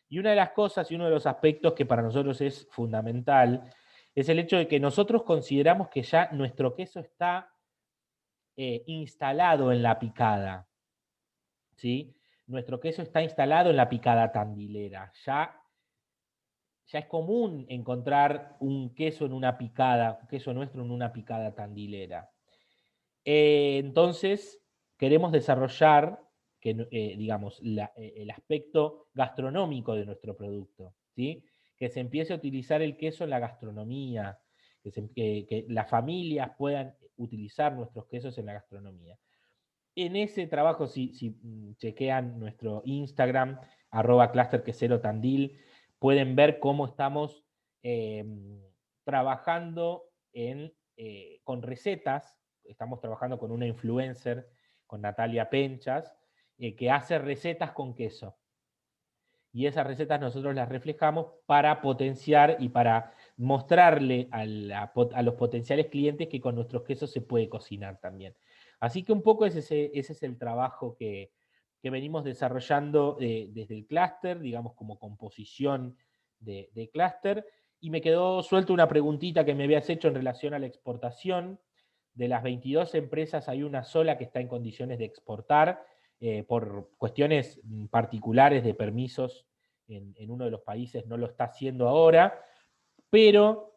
Y 0.08 0.18
una 0.18 0.30
de 0.30 0.36
las 0.36 0.50
cosas 0.50 0.90
y 0.90 0.94
uno 0.94 1.04
de 1.04 1.10
los 1.10 1.26
aspectos 1.26 1.74
que 1.74 1.86
para 1.86 2.02
nosotros 2.02 2.40
es 2.40 2.66
fundamental 2.70 3.70
es 4.14 4.28
el 4.28 4.38
hecho 4.38 4.56
de 4.56 4.68
que 4.68 4.78
nosotros 4.78 5.24
consideramos 5.24 5.88
que 5.88 6.02
ya 6.02 6.30
nuestro 6.32 6.74
queso 6.74 7.00
está 7.00 7.50
eh, 8.56 8.84
instalado 8.86 9.72
en 9.72 9.82
la 9.82 9.98
picada. 9.98 10.68
¿sí? 11.76 12.14
Nuestro 12.46 12.78
queso 12.78 13.02
está 13.02 13.22
instalado 13.22 13.70
en 13.70 13.76
la 13.76 13.88
picada 13.88 14.30
tandilera. 14.30 15.12
Ya 15.24 15.60
ya 16.86 16.98
es 16.98 17.06
común 17.06 17.66
encontrar 17.68 18.56
un 18.60 18.94
queso 18.94 19.24
en 19.24 19.32
una 19.32 19.56
picada, 19.56 20.18
un 20.20 20.28
queso 20.28 20.52
nuestro 20.52 20.82
en 20.82 20.90
una 20.90 21.12
picada 21.12 21.54
tandilera. 21.54 22.30
Eh, 23.24 23.78
entonces, 23.82 24.62
queremos 24.98 25.32
desarrollar, 25.32 26.22
eh, 26.70 27.14
digamos, 27.18 27.60
eh, 27.62 28.14
el 28.16 28.30
aspecto 28.30 29.08
gastronómico 29.12 29.94
de 29.94 30.06
nuestro 30.06 30.34
producto, 30.34 30.94
¿sí? 31.14 31.44
que 31.76 31.90
se 31.90 32.00
empiece 32.00 32.32
a 32.32 32.36
utilizar 32.36 32.80
el 32.80 32.96
queso 32.96 33.24
en 33.24 33.30
la 33.30 33.38
gastronomía, 33.38 34.38
que, 34.82 35.66
las 35.68 35.90
familias 35.90 36.52
puedan 36.56 36.94
utilizar 37.16 37.74
nuestros 37.74 38.06
quesos 38.06 38.38
en 38.38 38.46
la 38.46 38.54
gastronomía. 38.54 39.18
En 39.94 40.16
ese 40.16 40.46
trabajo, 40.46 40.86
si, 40.86 41.12
mm, 41.42 41.74
chequean 41.76 42.38
nuestro 42.38 42.82
Instagram, 42.86 43.60
arroba 43.90 44.32
pueden 45.98 46.36
ver 46.36 46.58
cómo 46.60 46.86
estamos 46.86 47.44
em, 47.82 48.58
trabajando 49.04 50.04
eh, 50.32 51.40
con 51.44 51.60
recetas. 51.62 52.38
Estamos 52.64 53.00
trabajando 53.00 53.38
con 53.38 53.52
una 53.52 53.66
influencer, 53.66 54.48
con 54.86 55.02
Natalia 55.02 55.50
Penchas, 55.50 56.16
eh, 56.58 56.76
que 56.76 56.90
hace 56.90 57.18
recetas 57.18 57.72
con 57.72 57.94
queso. 57.94 58.36
Y 59.52 59.66
esas 59.66 59.86
recetas 59.86 60.20
nosotros 60.20 60.54
las 60.54 60.68
reflejamos 60.68 61.26
para 61.46 61.80
potenciar 61.80 62.56
y 62.58 62.68
para 62.68 63.12
mostrarle 63.36 64.28
a, 64.32 64.44
los 64.44 65.34
potenciales 65.34 65.86
clientes 65.86 66.28
que 66.28 66.40
con 66.40 66.56
nuestros 66.56 66.82
quesos 66.82 67.12
se 67.12 67.20
puede 67.20 67.48
cocinar 67.48 68.00
también. 68.00 68.34
Así 68.80 69.02
que 69.04 69.12
un 69.12 69.22
poco 69.22 69.46
ese, 69.46 69.90
es 69.94 70.22
el 70.22 70.38
trabajo 70.38 70.96
que, 70.96 71.32
venimos 71.82 72.24
desarrollando 72.24 73.18
eh, 73.20 73.48
desde 73.50 73.74
el 73.76 73.86
clúster, 73.86 74.40
digamos 74.40 74.74
como 74.74 74.98
composición 74.98 75.96
de, 76.38 76.70
de 76.72 76.88
clúster. 76.88 77.46
Y 77.78 77.90
me 77.90 78.00
quedó 78.00 78.42
suelta 78.42 78.72
una 78.72 78.88
preguntita 78.88 79.44
que 79.44 79.54
me 79.54 79.64
habías 79.64 79.88
hecho 79.90 80.08
en 80.08 80.14
relación 80.14 80.54
a 80.54 80.58
la 80.58 80.66
exportación. 80.66 81.60
De 82.14 82.26
las 82.26 82.42
22 82.42 82.94
empresas 82.94 83.48
hay 83.48 83.62
una 83.62 83.84
sola 83.84 84.16
que 84.16 84.24
está 84.24 84.40
en 84.40 84.48
condiciones 84.48 84.98
de 84.98 85.04
exportar 85.04 85.84
eh, 86.26 86.42
por 86.42 86.92
cuestiones 86.96 87.60
particulares 87.90 88.64
de 88.64 88.72
permisos 88.72 89.46
en, 89.88 90.14
uno 90.30 90.46
de 90.46 90.50
los 90.50 90.62
países 90.62 91.06
no 91.06 91.18
lo 91.18 91.26
está 91.26 91.44
haciendo 91.44 91.86
ahora, 91.86 92.42
pero 93.10 93.74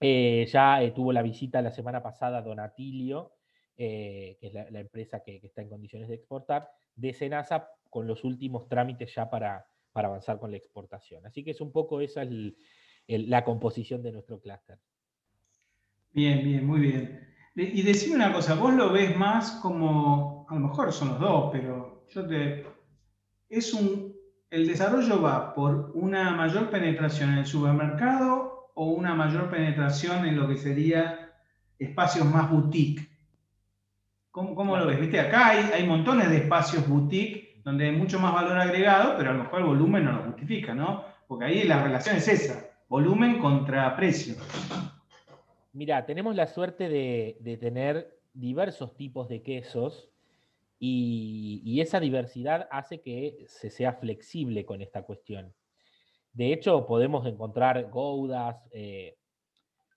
eh, 0.00 0.44
ya 0.50 0.82
eh, 0.82 0.90
tuvo 0.90 1.12
la 1.12 1.22
visita 1.22 1.62
la 1.62 1.70
semana 1.70 2.02
pasada 2.02 2.42
Donatilio, 2.42 3.36
que 3.76 4.38
es 4.40 4.52
la, 4.52 4.80
empresa 4.80 5.22
que, 5.22 5.36
está 5.36 5.62
en 5.62 5.68
condiciones 5.68 6.08
de 6.08 6.16
exportar, 6.16 6.68
de 6.96 7.12
Senasa 7.12 7.70
con 7.88 8.08
los 8.08 8.24
últimos 8.24 8.66
trámites 8.66 9.14
ya 9.14 9.30
para, 9.30 9.64
para 9.92 10.08
avanzar 10.08 10.40
con 10.40 10.50
la 10.50 10.56
exportación. 10.56 11.24
Así 11.26 11.44
que 11.44 11.52
es 11.52 11.60
un 11.60 11.70
poco 11.70 12.00
esa 12.00 12.26
la 13.06 13.44
composición 13.44 14.02
de 14.02 14.10
nuestro 14.10 14.40
clúster. 14.40 14.80
Bien, 16.10 16.42
bien, 16.42 16.66
muy 16.66 16.80
bien. 16.80 17.37
Y 17.60 17.82
decime 17.82 18.14
una 18.14 18.32
cosa, 18.32 18.54
vos 18.54 18.72
lo 18.72 18.92
ves 18.92 19.16
más 19.16 19.50
como, 19.62 20.46
a 20.48 20.54
lo 20.54 20.60
mejor 20.60 20.92
son 20.92 21.08
los 21.08 21.18
dos, 21.18 21.50
pero 21.50 22.04
yo 22.08 22.24
te... 22.24 22.64
Es 23.48 23.74
un, 23.74 24.14
¿El 24.48 24.68
desarrollo 24.68 25.20
va 25.20 25.54
por 25.54 25.90
una 25.94 26.30
mayor 26.30 26.70
penetración 26.70 27.30
en 27.30 27.38
el 27.38 27.46
supermercado 27.46 28.70
o 28.74 28.92
una 28.92 29.12
mayor 29.14 29.50
penetración 29.50 30.24
en 30.24 30.38
lo 30.38 30.46
que 30.46 30.56
sería 30.56 31.32
espacios 31.80 32.26
más 32.26 32.48
boutique? 32.48 33.10
¿Cómo, 34.30 34.76
lo 34.76 34.86
ves? 34.86 35.00
Viste, 35.00 35.18
acá 35.18 35.48
hay, 35.48 35.70
hay 35.74 35.86
montones 35.86 36.30
de 36.30 36.36
espacios 36.36 36.86
boutique 36.86 37.60
donde 37.64 37.88
hay 37.88 37.96
mucho 37.96 38.20
más 38.20 38.32
valor 38.32 38.56
agregado, 38.56 39.16
pero 39.18 39.30
a 39.30 39.32
lo 39.32 39.42
mejor 39.42 39.60
el 39.62 39.66
volumen 39.66 40.04
no 40.04 40.12
lo 40.12 40.22
justifica, 40.22 40.74
¿no? 40.74 41.02
Porque 41.26 41.46
ahí 41.46 41.64
la 41.64 41.82
relación 41.82 42.16
es 42.16 42.28
esa, 42.28 42.70
volumen 42.88 43.40
contra 43.40 43.96
precio. 43.96 44.36
Mira, 45.78 46.04
tenemos 46.06 46.34
la 46.34 46.48
suerte 46.48 46.88
de, 46.88 47.56
tener 47.60 48.18
diversos 48.34 48.96
tipos 48.96 49.28
de 49.28 49.42
quesos 49.42 50.10
y, 50.80 51.78
esa 51.80 52.00
diversidad 52.00 52.66
hace 52.72 53.00
que 53.00 53.44
se 53.46 53.70
sea 53.70 53.92
flexible 53.92 54.66
con 54.66 54.82
esta 54.82 55.04
cuestión. 55.04 55.54
De 56.32 56.52
hecho, 56.52 56.84
podemos 56.84 57.24
encontrar 57.28 57.90
goudas, 57.90 58.56
eh, 58.72 59.18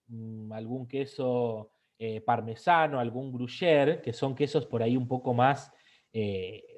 mm, 0.06 0.52
algún 0.52 0.88
queso 0.88 1.72
eh, 1.98 2.22
parmesano, 2.22 3.00
algún 3.00 3.34
gruyère, 3.34 4.04
que 4.04 4.14
son 4.14 4.36
quesos 4.36 4.68
por 4.68 4.84
ahí 4.84 4.96
un 4.96 5.08
poco 5.08 5.34
más 5.34 5.72
eh, 6.14 6.78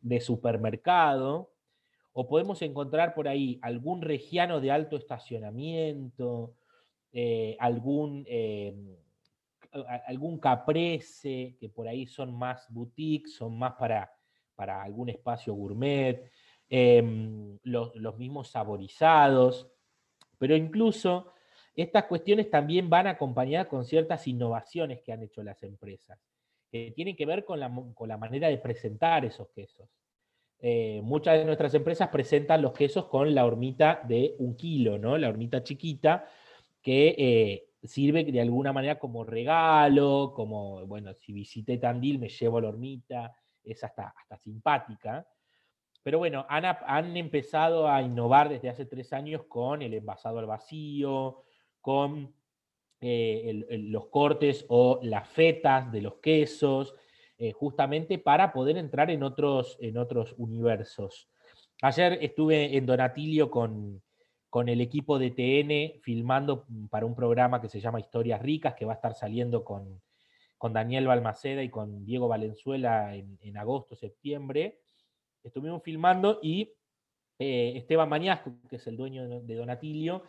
de 0.00 0.20
supermercado, 0.20 1.52
o 2.12 2.26
podemos 2.26 2.60
encontrar 2.62 3.14
por 3.14 3.28
ahí 3.28 3.60
algún 3.62 4.02
regiano 4.02 4.60
de 4.60 4.72
alto 4.72 4.96
estacionamiento, 4.96 6.56
eh, 7.12 7.56
algún, 7.58 8.24
eh, 8.28 8.74
algún 10.06 10.38
caprese, 10.38 11.56
que 11.58 11.68
por 11.68 11.88
ahí 11.88 12.06
son 12.06 12.32
más 12.32 12.66
boutiques, 12.70 13.34
son 13.34 13.58
más 13.58 13.74
para, 13.74 14.12
para 14.54 14.82
algún 14.82 15.08
espacio 15.08 15.54
gourmet, 15.54 16.30
em, 16.68 17.58
los, 17.64 18.18
mismos 18.18 18.50
saborizados, 18.50 19.70
pero 20.38 20.56
incluso 20.56 21.32
estas 21.74 22.04
cuestiones 22.04 22.50
también 22.50 22.90
van 22.90 23.06
acompañadas 23.06 23.68
con 23.68 23.84
ciertas 23.84 24.26
innovaciones 24.26 25.00
que 25.02 25.12
han 25.12 25.22
hecho 25.22 25.42
las 25.42 25.62
empresas, 25.62 26.18
que 26.70 26.92
tienen 26.92 27.16
que 27.16 27.26
ver 27.26 27.44
con 27.44 27.58
la, 27.58 27.72
con 27.94 28.08
la 28.08 28.16
manera 28.16 28.48
de 28.48 28.58
presentar 28.58 29.24
esos 29.24 29.48
quesos. 29.50 29.88
Eh, 30.62 31.00
muchas 31.02 31.38
de 31.38 31.44
nuestras 31.46 31.72
empresas 31.72 32.08
presentan 32.08 32.60
los 32.60 32.72
quesos 32.72 33.06
con 33.06 33.34
la 33.34 33.46
hormita 33.46 34.02
de 34.06 34.34
un 34.38 34.56
kilo, 34.56 34.98
¿no? 34.98 35.16
La 35.16 35.30
hormita 35.30 35.62
chiquita, 35.62 36.26
que 36.82 37.14
eh, 37.18 37.68
sirve 37.82 38.24
de 38.24 38.40
alguna 38.40 38.72
manera 38.72 38.98
como 38.98 39.24
regalo, 39.24 40.32
como, 40.34 40.86
bueno, 40.86 41.14
si 41.14 41.32
visité 41.32 41.78
Tandil 41.78 42.18
me 42.18 42.28
llevo 42.28 42.60
la 42.60 42.68
hormita, 42.68 43.34
es 43.64 43.82
hasta, 43.84 44.14
hasta 44.16 44.36
simpática. 44.38 45.26
Pero 46.02 46.18
bueno, 46.18 46.46
han, 46.48 46.64
han, 46.64 47.16
empezado 47.16 47.88
a 47.88 48.00
innovar 48.00 48.48
desde 48.48 48.70
hace 48.70 48.86
tres 48.86 49.12
años 49.12 49.44
con 49.48 49.82
el 49.82 49.92
envasado 49.94 50.38
al 50.38 50.46
vacío, 50.46 51.42
con 51.80 52.34
eh, 53.02 53.64
los 53.68 54.08
cortes 54.08 54.64
o 54.68 55.00
las 55.02 55.28
fetas 55.28 55.92
de 55.92 56.00
los 56.02 56.16
quesos, 56.16 56.94
eh, 57.38 57.52
justamente 57.52 58.18
para 58.18 58.52
poder 58.52 58.76
entrar 58.76 59.10
en 59.10 59.22
otros, 59.22 59.78
en 59.80 59.98
otros 59.98 60.34
universos. 60.36 61.28
Ayer 61.82 62.18
estuve 62.20 62.76
en 62.76 62.84
Donatilio 62.84 63.50
con, 63.50 64.02
con 64.50 64.68
el 64.68 64.80
equipo 64.80 65.18
de 65.18 65.30
TN 65.30 66.00
filmando 66.02 66.66
para 66.90 67.06
un 67.06 67.14
programa 67.14 67.60
que 67.60 67.68
se 67.68 67.80
llama 67.80 68.00
Historias 68.00 68.42
Ricas, 68.42 68.74
que 68.74 68.84
va 68.84 68.92
a 68.92 68.96
estar 68.96 69.14
saliendo 69.14 69.64
con, 69.64 70.02
Daniel 70.72 71.06
Balmaceda 71.06 71.62
y 71.62 71.70
con 71.70 72.04
Diego 72.04 72.28
Valenzuela 72.28 73.14
en, 73.14 73.56
agosto, 73.56 73.96
septiembre. 73.96 74.80
Estuvimos 75.42 75.82
filmando 75.82 76.38
y 76.42 76.74
eh, 77.38 77.72
Esteban 77.76 78.10
Mañasco, 78.10 78.52
que 78.68 78.76
es 78.76 78.86
el 78.86 78.98
dueño 78.98 79.40
de 79.40 79.54
Donatilio, 79.54 80.24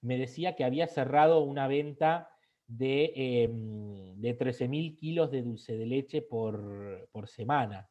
me 0.00 0.16
decía 0.16 0.54
que 0.54 0.64
había 0.64 0.86
cerrado 0.86 1.40
una 1.40 1.66
venta 1.66 2.30
de, 2.66 3.12
eh, 3.16 3.48
de 3.50 4.38
13.000 4.38 4.96
kilos 4.96 5.30
de 5.30 5.42
dulce 5.42 5.76
de 5.76 5.86
leche 5.86 6.22
por, 6.22 7.08
semana. 7.26 7.88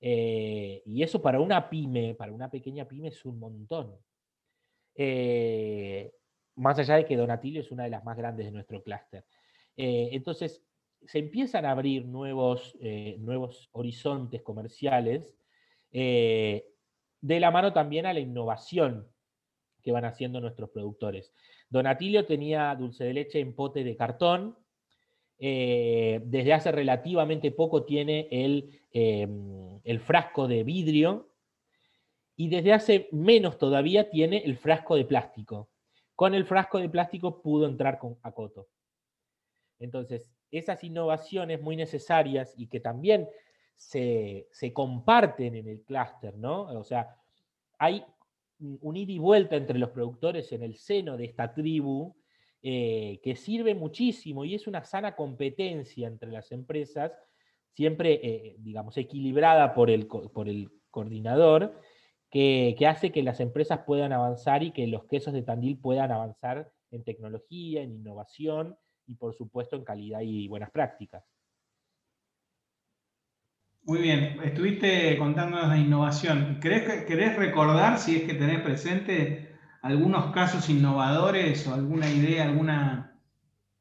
Eh, 0.00 0.82
y 0.84 1.02
eso 1.02 1.20
para 1.20 1.40
una 1.40 1.68
pyme, 1.68 2.14
para 2.14 2.32
una 2.32 2.50
pequeña 2.50 2.86
pyme 2.86 3.08
es 3.08 3.24
un 3.24 3.38
montón. 3.38 3.96
Eh, 5.00 6.12
más 6.56 6.76
allá 6.80 6.96
de 6.96 7.06
que 7.06 7.16
Donatilio 7.16 7.60
es 7.60 7.70
una 7.70 7.84
de 7.84 7.90
las 7.90 8.04
más 8.04 8.16
grandes 8.16 8.46
de 8.46 8.52
nuestro 8.52 8.82
clúster. 8.82 9.24
Eh, 9.76 10.08
entonces, 10.10 10.60
se 11.06 11.20
empiezan 11.20 11.64
a 11.64 11.70
abrir 11.70 12.04
nuevos, 12.04 12.76
eh, 12.80 13.16
nuevos 13.20 13.68
horizontes 13.72 14.42
comerciales 14.42 15.36
de 15.90 17.40
la 17.40 17.50
mano 17.50 17.72
también 17.72 18.04
a 18.04 18.12
la 18.12 18.20
innovación 18.20 19.08
que 19.82 19.90
van 19.90 20.04
haciendo 20.04 20.38
nuestros 20.38 20.68
productores. 20.68 21.32
Donatilio 21.70 22.26
tenía 22.26 22.74
dulce 22.74 23.04
de 23.04 23.14
leche 23.14 23.40
en 23.40 23.54
pote 23.54 23.84
de 23.84 23.96
cartón, 23.96 24.58
desde 25.38 26.52
hace 26.52 26.72
relativamente 26.72 27.52
poco 27.52 27.84
tiene 27.84 28.28
el, 28.30 28.82
el 28.92 30.00
frasco 30.00 30.46
de 30.46 30.62
vidrio 30.62 31.27
y 32.38 32.48
desde 32.48 32.72
hace 32.72 33.08
menos 33.10 33.58
todavía 33.58 34.10
tiene 34.10 34.38
el 34.38 34.56
frasco 34.56 34.94
de 34.94 35.04
plástico. 35.04 35.68
Con 36.14 36.34
el 36.34 36.46
frasco 36.46 36.78
de 36.78 36.88
plástico 36.88 37.42
pudo 37.42 37.66
entrar 37.66 37.98
con 37.98 38.16
Acoto. 38.22 38.68
Entonces, 39.80 40.30
esas 40.52 40.84
innovaciones 40.84 41.60
muy 41.60 41.74
necesarias 41.74 42.54
y 42.56 42.68
que 42.68 42.78
también 42.78 43.28
se, 43.74 44.46
comparten 44.72 45.56
en 45.56 45.66
el 45.66 45.82
clúster, 45.82 46.38
¿no? 46.38 46.62
O 46.78 46.84
sea, 46.84 47.16
hay 47.76 48.04
un 48.60 48.96
ida 48.96 49.12
y 49.12 49.18
vuelta 49.18 49.56
entre 49.56 49.76
los 49.76 49.90
productores 49.90 50.52
en 50.52 50.62
el 50.62 50.76
seno 50.76 51.16
de 51.16 51.24
esta 51.24 51.52
tribu 51.52 52.14
eh, 52.62 53.18
que 53.20 53.34
sirve 53.34 53.74
muchísimo 53.74 54.44
y 54.44 54.54
es 54.54 54.68
una 54.68 54.84
sana 54.84 55.16
competencia 55.16 56.06
entre 56.06 56.30
las 56.30 56.52
empresas, 56.52 57.12
siempre, 57.72 58.20
eh, 58.22 58.56
digamos, 58.60 58.96
equilibrada 58.96 59.74
por 59.74 59.90
el, 59.90 60.06
por 60.06 60.48
el 60.48 60.70
coordinador, 60.92 61.74
que, 62.30 62.76
hace 62.86 63.10
que 63.10 63.22
las 63.22 63.40
empresas 63.40 63.80
puedan 63.86 64.12
avanzar 64.12 64.62
y 64.62 64.72
que 64.72 64.86
los 64.86 65.04
quesos 65.04 65.32
de 65.32 65.42
Tandil 65.42 65.78
puedan 65.78 66.12
avanzar 66.12 66.70
en 66.90 67.04
tecnología, 67.04 67.82
en 67.82 67.92
innovación 67.92 68.76
y 69.06 69.14
por 69.14 69.34
supuesto 69.34 69.76
en 69.76 69.84
calidad 69.84 70.20
y 70.22 70.48
buenas 70.48 70.70
prácticas. 70.70 71.24
Muy 73.82 74.00
bien, 74.02 74.38
estuviste 74.44 75.16
contándonos 75.16 75.72
de 75.72 75.78
innovación. 75.78 76.58
¿Querés, 76.60 77.04
¿Querés 77.06 77.36
recordar, 77.36 77.98
si 77.98 78.16
es 78.16 78.22
que 78.24 78.34
tenés 78.34 78.60
presente, 78.60 79.56
algunos 79.80 80.32
casos 80.32 80.68
innovadores 80.68 81.66
o 81.66 81.72
alguna 81.72 82.10
idea, 82.10 82.44
alguna, 82.44 83.18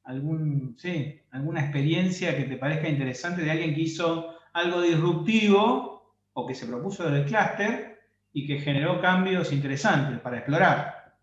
algún, 0.03 0.75
sí, 0.77 1.19
alguna 1.31 1.61
experiencia 1.61 2.37
que 2.37 2.45
te 2.45 2.55
parezca 2.55 2.87
interesante 2.87 3.41
de 3.41 3.51
alguien 3.51 3.75
que 3.75 3.81
hizo 3.81 4.33
algo 4.53 4.81
disruptivo 4.81 6.15
o 6.31 6.47
que 6.47 6.55
se 6.55 6.67
propuso 6.67 7.03
desde 7.03 7.23
el 7.23 7.25
clúster 7.25 7.96
y 8.37 8.45
que 8.45 8.59
generó 8.59 9.01
cambios 9.01 9.51
interesantes 9.51 10.19
para 10.19 10.37
explorar. 10.37 11.15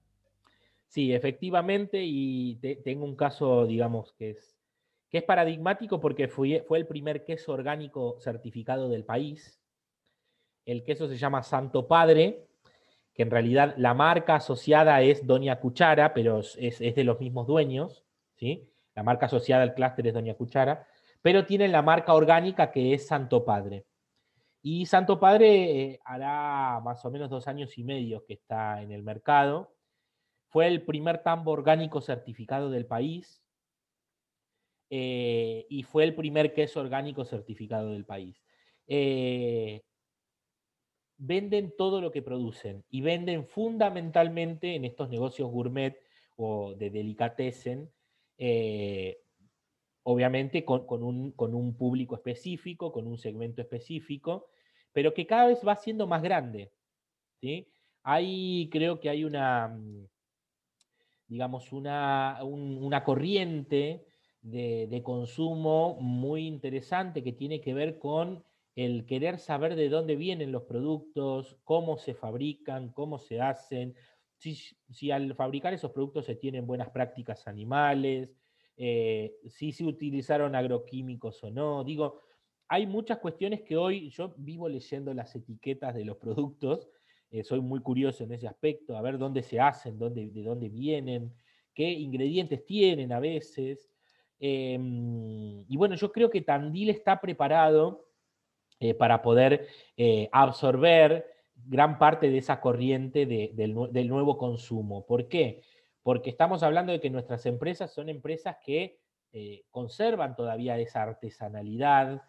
Sí, 0.88 1.14
efectivamente, 1.14 2.02
y 2.02 2.56
tengo 2.82 3.04
un 3.04 3.14
caso, 3.14 3.66
digamos, 3.66 4.12
que 4.14 4.30
es, 4.30 4.58
que 5.08 5.18
es 5.18 5.22
paradigmático 5.22 6.00
porque 6.00 6.26
fue, 6.26 6.64
fue 6.66 6.76
el 6.78 6.88
primer 6.88 7.24
queso 7.24 7.52
orgánico 7.52 8.16
certificado 8.18 8.88
del 8.88 9.04
país. 9.04 9.60
El 10.66 10.82
queso 10.82 11.06
se 11.06 11.16
llama 11.16 11.44
Santo 11.44 11.86
Padre, 11.86 12.48
que 13.14 13.22
en 13.22 13.30
realidad 13.30 13.76
la 13.76 13.94
marca 13.94 14.34
asociada 14.34 15.00
es 15.00 15.24
Doña 15.24 15.60
Cuchara, 15.60 16.14
pero 16.14 16.40
es, 16.40 16.78
de 16.80 17.04
los 17.04 17.20
mismos 17.20 17.46
dueños, 17.46 18.04
¿sí? 18.34 18.68
La 18.96 19.04
marca 19.04 19.26
asociada 19.26 19.62
al 19.62 19.74
clúster 19.74 20.08
es 20.08 20.14
Doña 20.14 20.34
Cuchara, 20.34 20.88
pero 21.22 21.46
tienen 21.46 21.70
la 21.70 21.82
marca 21.82 22.12
orgánica 22.12 22.72
que 22.72 22.92
es 22.92 23.06
Santo 23.06 23.44
Padre. 23.44 23.84
Y 24.66 24.86
Santo 24.86 25.20
Padre 25.20 25.82
eh, 25.82 26.00
hará 26.06 26.80
más 26.82 27.04
o 27.04 27.10
menos 27.10 27.28
dos 27.28 27.46
años 27.48 27.76
y 27.76 27.84
medio 27.84 28.24
que 28.24 28.32
está 28.32 28.80
en 28.80 28.92
el 28.92 29.02
mercado. 29.02 29.76
Fue 30.48 30.66
el 30.66 30.82
primer 30.86 31.22
tambo 31.22 31.50
orgánico 31.50 32.00
certificado 32.00 32.70
del 32.70 32.86
país 32.86 33.44
eh, 34.88 35.66
y 35.68 35.82
fue 35.82 36.04
el 36.04 36.14
primer 36.14 36.54
queso 36.54 36.80
orgánico 36.80 37.26
certificado 37.26 37.90
del 37.90 38.06
país. 38.06 38.42
Eh, 38.86 39.82
venden 41.18 41.74
todo 41.76 42.00
lo 42.00 42.10
que 42.10 42.22
producen 42.22 42.84
y 42.88 43.02
venden 43.02 43.46
fundamentalmente 43.46 44.76
en 44.76 44.86
estos 44.86 45.10
negocios 45.10 45.50
gourmet 45.50 46.00
o 46.36 46.74
de 46.74 46.88
delicatessen, 46.88 47.90
eh, 48.38 49.18
obviamente 50.04 50.64
con, 50.64 51.02
un, 51.02 51.76
público 51.76 52.14
específico, 52.14 52.92
con 52.92 53.06
un 53.06 53.18
segmento 53.18 53.60
específico, 53.62 54.46
pero 54.94 55.12
que 55.12 55.26
cada 55.26 55.48
vez 55.48 55.60
va 55.66 55.76
siendo 55.76 56.06
más 56.06 56.22
grande. 56.22 56.72
¿sí? 57.42 57.68
Creo 58.70 59.00
que 59.00 59.10
hay 59.10 59.24
una, 59.24 59.68
mm, 59.68 60.08
digamos, 61.28 61.70
una, 61.72 62.38
una 62.42 63.04
corriente 63.04 64.06
de, 64.40 64.86
de, 64.88 65.02
consumo 65.02 65.98
muy 66.00 66.46
interesante 66.46 67.22
que 67.22 67.32
tiene 67.32 67.60
que 67.60 67.74
ver 67.74 67.98
con 67.98 68.42
el 68.76 69.04
querer 69.04 69.38
saber 69.38 69.76
de 69.76 69.90
dónde 69.90 70.16
vienen 70.16 70.52
los 70.52 70.62
productos, 70.62 71.58
cómo 71.64 71.98
se 71.98 72.14
fabrican, 72.14 72.90
cómo 72.90 73.18
se 73.18 73.40
hacen, 73.40 73.94
si, 74.38 75.10
al 75.10 75.34
fabricar 75.34 75.72
esos 75.74 75.92
productos 75.92 76.26
se 76.26 76.36
tienen 76.36 76.66
buenas 76.66 76.90
prácticas 76.90 77.46
animales, 77.46 78.30
eh, 78.76 79.36
si 79.48 79.72
se 79.72 79.84
utilizaron 79.84 80.54
agroquímicos 80.54 81.42
o 81.44 81.50
no. 81.50 81.84
Digo, 81.84 82.20
hay 82.68 82.86
muchas 82.86 83.18
cuestiones 83.18 83.62
que 83.62 83.76
hoy 83.76 84.10
yo 84.10 84.34
vivo 84.36 84.68
leyendo 84.68 85.12
las 85.12 85.34
etiquetas 85.34 85.94
de 85.94 86.04
los 86.04 86.16
productos, 86.16 86.88
eh, 87.30 87.42
soy 87.42 87.60
muy 87.60 87.80
curioso 87.80 88.24
en 88.24 88.32
ese 88.32 88.46
aspecto, 88.46 88.96
a 88.96 89.02
ver 89.02 89.18
dónde 89.18 89.42
se 89.42 89.58
hacen, 89.58 89.98
de 89.98 90.42
dónde 90.42 90.68
vienen, 90.68 91.34
qué 91.74 91.90
ingredientes 91.90 92.64
tienen 92.64 93.12
a 93.12 93.20
veces. 93.20 93.90
Em, 94.38 95.64
y 95.68 95.76
bueno, 95.76 95.96
yo 95.96 96.12
creo 96.12 96.30
que 96.30 96.42
Tandil 96.42 96.90
está 96.90 97.20
preparado 97.20 98.08
eh, 98.78 98.94
para 98.94 99.20
poder 99.20 99.66
eh, 99.96 100.28
absorber 100.32 101.26
gran 101.54 101.98
parte 101.98 102.30
de 102.30 102.38
esa 102.38 102.60
corriente 102.60 103.26
del, 103.26 104.08
nuevo 104.08 104.38
consumo. 104.38 105.04
¿Por 105.06 105.28
qué? 105.28 105.62
Porque 106.02 106.30
estamos 106.30 106.62
hablando 106.62 106.92
de 106.92 107.00
que 107.00 107.10
nuestras 107.10 107.46
empresas 107.46 107.92
son 107.92 108.08
empresas 108.08 108.56
que 108.64 109.00
conservan 109.72 110.36
todavía 110.36 110.78
esa 110.78 111.02
artesanalidad, 111.02 112.22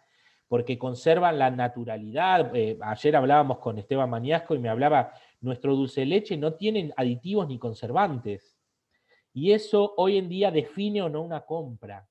porque 0.48 0.78
conservan 0.78 1.38
la 1.38 1.50
naturalidad. 1.50 2.52
ayer 2.80 3.16
hablábamos 3.16 3.58
con 3.58 3.78
Esteban 3.78 4.10
Maniasco 4.10 4.54
y 4.54 4.58
me 4.58 4.68
hablaba, 4.68 5.12
nuestro 5.40 5.74
dulce 5.74 6.04
leche 6.04 6.36
no 6.36 6.54
tiene 6.54 6.92
aditivos 6.96 7.48
ni 7.48 7.58
conservantes. 7.58 8.56
Y 9.32 9.52
eso 9.52 9.94
hoy 9.96 10.16
en 10.16 10.28
día 10.28 10.50
define 10.50 11.02
o 11.02 11.08
no 11.08 11.22
una 11.22 11.44
compra. 11.44 12.08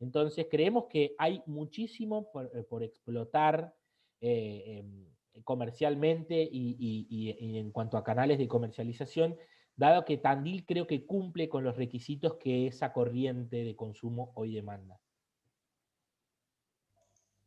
Entonces 0.00 0.46
creemos 0.50 0.86
que 0.86 1.14
hay 1.18 1.42
muchísimo 1.46 2.30
por, 2.30 2.82
eh, 2.82 2.86
explotar 2.86 3.74
eh, 4.20 4.78
em, 4.78 5.06
comercialmente 5.42 6.48
y, 6.50 7.36
en 7.58 7.70
cuanto 7.72 7.96
a 7.96 8.04
canales 8.04 8.38
de 8.38 8.48
comercialización, 8.48 9.36
dado 9.76 10.04
que 10.04 10.16
Tandil 10.16 10.64
creo 10.64 10.86
que 10.86 11.04
cumple 11.04 11.48
con 11.48 11.64
los 11.64 11.76
requisitos 11.76 12.36
que 12.36 12.66
esa 12.68 12.92
corriente 12.92 13.64
de 13.64 13.74
consumo 13.74 14.32
hoy 14.34 14.54
demanda. 14.54 15.00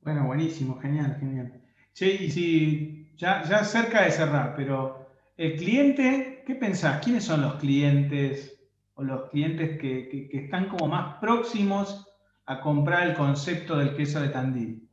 Bueno, 0.08 0.26
buenísimo, 0.26 0.80
genial, 0.80 1.18
genial. 1.20 1.52
Che, 1.94 2.08
y 2.10 2.32
si 2.32 3.12
ya, 3.18 3.44
ya 3.44 3.66
cerca 3.66 4.06
de 4.06 4.12
cerrar, 4.12 4.56
pero 4.56 5.06
el 5.36 5.58
cliente, 5.58 6.44
¿qué 6.48 6.56
pensás? 6.56 7.04
¿Quiénes 7.04 7.26
son 7.26 7.42
los 7.42 7.56
clientes 7.56 8.58
o 8.94 9.04
los 9.04 9.30
clientes 9.30 9.78
que 9.78 10.30
están 10.32 10.70
como 10.70 10.88
más 10.88 11.18
próximos 11.20 12.08
a 12.46 12.62
comprar 12.62 13.06
el 13.10 13.16
concepto 13.16 13.76
del 13.76 13.98
queso 13.98 14.22
de 14.22 14.30
Tandil? 14.30 14.90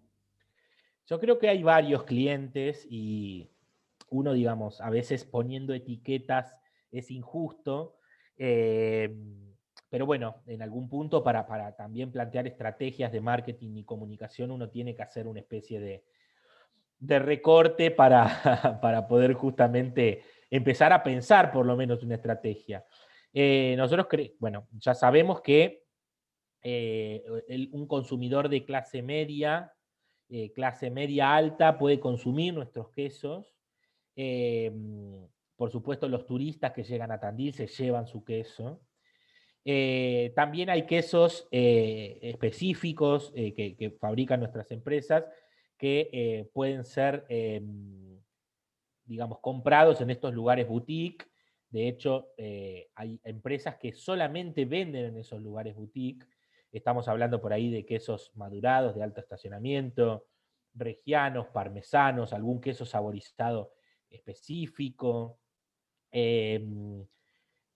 Yo 1.07 1.21
creo 1.21 1.39
que 1.39 1.49
hay 1.49 1.63
varios 1.63 2.03
clientes 2.03 2.85
y 2.91 3.53
uno, 4.11 4.33
digamos, 4.33 4.81
a 4.81 4.91
veces 4.91 5.25
poniendo 5.25 5.75
etiquetas 5.75 6.57
es 6.91 7.13
injusto, 7.13 7.99
eh, 8.37 9.17
pero 9.95 10.07
bueno, 10.07 10.43
en 10.49 10.61
algún 10.61 10.89
punto 10.89 11.23
para, 11.23 11.47
también 11.77 12.11
plantear 12.11 12.49
estrategias 12.49 13.13
de 13.13 13.21
marketing 13.21 13.77
y 13.77 13.85
comunicación 13.85 14.51
uno 14.51 14.69
tiene 14.69 14.93
que 14.93 15.05
hacer 15.05 15.29
una 15.29 15.39
especie 15.39 15.79
de, 15.79 17.19
recorte 17.21 17.93
para, 17.93 18.79
para, 18.83 19.07
poder 19.07 19.35
justamente 19.35 20.25
empezar 20.51 20.93
a 20.93 21.05
pensar 21.05 21.53
por 21.53 21.65
lo 21.65 21.77
menos 21.77 22.03
una 22.03 22.17
estrategia. 22.17 22.85
Eh, 23.33 23.77
nosotros, 23.77 24.09
bueno, 24.41 24.67
ya 24.73 24.95
sabemos 24.95 25.41
que 25.43 25.85
eh, 26.61 27.25
un 27.71 27.87
consumidor 27.87 28.49
de 28.49 28.65
clase 28.65 29.01
media, 29.01 29.75
eh, 30.29 30.51
clase 30.51 30.91
media 30.91 31.37
alta 31.37 31.79
puede 31.79 32.01
consumir 32.01 32.53
nuestros 32.53 32.91
quesos. 32.91 33.55
Eh, 34.17 34.73
por 35.55 35.71
supuesto, 35.71 36.09
los 36.09 36.27
turistas 36.27 36.73
que 36.73 36.83
llegan 36.83 37.13
a 37.13 37.21
Tandil 37.21 37.55
se 37.55 37.69
llevan 37.69 38.09
su 38.09 38.25
queso. 38.25 38.81
También 39.65 40.69
hay 40.71 40.87
quesos 40.87 41.49
específicos 41.51 43.33
que, 43.33 43.97
fabrican 43.99 44.41
nuestras 44.41 44.71
empresas 44.71 45.25
que 45.79 46.49
pueden 46.53 46.85
ser, 46.85 47.27
digamos, 49.05 49.41
comprados 49.41 50.01
en 50.01 50.11
estos 50.11 50.35
lugares 50.35 50.69
boutique. 50.69 51.27
De 51.71 51.89
hecho, 51.89 52.29
hay 52.95 53.21
empresas 53.25 53.77
que 53.77 53.93
solamente 53.93 54.65
venden 54.65 55.07
en 55.07 55.17
esos 55.17 55.41
lugares 55.41 55.75
boutique. 55.75 56.27
Estamos 56.71 57.09
hablando 57.09 57.41
por 57.41 57.53
ahí 57.53 57.71
de 57.71 57.87
quesos 57.87 58.33
madurados 58.35 58.95
de 58.95 59.03
alto 59.03 59.21
estacionamiento, 59.21 60.27
regianos, 60.75 61.47
parmesanos, 61.47 62.33
algún 62.33 62.61
queso 62.61 62.85
saborizado 62.85 63.73
específico. 64.11 65.39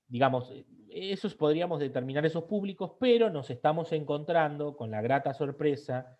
Digamos, 0.09 0.53
esos 0.91 1.35
podríamos 1.35 1.81
determinar 1.81 2.27
esos 2.27 2.45
públicos, 2.45 2.93
pero 2.99 3.31
nos 3.31 3.51
estamos 3.51 3.93
encontrando 3.93 4.77
con 4.77 4.91
la 4.91 5.03
grata 5.03 5.35
sorpresa 5.35 6.19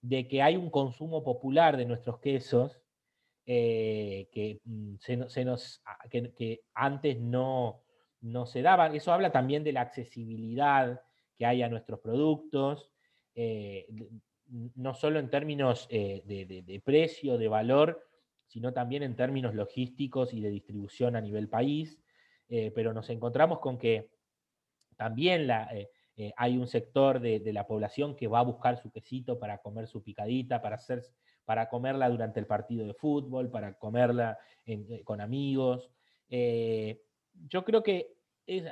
de 0.00 0.26
que 0.26 0.42
hay 0.42 0.56
un 0.56 0.70
consumo 0.70 1.22
popular 1.22 1.76
de 1.76 1.84
nuestros 1.84 2.18
quesos 2.18 2.80
eh, 3.44 4.28
que, 4.32 4.60
mm, 4.64 4.96
se, 4.98 5.44
nos, 5.44 5.82
que, 6.10 6.64
antes 6.74 7.20
no, 7.20 7.82
no 8.20 8.46
se 8.46 8.62
daba. 8.62 8.88
Eso 8.94 9.12
habla 9.12 9.30
también 9.30 9.62
de 9.64 9.72
la 9.72 9.82
accesibilidad 9.82 11.00
que 11.36 11.46
hay 11.46 11.62
a 11.62 11.68
nuestros 11.68 12.00
productos, 12.00 12.90
eh, 13.34 13.86
no 14.48 14.94
solo 14.94 15.18
en 15.18 15.30
términos 15.30 15.86
eh, 15.90 16.22
de, 16.24 16.82
precio, 16.84 17.36
de 17.38 17.48
valor, 17.48 18.08
sino 18.46 18.72
también 18.72 19.02
en 19.02 19.16
términos 19.16 19.54
logísticos 19.54 20.32
y 20.32 20.40
de 20.40 20.50
distribución 20.50 21.16
a 21.16 21.20
nivel 21.20 21.48
país, 21.48 21.98
eh, 22.48 22.72
pero 22.74 22.92
nos 22.92 23.08
encontramos 23.10 23.58
con 23.58 23.78
que 23.78 24.10
también 24.96 25.50
hay 26.36 26.56
un 26.56 26.66
sector 26.66 27.20
de, 27.20 27.52
la 27.52 27.66
población 27.66 28.16
que 28.16 28.28
va 28.28 28.38
a 28.38 28.44
buscar 28.44 28.80
su 28.80 28.90
quesito 28.90 29.38
para 29.38 29.58
comer 29.58 29.86
su 29.86 30.02
picadita, 30.02 30.62
para, 30.62 30.76
hacer, 30.76 31.02
para 31.44 31.68
comerla 31.68 32.08
durante 32.08 32.40
el 32.40 32.46
partido 32.46 32.86
de 32.86 32.94
fútbol, 32.94 33.50
para 33.50 33.74
comerla 33.74 34.38
con 35.04 35.20
amigos. 35.20 35.90
yo 36.28 37.64
creo 37.64 37.82
que 37.82 38.14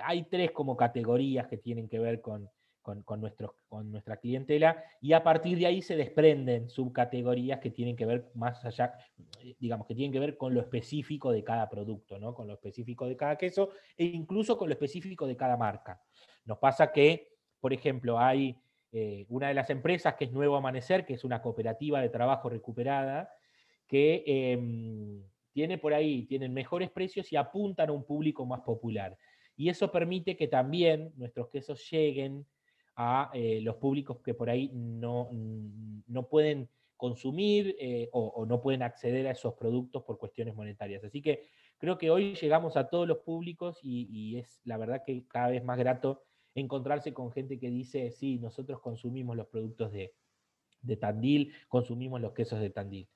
hay 0.02 0.24
tres 0.24 0.52
como 0.52 0.78
categorías 0.78 1.46
que 1.46 1.58
tienen 1.58 1.88
que 1.88 1.98
ver 1.98 2.22
con, 2.22 2.48
con, 2.84 3.20
nuestros, 3.20 3.52
con 3.66 3.90
nuestra 3.90 4.18
clientela, 4.18 4.84
y 5.00 5.14
a 5.14 5.24
partir 5.24 5.58
de 5.58 5.66
ahí 5.66 5.80
se 5.80 5.96
desprenden 5.96 6.68
subcategorías 6.68 7.58
que 7.58 7.70
tienen 7.70 7.96
que 7.96 8.04
ver 8.04 8.30
más 8.34 8.62
allá, 8.64 8.94
digamos, 9.58 9.86
que 9.86 9.94
tienen 9.94 10.12
que 10.12 10.20
ver 10.20 10.36
con 10.36 10.52
lo 10.52 10.60
específico 10.60 11.32
de 11.32 11.42
cada 11.42 11.68
producto, 11.68 12.18
¿no? 12.18 12.34
con 12.34 12.46
lo 12.46 12.52
específico 12.52 13.06
de 13.08 13.16
cada 13.16 13.36
queso, 13.36 13.70
e 13.96 14.04
incluso 14.04 14.58
con 14.58 14.68
lo 14.68 14.74
específico 14.74 15.26
de 15.26 15.36
cada 15.36 15.56
marca. 15.56 16.00
Nos 16.44 16.58
pasa 16.58 16.92
que, 16.92 17.32
por 17.58 17.72
ejemplo, 17.72 18.18
hay 18.18 18.56
eh, 18.92 19.24
una 19.30 19.48
de 19.48 19.54
las 19.54 19.70
empresas 19.70 20.14
que 20.14 20.26
es 20.26 20.32
Nuevo 20.32 20.56
Amanecer, 20.56 21.06
que 21.06 21.14
es 21.14 21.24
una 21.24 21.40
cooperativa 21.40 22.02
de 22.02 22.10
trabajo 22.10 22.50
recuperada, 22.50 23.30
que 23.86 24.22
em, 24.26 25.22
tiene 25.52 25.78
por 25.78 25.94
ahí, 25.94 26.26
tienen 26.26 26.52
mejores 26.52 26.90
precios 26.90 27.32
y 27.32 27.36
apuntan 27.36 27.88
a 27.88 27.92
un 27.92 28.04
público 28.04 28.44
más 28.44 28.60
popular. 28.60 29.16
Y 29.56 29.68
eso 29.68 29.90
permite 29.90 30.36
que 30.36 30.48
también 30.48 31.12
nuestros 31.16 31.48
quesos 31.48 31.88
lleguen 31.90 32.46
a 32.96 33.30
eh, 33.34 33.60
los 33.62 33.76
públicos 33.76 34.18
que 34.24 34.34
por 34.34 34.50
ahí 34.50 34.70
no, 34.72 35.28
no 36.06 36.28
pueden 36.28 36.68
consumir 36.96 37.76
eh, 37.78 38.08
o, 38.12 38.46
no 38.46 38.60
pueden 38.60 38.82
acceder 38.82 39.26
a 39.26 39.32
esos 39.32 39.54
productos 39.54 40.02
por 40.04 40.18
cuestiones 40.18 40.54
monetarias. 40.54 41.04
Así 41.04 41.20
que 41.20 41.42
creo 41.78 41.98
que 41.98 42.10
hoy 42.10 42.34
llegamos 42.34 42.76
a 42.76 42.88
todos 42.88 43.06
los 43.06 43.18
públicos 43.18 43.78
y, 43.82 44.38
es 44.38 44.60
la 44.64 44.76
verdad 44.76 45.02
que 45.04 45.26
cada 45.26 45.48
vez 45.48 45.64
más 45.64 45.78
grato 45.78 46.22
encontrarse 46.54 47.12
con 47.12 47.32
gente 47.32 47.58
que 47.58 47.68
dice, 47.68 48.10
sí, 48.12 48.38
nosotros 48.38 48.80
consumimos 48.80 49.36
los 49.36 49.48
productos 49.48 49.92
de, 49.92 50.14
de 50.82 50.96
Tandil, 50.96 51.52
consumimos 51.68 52.20
los 52.20 52.32
quesos 52.32 52.60
de 52.60 52.70
Tandil. 52.70 53.08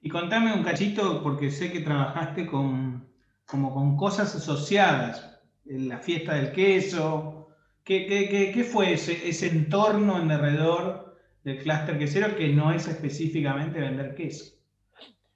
Y 0.00 0.10
contame 0.10 0.52
un 0.52 0.62
cachito, 0.62 1.22
porque 1.22 1.50
sé 1.50 1.72
que 1.72 1.80
trabajaste 1.80 2.46
con, 2.46 3.08
como 3.46 3.72
con 3.72 3.96
cosas 3.96 4.34
asociadas, 4.36 5.40
la 5.64 5.98
fiesta 5.98 6.34
del 6.34 6.52
queso, 6.52 7.45
¿Qué, 7.86 8.66
fue 8.68 8.94
ese, 8.94 9.46
entorno 9.46 10.20
en 10.20 10.28
alrededor 10.28 11.16
del 11.44 11.62
clúster 11.62 11.96
quesero 11.96 12.36
que 12.36 12.48
no 12.48 12.72
es 12.72 12.88
específicamente 12.88 13.78
vender 13.78 14.16
queso? 14.16 14.56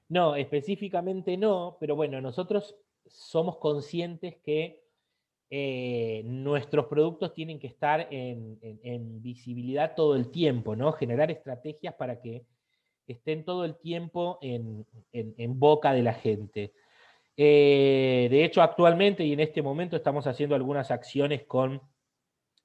No, 0.09 0.35
específicamente 0.35 1.37
no, 1.37 1.77
pero 1.79 1.95
bueno, 1.95 2.21
nosotros 2.21 2.75
somos 3.07 3.59
conscientes 3.59 4.35
que 4.45 4.83
eh, 5.49 6.23
nuestros 6.25 6.87
productos 6.87 7.35
tienen 7.35 7.61
que 7.61 7.69
estar 7.69 8.09
en, 8.11 9.23
visibilidad 9.23 9.95
todo 9.95 10.17
el 10.17 10.33
tiempo, 10.33 10.75
¿no? 10.75 10.91
Generar 10.91 11.31
estrategias 11.31 11.95
para 11.95 12.21
que 12.21 12.43
estén 13.07 13.45
todo 13.45 13.65
el 13.65 13.77
tiempo 13.77 14.41
en, 14.43 14.85
boca 15.61 15.93
de 15.93 16.03
la 16.03 16.15
gente. 16.15 16.73
Eh, 17.37 18.27
de 18.29 18.45
hecho, 18.45 18.61
actualmente 18.61 19.25
y 19.25 19.35
en 19.35 19.41
este 19.41 19.63
momento 19.63 19.95
estamos 19.97 20.27
haciendo 20.27 20.57
algunas 20.57 20.91
acciones 20.91 21.45
con 21.45 21.81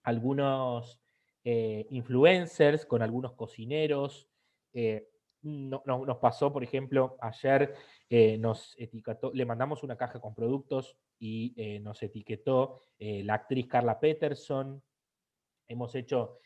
algunos 0.06 1.02
eh, 1.44 1.86
influencers, 1.90 2.86
con 2.86 3.02
algunos 3.02 3.34
cocineros. 3.34 4.30
Eh, 4.74 5.10
no, 5.42 5.84
nos 5.86 6.18
pasó, 6.18 6.52
por 6.52 6.64
ejemplo, 6.64 7.18
ayer 7.22 7.76
eh, 8.10 8.38
nos 8.38 8.76
etiquetó, 8.80 9.32
le 9.34 9.46
mandamos 9.46 9.84
una 9.84 9.96
caja 9.96 10.20
con 10.20 10.34
productos 10.34 10.98
y 11.20 11.80
nos 11.82 12.02
etiquetó 12.02 12.84
la 13.00 13.36
actriz 13.36 13.68
Carla 13.68 14.00
Peterson. 14.00 14.82
Hemos 15.68 15.94
hecho 15.96 16.40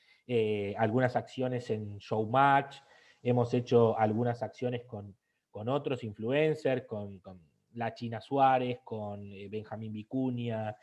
algunas 0.77 1.15
acciones 1.15 1.69
en 1.69 1.97
Showmatch, 1.97 2.77
hemos 3.23 3.53
hecho 3.53 3.97
algunas 3.97 4.43
acciones 4.43 4.83
con, 4.85 5.15
otros 5.51 6.03
influencers, 6.03 6.85
con, 6.85 7.21
la 7.73 7.93
China 7.93 8.21
Suárez, 8.21 8.79
con 8.83 9.29
Benjamín 9.49 9.93
Vicuña. 9.93 10.75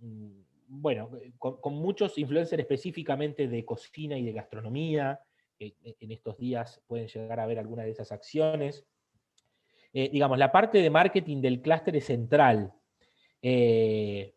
Mm, 0.00 0.40
bueno, 0.68 1.10
eh, 1.22 1.32
con, 1.38 1.74
muchos 1.74 2.18
influencers 2.18 2.60
específicamente 2.60 3.48
de 3.48 3.64
cocina 3.64 4.16
y 4.16 4.24
de 4.24 4.32
gastronomía, 4.32 5.20
que 5.56 5.74
eh, 5.82 5.96
en 6.00 6.12
estos 6.12 6.36
días 6.38 6.82
pueden 6.86 7.08
llegar 7.08 7.40
a 7.40 7.46
ver 7.46 7.58
alguna 7.58 7.84
de 7.84 7.90
esas 7.90 8.12
acciones. 8.12 8.86
Eh, 9.92 10.10
digamos, 10.10 10.38
la 10.38 10.52
parte 10.52 10.78
de 10.78 10.90
marketing 10.90 11.40
del 11.40 11.62
clúster 11.62 11.96
es 11.96 12.04
central, 12.04 12.72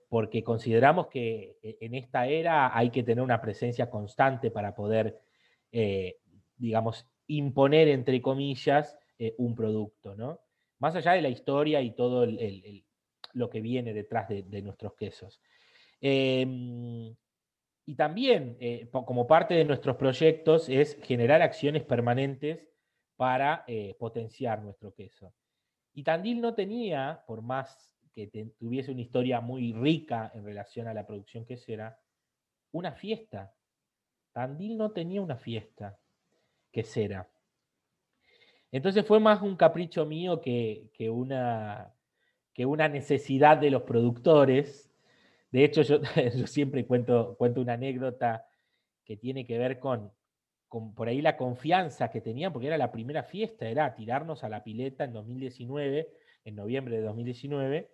porque 0.07 0.43
consideramos 0.43 1.07
que 1.07 1.57
en 1.63 1.95
esta 1.95 2.27
era 2.27 2.77
hay 2.77 2.91
que 2.91 3.01
tener 3.01 3.23
una 3.23 3.41
presencia 3.41 3.89
constante 3.89 4.51
para 4.51 4.75
poder, 4.75 5.19
digamos, 6.55 7.07
imponer, 7.25 7.87
entre 7.87 8.21
comillas, 8.21 8.95
un 9.39 9.55
producto, 9.55 10.15
¿no? 10.15 10.39
Más 10.77 10.95
allá 10.95 11.13
de 11.13 11.23
la 11.23 11.29
historia 11.29 11.81
y 11.81 11.95
todo 11.95 12.27
lo 13.33 13.49
que 13.49 13.59
viene 13.59 13.91
detrás 13.91 14.29
de 14.29 14.61
nuestros 14.61 14.93
quesos. 14.93 15.41
Em, 16.01 17.15
y 17.85 17.95
también, 17.95 18.57
eh, 18.59 18.89
como 18.91 19.27
parte 19.27 19.53
de 19.53 19.65
nuestros 19.65 19.95
proyectos, 19.95 20.67
es 20.67 20.97
generar 21.03 21.41
acciones 21.41 21.83
permanentes 21.83 22.67
para 23.15 23.63
eh, 23.67 23.95
potenciar 23.99 24.63
nuestro 24.63 24.93
queso. 24.93 25.33
Y 25.93 26.03
Tandil 26.03 26.41
no 26.41 26.53
tenía, 26.55 27.23
por 27.27 27.41
más 27.41 27.91
que 28.13 28.27
tuviese 28.57 28.91
una 28.91 29.01
historia 29.01 29.41
muy 29.41 29.73
rica 29.73 30.31
en 30.33 30.43
relación 30.43 30.87
a 30.87 30.93
la 30.93 31.05
producción 31.05 31.45
quesera, 31.45 31.99
una 32.71 32.91
fiesta. 32.91 33.53
Tandil 34.33 34.77
no 34.77 34.91
tenía 34.91 35.21
una 35.21 35.37
fiesta 35.37 35.99
quesera. 36.71 37.29
Entonces 38.71 39.05
fue 39.05 39.19
más 39.19 39.41
un 39.41 39.55
capricho 39.55 40.05
mío 40.05 40.41
que, 40.41 40.89
que, 40.93 41.09
una, 41.09 41.93
que 42.53 42.65
una 42.65 42.87
necesidad 42.87 43.57
de 43.57 43.69
los 43.69 43.83
productores 43.83 44.90
de 45.51 45.65
hecho, 45.65 45.81
yo, 45.83 46.47
siempre 46.47 46.85
cuento, 46.85 47.35
cuento 47.37 47.61
una 47.61 47.73
anécdota 47.73 48.45
que 49.03 49.17
tiene 49.17 49.45
que 49.45 49.57
ver 49.57 49.79
con, 49.79 50.11
con 50.67 50.93
por 50.95 51.09
ahí 51.09 51.21
la 51.21 51.37
confianza 51.37 52.09
que 52.09 52.21
tenían, 52.21 52.53
porque 52.53 52.67
era 52.67 52.77
la 52.77 52.91
primera 52.91 53.23
fiesta, 53.23 53.67
era 53.67 53.93
tirarnos 53.93 54.43
a 54.43 54.49
la 54.49 54.63
pileta 54.63 55.03
en 55.03 55.13
2019, 55.13 56.09
en 56.45 56.55
noviembre 56.55 56.97
de 56.97 57.03
2019, 57.03 57.91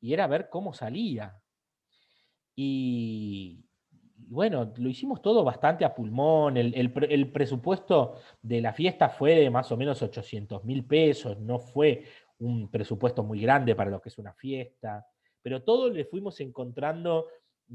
y 0.00 0.12
era 0.14 0.26
ver 0.26 0.48
cómo 0.48 0.72
salía. 0.72 1.36
Y, 2.54 3.64
bueno, 4.16 4.72
lo 4.76 4.88
hicimos 4.88 5.20
todo 5.20 5.42
bastante 5.42 5.84
a 5.84 5.94
pulmón. 5.94 6.56
El, 6.56 6.74
el, 6.74 7.32
presupuesto 7.32 8.16
de 8.42 8.60
la 8.60 8.72
fiesta 8.72 9.08
fue 9.08 9.34
de 9.34 9.50
más 9.50 9.72
o 9.72 9.76
menos 9.76 10.02
800 10.02 10.64
mil 10.64 10.84
pesos, 10.84 11.38
no 11.40 11.58
fue 11.58 12.04
un 12.38 12.70
presupuesto 12.70 13.22
muy 13.22 13.40
grande 13.40 13.74
para 13.74 13.90
lo 13.90 14.00
que 14.00 14.08
es 14.08 14.18
una 14.18 14.32
fiesta 14.32 15.06
pero 15.42 15.62
todos 15.62 15.92
le 15.92 16.04
fuimos 16.04 16.40
encontrando 16.40 17.26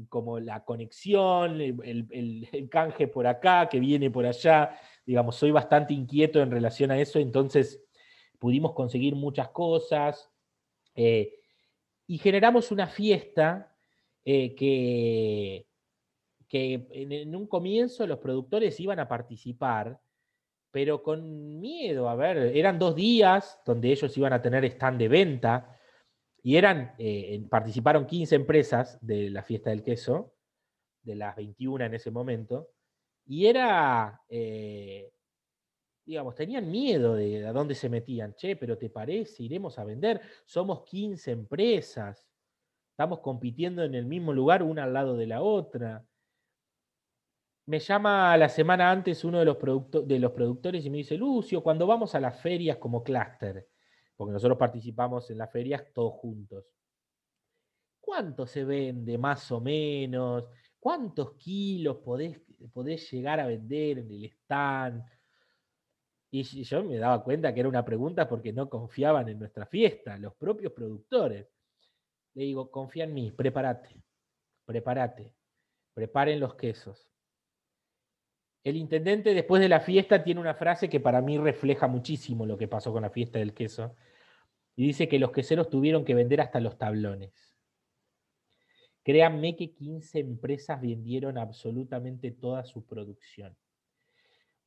como 0.08 0.38
la 0.38 0.64
conexión, 0.64 1.60
el, 1.60 2.68
canje 2.70 3.08
por 3.08 3.26
acá, 3.26 3.68
que 3.68 3.80
viene 3.80 4.10
por 4.10 4.26
allá. 4.26 4.78
Digamos, 5.04 5.36
soy 5.36 5.50
bastante 5.50 5.94
inquieto 5.94 6.40
en 6.40 6.50
relación 6.50 6.90
a 6.90 7.00
eso, 7.00 7.18
entonces 7.18 7.82
pudimos 8.38 8.72
conseguir 8.72 9.14
muchas 9.14 9.48
cosas 9.48 10.30
eh, 10.94 11.38
y 12.06 12.18
generamos 12.18 12.70
una 12.70 12.86
fiesta 12.86 13.74
eh, 14.24 14.54
que, 14.54 15.66
que 16.48 16.86
en, 16.90 17.34
un 17.34 17.46
comienzo 17.46 18.06
los 18.06 18.18
productores 18.18 18.78
iban 18.80 19.00
a 19.00 19.08
participar, 19.08 20.00
pero 20.70 21.02
con 21.02 21.58
miedo, 21.60 22.08
a 22.08 22.14
ver, 22.14 22.36
eran 22.54 22.78
dos 22.78 22.94
días 22.94 23.60
donde 23.64 23.92
ellos 23.92 24.16
iban 24.18 24.32
a 24.32 24.42
tener 24.42 24.64
stand 24.64 24.98
de 24.98 25.08
venta, 25.08 25.75
y 26.46 26.56
eran, 26.56 26.94
eh, 26.96 27.44
participaron 27.50 28.06
15 28.06 28.36
empresas 28.36 29.04
de 29.04 29.30
la 29.30 29.42
fiesta 29.42 29.70
del 29.70 29.82
queso, 29.82 30.32
de 31.02 31.16
las 31.16 31.34
21 31.34 31.86
en 31.86 31.94
ese 31.94 32.12
momento, 32.12 32.70
y 33.24 33.46
era, 33.46 34.22
eh, 34.28 35.12
digamos, 36.04 36.36
tenían 36.36 36.70
miedo 36.70 37.16
de 37.16 37.44
a 37.44 37.52
dónde 37.52 37.74
se 37.74 37.88
metían. 37.88 38.36
Che, 38.36 38.54
pero 38.54 38.78
¿te 38.78 38.90
parece? 38.90 39.42
Iremos 39.42 39.76
a 39.80 39.84
vender. 39.84 40.20
Somos 40.44 40.84
15 40.84 41.32
empresas. 41.32 42.24
Estamos 42.92 43.18
compitiendo 43.18 43.82
en 43.82 43.96
el 43.96 44.06
mismo 44.06 44.32
lugar, 44.32 44.62
una 44.62 44.84
al 44.84 44.92
lado 44.92 45.16
de 45.16 45.26
la 45.26 45.42
otra. 45.42 46.06
Me 47.66 47.80
llama 47.80 48.36
la 48.36 48.48
semana 48.48 48.92
antes 48.92 49.24
uno 49.24 49.40
de 49.40 49.46
los, 49.46 49.58
de 50.06 50.18
los 50.20 50.30
productores 50.30 50.86
y 50.86 50.90
me 50.90 50.98
dice, 50.98 51.16
Lucio, 51.16 51.60
cuando 51.64 51.88
vamos 51.88 52.14
a 52.14 52.20
las 52.20 52.40
ferias 52.40 52.76
como 52.76 53.02
clúster, 53.02 53.66
porque 54.16 54.32
nosotros 54.32 54.58
participamos 54.58 55.30
en 55.30 55.38
las 55.38 55.52
ferias 55.52 55.84
todos 55.92 56.14
juntos. 56.14 56.64
¿Cuánto 58.00 58.46
se 58.46 58.64
vende 58.64 59.18
más 59.18 59.50
o 59.52 59.60
menos? 59.60 60.44
¿Cuántos 60.78 61.32
kilos 61.34 61.98
podés, 61.98 62.40
podés 62.72 63.10
llegar 63.10 63.40
a 63.40 63.46
vender 63.46 63.98
en 63.98 64.10
el 64.10 64.24
stand? 64.24 65.04
Y 66.30 66.42
yo 66.42 66.84
me 66.84 66.98
daba 66.98 67.22
cuenta 67.22 67.52
que 67.52 67.60
era 67.60 67.68
una 67.68 67.84
pregunta 67.84 68.28
porque 68.28 68.52
no 68.52 68.68
confiaban 68.68 69.28
en 69.28 69.38
nuestra 69.38 69.66
fiesta, 69.66 70.18
los 70.18 70.34
propios 70.34 70.72
productores. 70.72 71.48
Le 72.34 72.44
digo, 72.44 72.70
confía 72.70 73.04
en 73.04 73.14
mí, 73.14 73.30
prepárate, 73.32 74.02
prepárate, 74.64 75.34
preparen 75.94 76.40
los 76.40 76.54
quesos. 76.54 77.08
El 78.66 78.74
intendente 78.74 79.32
después 79.32 79.62
de 79.62 79.68
la 79.68 79.78
fiesta 79.78 80.24
tiene 80.24 80.40
una 80.40 80.54
frase 80.54 80.88
que 80.88 80.98
para 80.98 81.20
mí 81.20 81.38
refleja 81.38 81.86
muchísimo 81.86 82.44
lo 82.46 82.58
que 82.58 82.66
pasó 82.66 82.92
con 82.92 83.02
la 83.02 83.10
fiesta 83.10 83.38
del 83.38 83.54
queso. 83.54 83.94
Y 84.74 84.88
dice 84.88 85.06
que 85.06 85.20
los 85.20 85.30
queseros 85.30 85.70
tuvieron 85.70 86.04
que 86.04 86.16
vender 86.16 86.40
hasta 86.40 86.58
los 86.58 86.76
tablones. 86.76 87.56
Créanme 89.04 89.54
que 89.54 89.72
15 89.72 90.18
empresas 90.18 90.80
vendieron 90.80 91.38
absolutamente 91.38 92.32
toda 92.32 92.64
su 92.64 92.84
producción. 92.84 93.56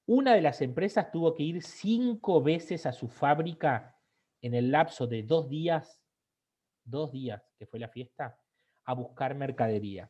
Una 0.05 0.33
de 0.33 0.43
las 0.43 0.61
empresas 0.61 1.11
tuvo 1.11 1.35
que 1.35 1.43
ir 1.43 1.61
cinco 1.61 2.41
veces 2.41 2.85
a 2.85 2.93
su 2.93 3.09
fábrica 3.09 3.99
en 4.41 4.53
el 4.53 4.71
lapso 4.71 5.07
de 5.07 5.23
dos 5.23 5.49
días, 5.49 6.01
dos 6.85 7.11
días 7.11 7.43
que 7.57 7.65
fue 7.65 7.81
la 7.81 7.89
fiesta, 7.89 8.39
a 8.85 8.93
buscar 8.93 9.35
mercadería. 9.35 10.09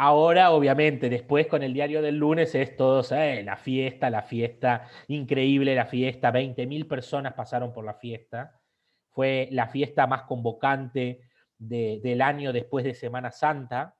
Ahora, 0.00 0.52
obviamente, 0.52 1.10
después 1.10 1.48
con 1.48 1.64
el 1.64 1.74
diario 1.74 2.00
del 2.00 2.18
lunes 2.18 2.54
es 2.54 2.76
todo, 2.76 3.02
eh, 3.10 3.42
la 3.42 3.56
fiesta, 3.56 4.10
la 4.10 4.22
fiesta, 4.22 4.86
increíble 5.08 5.74
la 5.74 5.86
fiesta, 5.86 6.32
20.000 6.32 6.86
personas 6.86 7.34
pasaron 7.34 7.72
por 7.72 7.84
la 7.84 7.94
fiesta. 7.94 8.60
Fue 9.08 9.48
la 9.50 9.66
fiesta 9.66 10.06
más 10.06 10.22
convocante 10.22 11.22
del 11.58 12.22
año 12.22 12.52
después 12.52 12.84
de 12.84 12.94
Semana 12.94 13.32
Santa. 13.32 13.96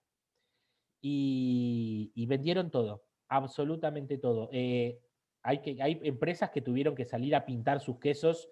Y, 1.00 2.26
vendieron 2.28 2.70
todo, 2.70 3.02
absolutamente 3.26 4.18
todo. 4.18 4.50
Eh, 4.52 5.00
hay, 5.42 5.62
que, 5.62 5.82
hay 5.82 5.98
empresas 6.04 6.50
que 6.50 6.62
tuvieron 6.62 6.94
que 6.94 7.06
salir 7.06 7.34
a 7.34 7.44
pintar 7.44 7.80
sus 7.80 7.98
quesos 7.98 8.48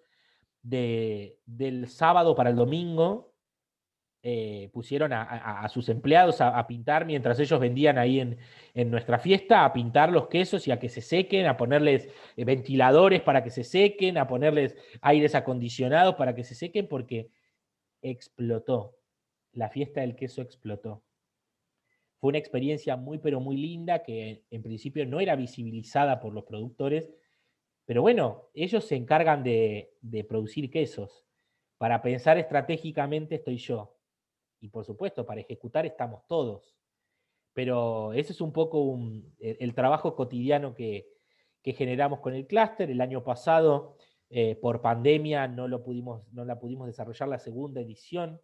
de, 0.63 1.39
del 1.47 1.87
sábado 1.87 2.35
para 2.35 2.51
el 2.51 2.57
domingo 2.57 3.36
eh, 4.29 4.71
pusieron 4.73 5.13
a, 5.13 5.69
sus 5.69 5.89
empleados 5.89 6.41
a, 6.41 6.67
pintar 6.67 7.07
mientras 7.07 7.39
ellos 7.39 7.61
vendían 7.61 7.97
ahí 7.97 8.19
en, 8.19 8.91
nuestra 8.91 9.21
fiesta, 9.21 9.65
a 9.65 9.73
pintar 9.73 10.11
los 10.11 10.27
quesos 10.27 10.67
y 10.67 10.73
a 10.73 10.81
que 10.81 10.89
se 10.89 11.01
sequen, 11.01 11.47
a 11.47 11.57
ponerles 11.57 12.09
eh, 12.37 12.45
ventiladores 12.45 13.23
para 13.23 13.45
que 13.45 13.51
se 13.51 13.63
sequen, 13.63 14.19
a 14.19 14.27
ponerles 14.27 14.77
aires 15.01 15.37
acondicionados 15.37 16.17
para 16.17 16.35
que 16.35 16.43
se 16.43 16.57
sequen, 16.57 16.89
porque 16.89 17.31
explotó. 18.03 18.97
La 19.53 19.71
fiesta 19.71 20.01
del 20.01 20.17
queso 20.17 20.43
explotó. 20.43 21.05
Fue 22.19 22.31
una 22.31 22.39
experiencia 22.39 22.97
muy, 22.97 23.19
pero 23.19 23.39
muy 23.39 23.57
linda 23.57 24.03
que 24.03 24.43
en 24.51 24.61
principio 24.61 25.07
no 25.07 25.21
era 25.21 25.37
visibilizada 25.37 26.19
por 26.19 26.35
los 26.35 26.43
productores, 26.43 27.09
pero 27.85 28.03
bueno, 28.03 28.49
ellos 28.55 28.87
se 28.87 28.97
encargan 28.97 29.45
de, 29.45 29.93
de 30.01 30.25
producir 30.25 30.69
quesos. 30.69 31.25
Para 31.79 32.03
pensar 32.03 32.39
estratégicamente 32.39 33.37
estoy 33.37 33.59
yo 33.59 33.96
y 34.67 34.69
por 34.69 34.85
supuesto, 34.85 35.25
para 35.25 35.41
ejecutar 35.41 35.87
estamos 35.87 36.27
todos. 36.27 36.77
Pero 37.53 38.13
ese 38.13 38.33
es 38.33 38.41
un 38.41 38.53
poco 38.53 38.99
el, 39.39 39.75
trabajo 39.75 40.15
cotidiano 40.15 40.75
que, 40.75 41.09
generamos 41.65 42.21
con 42.21 42.35
el 42.35 42.47
clúster. 42.47 42.91
El 42.91 43.01
año 43.01 43.25
pasado, 43.25 43.97
eh, 44.29 44.57
por 44.57 44.83
pandemia, 44.83 45.49
no, 45.49 45.67
lo 45.67 45.83
pudimos, 45.83 46.23
no 46.33 46.45
la 46.45 46.59
pudimos 46.59 46.87
desarrollar 46.87 47.29
la 47.29 47.39
segunda 47.39 47.81
edición, 47.81 48.41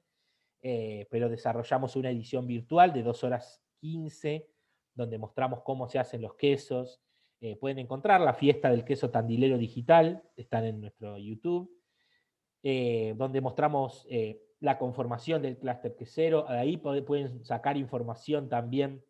eh, 0.63 1.07
pero 1.11 1.29
desarrollamos 1.29 1.95
una 1.97 2.11
edición 2.11 2.47
virtual 2.47 2.93
de 2.93 3.03
2 3.03 3.25
horas 3.25 3.63
15, 3.81 4.49
donde 4.95 5.19
mostramos 5.19 5.63
cómo 5.63 5.89
se 5.89 5.99
hacen 5.99 6.23
los 6.23 6.35
quesos. 6.35 7.01
Eh, 7.41 7.57
pueden 7.57 7.81
encontrar 7.81 8.21
la 8.21 8.35
fiesta 8.35 8.71
del 8.71 8.85
queso 8.85 9.11
tandilero 9.11 9.59
digital, 9.59 10.23
están 10.37 10.65
en 10.65 10.81
nuestro 10.81 11.19
YouTube, 11.19 11.71
donde 12.63 13.41
mostramos 13.41 14.07
la 14.63 14.79
conformación 14.79 15.43
del 15.43 15.59
clúster 15.59 15.97
quesero, 15.97 16.47
de 16.49 16.57
ahí 16.57 16.77
pueden 16.77 17.45
sacar 17.45 17.77
información 17.77 18.49
también 18.49 19.05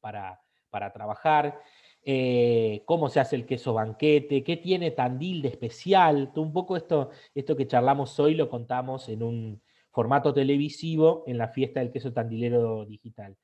para, 0.00 0.42
para 0.68 0.92
trabajar, 0.92 1.60
eh, 2.02 2.82
cómo 2.86 3.08
se 3.08 3.20
hace 3.20 3.36
el 3.36 3.46
queso 3.46 3.72
banquete, 3.72 4.42
qué 4.42 4.56
tiene 4.56 4.90
Tandil 4.90 5.42
de 5.42 5.48
especial, 5.48 6.32
un 6.34 6.52
poco 6.52 6.76
esto, 6.76 7.10
esto 7.34 7.56
que 7.56 7.68
charlamos 7.68 8.18
hoy 8.18 8.34
lo 8.34 8.50
contamos 8.50 9.08
en 9.08 9.22
un 9.22 9.62
formato 9.92 10.34
televisivo 10.34 11.22
en 11.26 11.38
la 11.38 11.48
fiesta 11.48 11.80
del 11.80 11.92
queso 11.92 12.12
tandilero 12.12 12.84
digital. 12.84 13.36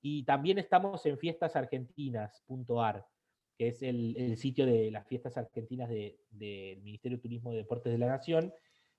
Y 0.00 0.22
también 0.24 0.58
estamos 0.58 1.04
en 1.06 1.18
fiestasargentinas.ar, 1.18 3.06
que 3.58 3.68
es 3.68 3.82
el, 3.82 4.36
sitio 4.36 4.66
de 4.66 4.90
las 4.92 5.06
fiestas 5.06 5.36
argentinas 5.36 5.88
del 5.88 6.80
Ministerio 6.82 7.18
de 7.18 7.22
Turismo 7.22 7.52
y 7.52 7.56
Deportes 7.56 7.92
de 7.92 7.98
la 7.98 8.06
Nación, 8.06 8.52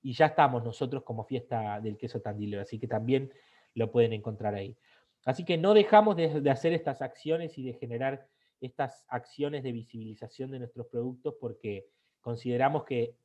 y 0.04 0.12
ya 0.12 0.26
estamos 0.26 0.62
nosotros 0.62 1.02
como 1.02 1.24
fiesta 1.24 1.80
del 1.80 1.96
queso 1.96 2.20
tandilero, 2.20 2.62
así 2.62 2.78
que 2.78 2.86
también 2.86 3.32
lo 3.74 3.90
pueden 3.90 4.12
encontrar 4.12 4.54
ahí. 4.54 4.76
Así 5.24 5.46
que 5.46 5.56
no 5.56 5.72
dejamos 5.72 6.14
de, 6.14 6.50
hacer 6.50 6.74
estas 6.74 7.00
acciones 7.00 7.56
y 7.56 7.64
de 7.64 7.72
generar 7.72 8.28
estas 8.60 9.06
acciones 9.08 9.62
de 9.62 9.72
visibilización 9.72 10.50
de 10.50 10.58
nuestros 10.58 10.86
productos 10.88 11.36
porque 11.40 11.86
consideramos 12.20 12.84
que 12.84 13.16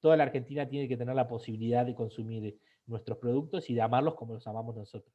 toda 0.00 0.18
la 0.18 0.24
Argentina 0.24 0.68
tiene 0.68 0.86
que 0.88 0.98
tener 0.98 1.16
la 1.16 1.26
posibilidad 1.26 1.86
de 1.86 1.94
consumir 1.94 2.58
nuestros 2.84 3.16
productos 3.16 3.70
y 3.70 3.74
de 3.74 3.80
amarlos 3.80 4.14
como 4.14 4.34
los 4.34 4.46
amamos 4.46 4.76
nosotros. 4.76 5.12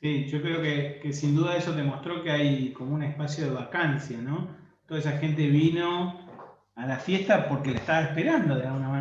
Sí, 0.00 0.24
yo 0.28 0.40
creo 0.40 0.62
que, 0.62 0.98
que, 1.00 1.12
sin 1.12 1.36
duda 1.36 1.58
eso 1.58 1.74
demostró 1.74 2.22
que 2.22 2.30
hay 2.30 2.72
como 2.72 2.94
un 2.94 3.02
espacio 3.02 3.44
de 3.44 3.50
vacancia, 3.50 4.18
¿no? 4.18 4.48
Toda 4.86 4.98
esa 4.98 5.12
gente 5.18 5.46
vino 5.46 6.22
a 6.74 6.86
la 6.86 6.96
fiesta 6.96 7.48
porque 7.48 7.70
la 7.70 7.76
estaba 7.78 8.02
esperando 8.02 8.56
de 8.56 8.66
alguna 8.66 8.88
manera. 8.88 8.91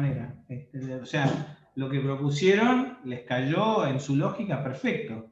Este, 0.47 0.95
o 0.95 1.05
sea, 1.05 1.57
lo 1.75 1.89
que 1.89 1.99
propusieron 1.99 2.99
les 3.05 3.21
cayó 3.21 3.85
en 3.87 3.99
su 3.99 4.15
lógica 4.15 4.63
perfecto. 4.63 5.29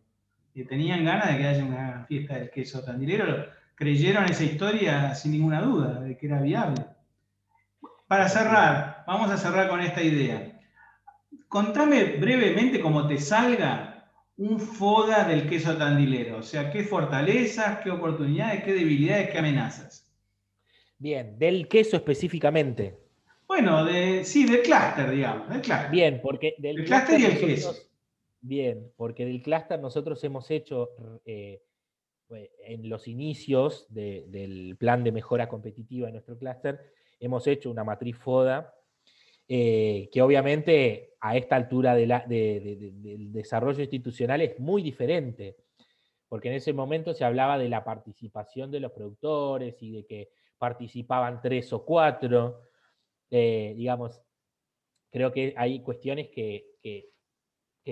Y 0.54 0.64
tenían 0.66 1.06
ganas 1.06 1.32
de 1.32 1.38
que 1.38 1.48
haya 1.48 1.64
una 1.64 2.06
fiesta 2.08 2.36
del 2.36 2.50
queso 2.50 2.84
tandilero. 2.84 3.46
Creyeron 3.76 4.26
esa 4.26 4.44
historia 4.44 5.16
sin 5.16 5.32
ninguna 5.32 5.62
duda, 5.62 6.02
de 6.02 6.18
que 6.18 6.28
era 6.28 6.42
viable. 6.42 6.86
Para 8.08 8.28
cerrar, 8.28 9.04
vamos 9.06 9.30
a 9.30 9.38
cerrar 9.38 9.70
con 9.70 9.80
esta 9.82 10.02
idea. 10.02 10.60
Contame 11.48 12.18
brevemente 12.18 12.80
cómo 12.80 13.08
te 13.08 13.20
salga 13.20 14.12
un 14.38 14.60
FODA 14.60 15.26
del 15.26 15.48
queso 15.48 15.78
tandilero. 15.78 16.38
O 16.38 16.44
sea, 16.44 16.72
qué 16.72 16.84
fortalezas, 16.84 17.80
qué 17.80 17.92
oportunidades, 17.92 18.64
qué 18.64 18.74
debilidades, 18.74 19.30
qué 19.30 19.38
amenazas. 19.38 20.10
Bien, 20.98 21.38
del 21.38 21.68
queso 21.68 21.98
específicamente. 21.98 23.09
Bueno, 23.50 23.84
de, 23.84 24.24
sí, 24.26 24.46
del 24.46 24.62
clúster, 24.62 25.10
digamos. 25.10 25.48
Bien, 25.90 26.22
porque 26.22 26.54
del 26.60 26.86
clúster 26.86 27.20
y 27.20 27.26
el 27.26 27.40
queso. 27.40 27.74
Bien, 28.42 28.94
porque 28.96 29.26
del 29.26 29.42
clúster 29.42 29.80
nosotros 29.80 30.24
hemos 30.24 30.52
hecho 30.52 30.92
eh, 31.26 31.64
en 32.30 32.88
los 32.88 33.08
inicios 33.08 33.88
del 33.90 34.78
plan 34.78 35.04
de 35.04 35.12
mejora 35.12 35.50
competitiva 35.50 36.06
de 36.06 36.14
nuestro 36.14 36.38
clúster, 36.38 36.80
hemos 37.20 37.48
hecho 37.48 37.72
una 37.72 37.84
matriz 37.84 38.18
FODA 38.18 38.72
eh, 39.48 40.10
que 40.12 40.22
obviamente 40.22 41.16
a 41.20 41.36
esta 41.36 41.56
altura 41.56 41.96
del 41.96 43.34
desarrollo 43.34 43.82
institucional 43.82 44.42
es 44.42 44.60
muy 44.60 44.84
diferente, 44.84 45.58
porque 46.28 46.50
en 46.50 46.54
ese 46.54 46.72
momento 46.72 47.16
se 47.16 47.26
hablaba 47.26 47.58
de 47.58 47.68
la 47.68 47.84
participación 47.84 48.70
de 48.70 48.80
los 48.80 48.92
productores 48.92 49.82
y 49.82 49.92
de 49.92 50.06
que 50.06 50.30
participaban 50.60 51.42
tres 51.42 51.74
o 51.74 51.84
cuatro, 51.84 52.69
eh, 53.32 53.74
digamos, 53.76 54.22
creo 55.12 55.32
que 55.32 55.54
hay 55.58 55.82
cuestiones 55.82 56.30
que, 56.30 56.66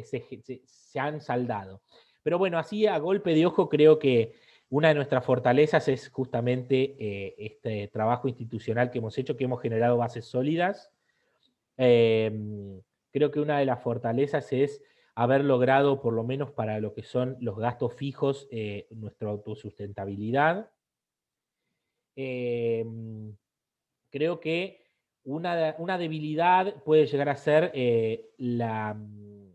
se, 0.03 0.99
han 0.99 1.21
saldado. 1.21 1.81
Pero 2.23 2.37
bueno, 2.37 2.59
así 2.59 2.87
a 2.87 2.97
golpe 2.97 3.33
de 3.33 3.45
ojo 3.45 3.69
creo 3.69 3.99
que 3.99 4.33
una 4.69 4.89
de 4.89 4.95
nuestras 4.95 5.23
fortalezas 5.23 5.87
es 5.87 6.09
justamente 6.09 6.95
eh, 6.99 7.35
este 7.37 7.87
trabajo 7.87 8.27
institucional 8.27 8.91
que 8.91 8.97
hemos 8.99 9.17
hecho, 9.17 9.37
que 9.37 9.45
hemos 9.45 9.61
generado 9.61 9.97
bases 9.97 10.25
sólidas. 10.25 10.91
Em, 11.77 12.81
creo 13.11 13.31
que 13.31 13.39
una 13.39 13.59
de 13.59 13.65
las 13.65 13.81
fortalezas 13.81 14.51
es 14.51 14.81
haber 15.15 15.43
logrado, 15.43 16.01
por 16.01 16.13
lo 16.13 16.23
menos 16.23 16.51
para 16.51 16.79
lo 16.79 16.93
que 16.93 17.03
son 17.03 17.37
los 17.39 17.57
gastos 17.57 17.93
fijos, 17.95 18.47
eh, 18.51 18.87
nuestra 18.91 19.29
autosustentabilidad. 19.29 20.69
Em, 22.15 23.35
creo 24.09 24.39
que 24.39 24.86
una, 25.27 25.75
una, 25.77 25.97
debilidad 25.97 26.81
puede 26.83 27.05
llegar 27.05 27.27
a 27.29 27.35
ser 27.35 27.71
eh, 27.73 28.29
la, 28.37 28.93
mm, 28.93 29.51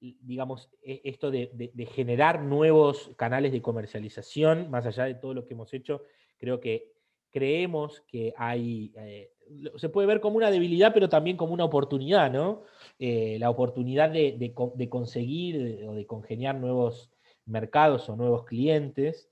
digamos, 0.00 0.70
e, 0.82 1.00
esto 1.04 1.30
de, 1.30 1.88
generar 1.92 2.42
nuevos 2.42 3.10
canales 3.16 3.52
de 3.52 3.60
comercialización, 3.60 4.70
más 4.70 4.86
allá 4.86 5.04
de 5.04 5.16
todo 5.16 5.34
lo 5.34 5.44
que 5.44 5.54
hemos 5.54 5.74
hecho, 5.74 6.02
creo 6.38 6.60
que 6.60 6.92
creemos 7.30 8.02
que 8.06 8.34
hay, 8.36 8.92
eh, 8.96 9.32
se 9.76 9.88
puede 9.88 10.06
ver 10.06 10.20
como 10.20 10.36
una 10.36 10.50
debilidad, 10.50 10.94
pero 10.94 11.08
también 11.08 11.36
como 11.36 11.54
una 11.54 11.64
oportunidad, 11.64 12.30
¿no? 12.30 12.62
Eh, 12.98 13.38
la 13.40 13.50
oportunidad 13.50 14.10
de, 14.10 14.52
conseguir 14.88 15.84
o 15.88 15.94
de 15.94 16.06
congeniar 16.06 16.54
nuevos 16.54 17.10
mercados 17.46 18.08
o 18.08 18.16
nuevos 18.16 18.44
clientes. 18.44 19.28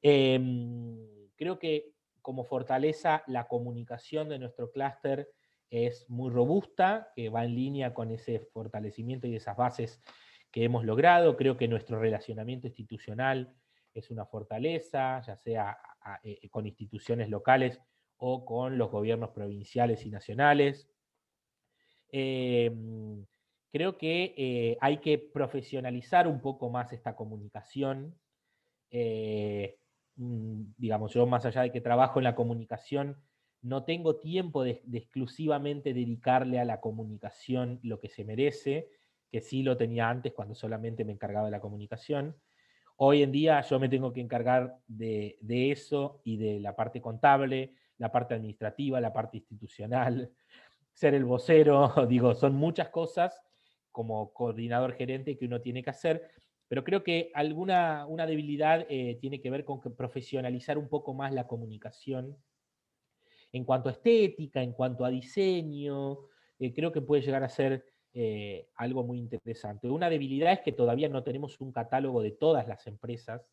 Em, 0.00 1.12
Creo 1.42 1.58
que 1.58 1.91
como 2.22 2.44
fortaleza 2.44 3.22
la 3.26 3.48
comunicación 3.48 4.28
de 4.28 4.38
nuestro 4.38 4.70
clúster 4.70 5.28
es 5.70 6.08
muy 6.08 6.30
robusta, 6.30 7.12
que 7.16 7.28
va 7.28 7.44
en 7.44 7.54
línea 7.54 7.94
con 7.94 8.10
ese 8.10 8.38
fortalecimiento 8.38 9.26
y 9.26 9.36
esas 9.36 9.56
bases 9.56 10.02
que 10.50 10.64
hemos 10.64 10.84
logrado. 10.84 11.36
Creo 11.36 11.56
que 11.56 11.66
nuestro 11.66 11.98
relacionamiento 11.98 12.66
institucional 12.66 13.54
es 13.94 14.10
una 14.10 14.26
fortaleza, 14.26 15.20
ya 15.22 15.36
sea 15.36 15.78
eh, 16.22 16.48
con 16.50 16.66
instituciones 16.66 17.28
locales 17.28 17.80
o 18.18 18.44
con 18.44 18.78
los 18.78 18.90
gobiernos 18.90 19.30
provinciales 19.30 20.04
y 20.06 20.10
nacionales. 20.10 20.88
Em, 22.08 23.24
creo 23.72 23.96
que 23.96 24.34
eh, 24.36 24.76
hay 24.80 24.98
que 24.98 25.18
profesionalizar 25.18 26.28
un 26.28 26.40
poco 26.40 26.70
más 26.70 26.92
esta 26.92 27.16
comunicación. 27.16 28.14
Eh, 28.90 29.78
digamos, 30.16 31.12
yo 31.12 31.26
más 31.26 31.44
allá 31.44 31.62
de 31.62 31.72
que 31.72 31.80
trabajo 31.80 32.20
en 32.20 32.24
la 32.24 32.34
comunicación, 32.34 33.16
no 33.62 33.84
tengo 33.84 34.16
tiempo 34.16 34.64
de, 34.64 34.82
exclusivamente 34.92 35.94
dedicarle 35.94 36.58
a 36.58 36.64
la 36.64 36.80
comunicación 36.80 37.78
lo 37.82 38.00
que 38.00 38.08
se 38.08 38.24
merece, 38.24 38.90
que 39.30 39.40
sí 39.40 39.62
lo 39.62 39.76
tenía 39.76 40.10
antes 40.10 40.32
cuando 40.32 40.54
solamente 40.54 41.04
me 41.04 41.12
encargaba 41.12 41.46
de 41.46 41.52
la 41.52 41.60
comunicación. 41.60 42.36
Hoy 42.96 43.22
en 43.22 43.32
día 43.32 43.62
yo 43.62 43.80
me 43.80 43.88
tengo 43.88 44.12
que 44.12 44.20
encargar 44.20 44.76
de, 44.86 45.38
eso 45.70 46.20
y 46.24 46.36
de 46.36 46.60
la 46.60 46.76
parte 46.76 47.00
contable, 47.00 47.74
la 47.98 48.10
parte 48.10 48.34
administrativa, 48.34 49.00
la 49.00 49.12
parte 49.12 49.38
institucional, 49.38 50.30
ser 50.92 51.14
el 51.14 51.24
vocero, 51.24 51.92
digo, 52.08 52.34
son 52.34 52.54
muchas 52.56 52.90
cosas 52.90 53.40
como 53.92 54.32
coordinador 54.32 54.94
gerente 54.94 55.36
que 55.36 55.46
uno 55.46 55.60
tiene 55.60 55.82
que 55.82 55.90
hacer, 55.90 56.30
pero 56.72 56.84
creo 56.84 57.04
que 57.04 57.30
alguna 57.34 58.06
una 58.06 58.24
debilidad 58.24 58.86
eh, 58.88 59.18
tiene 59.20 59.42
que 59.42 59.50
ver 59.50 59.62
con 59.62 59.78
profesionalizar 59.94 60.78
un 60.78 60.88
poco 60.88 61.12
más 61.12 61.30
la 61.34 61.46
comunicación 61.46 62.38
en 63.52 63.66
cuanto 63.66 63.90
a 63.90 63.92
estética, 63.92 64.62
en 64.62 64.72
cuanto 64.72 65.04
a 65.04 65.10
diseño, 65.10 66.20
eh, 66.58 66.72
creo 66.72 66.90
que 66.90 67.02
puede 67.02 67.20
llegar 67.20 67.44
a 67.44 67.50
ser 67.50 67.84
eh, 68.14 68.70
algo 68.76 69.04
muy 69.04 69.18
interesante. 69.18 69.90
Una 69.90 70.08
debilidad 70.08 70.50
es 70.50 70.60
que 70.60 70.72
todavía 70.72 71.10
no 71.10 71.22
tenemos 71.22 71.60
un 71.60 71.72
catálogo 71.72 72.22
de 72.22 72.30
todas 72.30 72.66
las 72.66 72.86
empresas, 72.86 73.46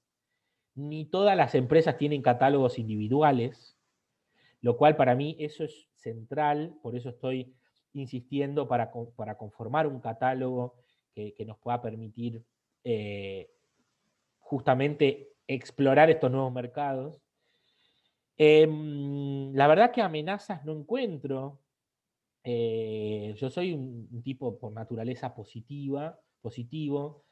ni 0.74 1.03
todas 1.03 1.36
las 1.36 1.55
empresas 1.55 1.97
tienen 1.97 2.22
catálogos 2.22 2.80
individuales, 2.80 3.78
lo 4.61 4.78
cual 4.78 4.95
para 4.95 5.13
mí 5.15 5.36
eso 5.39 5.65
es 5.65 5.89
central, 5.93 6.74
por 6.82 6.95
eso 6.95 7.09
estoy 7.09 7.53
insistiendo 7.91 8.70
para, 8.70 8.93
para 9.17 9.38
conformar 9.38 9.88
un 9.88 9.99
catálogo 9.99 10.76
que, 11.13 11.36
nos 11.45 11.57
pueda 11.57 11.82
permitir 11.82 12.45
eh, 12.84 13.49
justamente 14.39 15.34
explorar 15.47 16.09
estos 16.09 16.32
nuevos 16.32 16.53
mercados. 16.53 17.15
Em, 18.38 19.53
la 19.53 19.67
verdad 19.67 19.91
que 19.91 20.01
amenazas 20.01 20.63
no 20.65 20.73
encuentro. 20.73 21.59
Eh, 22.43 23.36
yo 23.38 23.49
soy 23.49 23.73
un, 23.73 24.23
tipo 24.23 24.57
por 24.57 24.71
naturaleza 24.71 25.36
positiva, 25.36 26.19
positivo, 26.41 27.25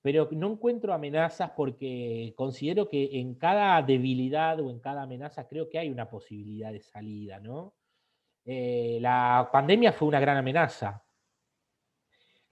pero 0.00 0.28
no 0.32 0.52
encuentro 0.52 0.94
amenazas 0.94 1.50
porque 1.56 2.32
considero 2.36 2.88
que 2.88 3.20
en 3.20 3.34
cada 3.34 3.82
debilidad 3.82 4.60
o 4.60 4.70
en 4.70 4.80
cada 4.80 5.02
amenaza 5.02 5.46
creo 5.48 5.68
que 5.68 5.78
hay 5.78 5.90
una 5.90 6.08
posibilidad 6.08 6.72
de 6.72 6.80
salida, 6.80 7.40
¿no? 7.40 7.74
Eh, 8.44 8.98
la 9.02 9.50
pandemia 9.52 9.92
fue 9.92 10.08
una 10.08 10.20
gran 10.20 10.38
amenaza. 10.38 11.04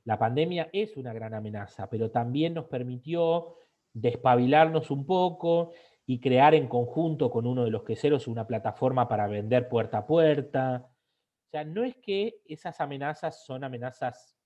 La 0.07 0.19
pandemia 0.19 0.71
es 0.73 0.97
una 0.97 1.13
gran 1.13 1.35
amenaza, 1.35 1.91
pero 1.91 2.13
también 2.13 2.55
nos 2.55 2.67
permitió 2.67 3.57
despabilarnos 3.93 4.93
un 4.93 5.05
poco 5.05 5.73
y 6.07 6.21
crear 6.21 6.55
en 6.55 6.69
conjunto 6.69 7.29
con 7.29 7.45
uno 7.45 7.65
de 7.65 7.73
los 7.73 7.83
queseros 7.83 8.29
una 8.29 8.47
plataforma 8.47 9.09
para 9.09 9.27
vender 9.27 9.69
puerta 9.69 9.99
a 9.99 10.07
puerta. 10.07 10.89
O 10.89 11.51
sea, 11.51 11.65
no 11.65 11.83
es 11.83 11.97
que 11.97 12.41
esas 12.45 12.81
amenazas 12.81 13.45
son 13.45 13.65
amenazas 13.65 14.39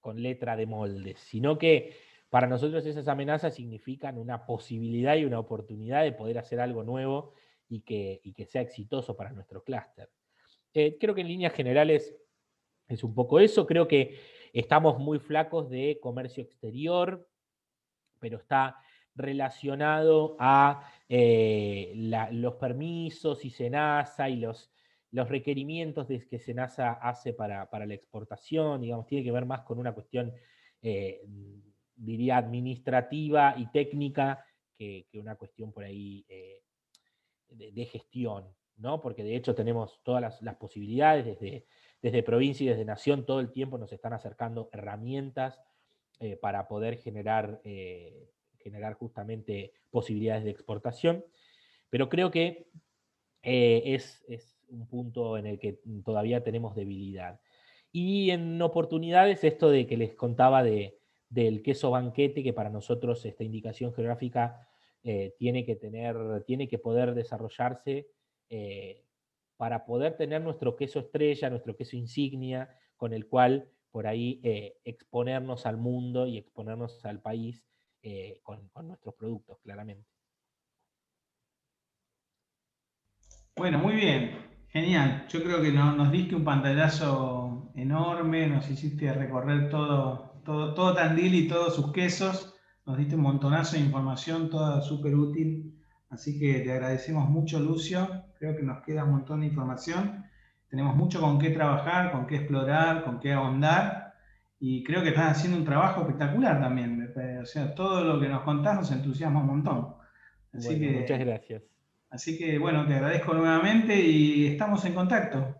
con 0.00 0.20
letra 0.20 0.56
de 0.56 0.66
molde, 0.66 1.14
sino 1.16 1.56
que 1.56 1.94
para 2.28 2.48
nosotros 2.48 2.84
esas 2.86 3.06
amenazas 3.06 3.54
significan 3.54 4.18
una 4.18 4.44
posibilidad 4.44 5.16
y 5.16 5.26
una 5.26 5.38
oportunidad 5.38 6.02
de 6.02 6.12
poder 6.12 6.38
hacer 6.38 6.58
algo 6.58 6.82
nuevo 6.82 7.34
y 7.68 7.82
que, 7.82 8.20
que 8.36 8.46
sea 8.46 8.62
exitoso 8.62 9.16
para 9.16 9.30
nuestro 9.30 9.62
clúster. 9.62 10.10
Eh, 10.74 10.98
creo 10.98 11.14
que 11.14 11.20
en 11.20 11.28
líneas 11.28 11.52
generales 11.52 12.16
es 12.88 13.04
un 13.04 13.14
poco 13.14 13.38
eso. 13.38 13.66
Creo 13.66 13.86
que 13.86 14.18
estamos 14.52 14.98
muy 14.98 15.18
flacos 15.18 15.68
de 15.68 15.98
comercio 16.00 16.42
exterior, 16.42 17.28
pero 18.18 18.38
está 18.38 18.78
relacionado 19.14 20.36
a 20.38 20.90
eh, 21.08 21.92
los 22.32 22.54
permisos 22.54 23.44
y 23.44 23.50
SENASA 23.50 24.28
y 24.30 24.36
los, 24.36 24.72
los 25.10 25.28
requerimientos 25.28 26.08
de 26.08 26.26
que 26.26 26.38
SENASA 26.38 26.92
hace 26.92 27.34
para, 27.34 27.68
la 27.70 27.94
exportación, 27.94 28.80
digamos, 28.80 29.06
tiene 29.06 29.24
que 29.24 29.32
ver 29.32 29.44
más 29.44 29.62
con 29.62 29.78
una 29.78 29.92
cuestión, 29.92 30.32
eh, 30.82 31.20
diría, 31.94 32.38
administrativa 32.38 33.54
y 33.56 33.70
técnica 33.70 34.44
que, 34.76 35.06
una 35.14 35.34
cuestión 35.34 35.72
por 35.72 35.84
ahí 35.84 36.24
de, 37.50 37.84
gestión, 37.86 38.44
¿no? 38.76 39.00
Porque 39.00 39.24
de 39.24 39.34
hecho 39.34 39.54
tenemos 39.54 40.00
todas 40.04 40.40
las, 40.40 40.56
posibilidades 40.56 41.24
desde, 41.24 41.66
desde 42.00 42.22
provincia 42.22 42.64
y 42.64 42.68
desde 42.68 42.84
nación, 42.84 43.26
todo 43.26 43.40
el 43.40 43.50
tiempo 43.50 43.78
nos 43.78 43.92
están 43.92 44.12
acercando 44.12 44.68
herramientas 44.72 45.60
eh, 46.20 46.36
para 46.36 46.68
poder 46.68 46.98
generar, 46.98 47.60
eh, 47.64 48.30
generar 48.58 48.94
justamente 48.94 49.72
posibilidades 49.90 50.44
de 50.44 50.50
exportación. 50.50 51.24
Pero 51.90 52.08
creo 52.08 52.30
que 52.30 52.68
eh, 53.42 53.82
es, 53.84 54.24
un 54.68 54.86
punto 54.86 55.38
en 55.38 55.46
el 55.46 55.58
que 55.58 55.80
todavía 56.04 56.44
tenemos 56.44 56.74
debilidad. 56.74 57.40
Y 57.90 58.30
en 58.30 58.60
oportunidades, 58.60 59.42
esto 59.44 59.70
de 59.70 59.86
que 59.86 59.96
les 59.96 60.14
contaba 60.14 60.62
de, 60.62 60.98
del 61.30 61.62
queso 61.62 61.90
banquete, 61.90 62.42
que 62.42 62.52
para 62.52 62.68
nosotros 62.68 63.24
esta 63.24 63.44
indicación 63.44 63.94
geográfica 63.94 64.68
tiene 65.38 65.64
que 65.64 65.74
tener, 65.74 66.44
tiene 66.44 66.68
que 66.68 66.78
poder 66.78 67.14
desarrollarse 67.14 68.10
para 69.58 69.84
poder 69.84 70.16
tener 70.16 70.40
nuestro 70.40 70.76
queso 70.76 71.00
estrella, 71.00 71.50
nuestro 71.50 71.76
queso 71.76 71.96
insignia, 71.96 72.70
con 72.96 73.12
el 73.12 73.26
cual 73.26 73.68
por 73.90 74.06
ahí 74.06 74.40
eh, 74.42 74.78
exponernos 74.84 75.66
al 75.66 75.76
mundo 75.76 76.26
y 76.26 76.38
exponernos 76.38 77.04
al 77.04 77.20
país 77.20 77.62
con, 78.42 78.70
nuestros 78.86 79.14
productos, 79.16 79.58
claramente. 79.62 80.08
Bueno, 83.56 83.78
muy 83.78 83.96
bien, 83.96 84.38
genial. 84.68 85.26
Yo 85.28 85.42
creo 85.42 85.60
que 85.60 85.72
nos 85.72 86.10
diste 86.10 86.34
un 86.34 86.44
pantallazo 86.44 87.72
enorme, 87.74 88.46
nos 88.46 88.70
hiciste 88.70 89.12
recorrer 89.12 89.68
todo, 89.68 90.40
todo, 90.44 90.74
todo 90.74 90.94
Tandil 90.94 91.34
y 91.34 91.48
todos 91.48 91.74
sus 91.74 91.92
quesos. 91.92 92.54
Nos 92.86 92.96
diste 92.96 93.16
un 93.16 93.22
montonazo 93.22 93.76
de 93.76 93.82
información, 93.82 94.48
toda 94.48 94.80
súper 94.80 95.14
útil. 95.14 95.78
Así 96.08 96.38
que 96.38 96.60
te 96.60 96.72
agradecemos 96.72 97.28
mucho, 97.28 97.60
Lucio. 97.60 98.27
Creo 98.38 98.56
que 98.56 98.62
nos 98.62 98.82
queda 98.84 99.04
un 99.04 99.12
montón 99.12 99.40
de 99.40 99.46
información. 99.46 100.24
Tenemos 100.68 100.94
mucho 100.94 101.20
con 101.20 101.38
qué 101.38 101.50
trabajar, 101.50 102.12
con 102.12 102.26
qué 102.26 102.36
explorar, 102.36 103.04
con 103.04 103.20
qué 103.20 103.32
ahondar. 103.32 104.14
Y 104.60 104.82
creo 104.84 105.02
que 105.02 105.10
estás 105.10 105.38
haciendo 105.38 105.58
un 105.58 105.64
trabajo 105.64 106.02
espectacular 106.02 106.60
también. 106.60 107.12
O 107.42 107.46
sea, 107.46 107.74
todo 107.74 108.04
lo 108.04 108.20
que 108.20 108.28
nos 108.28 108.42
contás 108.42 108.76
nos 108.76 108.92
entusiasma 108.92 109.40
un 109.40 109.46
montón. 109.46 109.94
Así 110.52 110.78
que, 110.78 110.90
muchas 110.90 111.18
gracias. 111.18 111.62
Así 112.10 112.38
que, 112.38 112.58
bueno, 112.58 112.86
te 112.86 112.94
agradezco 112.94 113.34
nuevamente 113.34 113.94
y 113.94 114.46
estamos 114.46 114.84
en 114.84 114.94
contacto. 114.94 115.54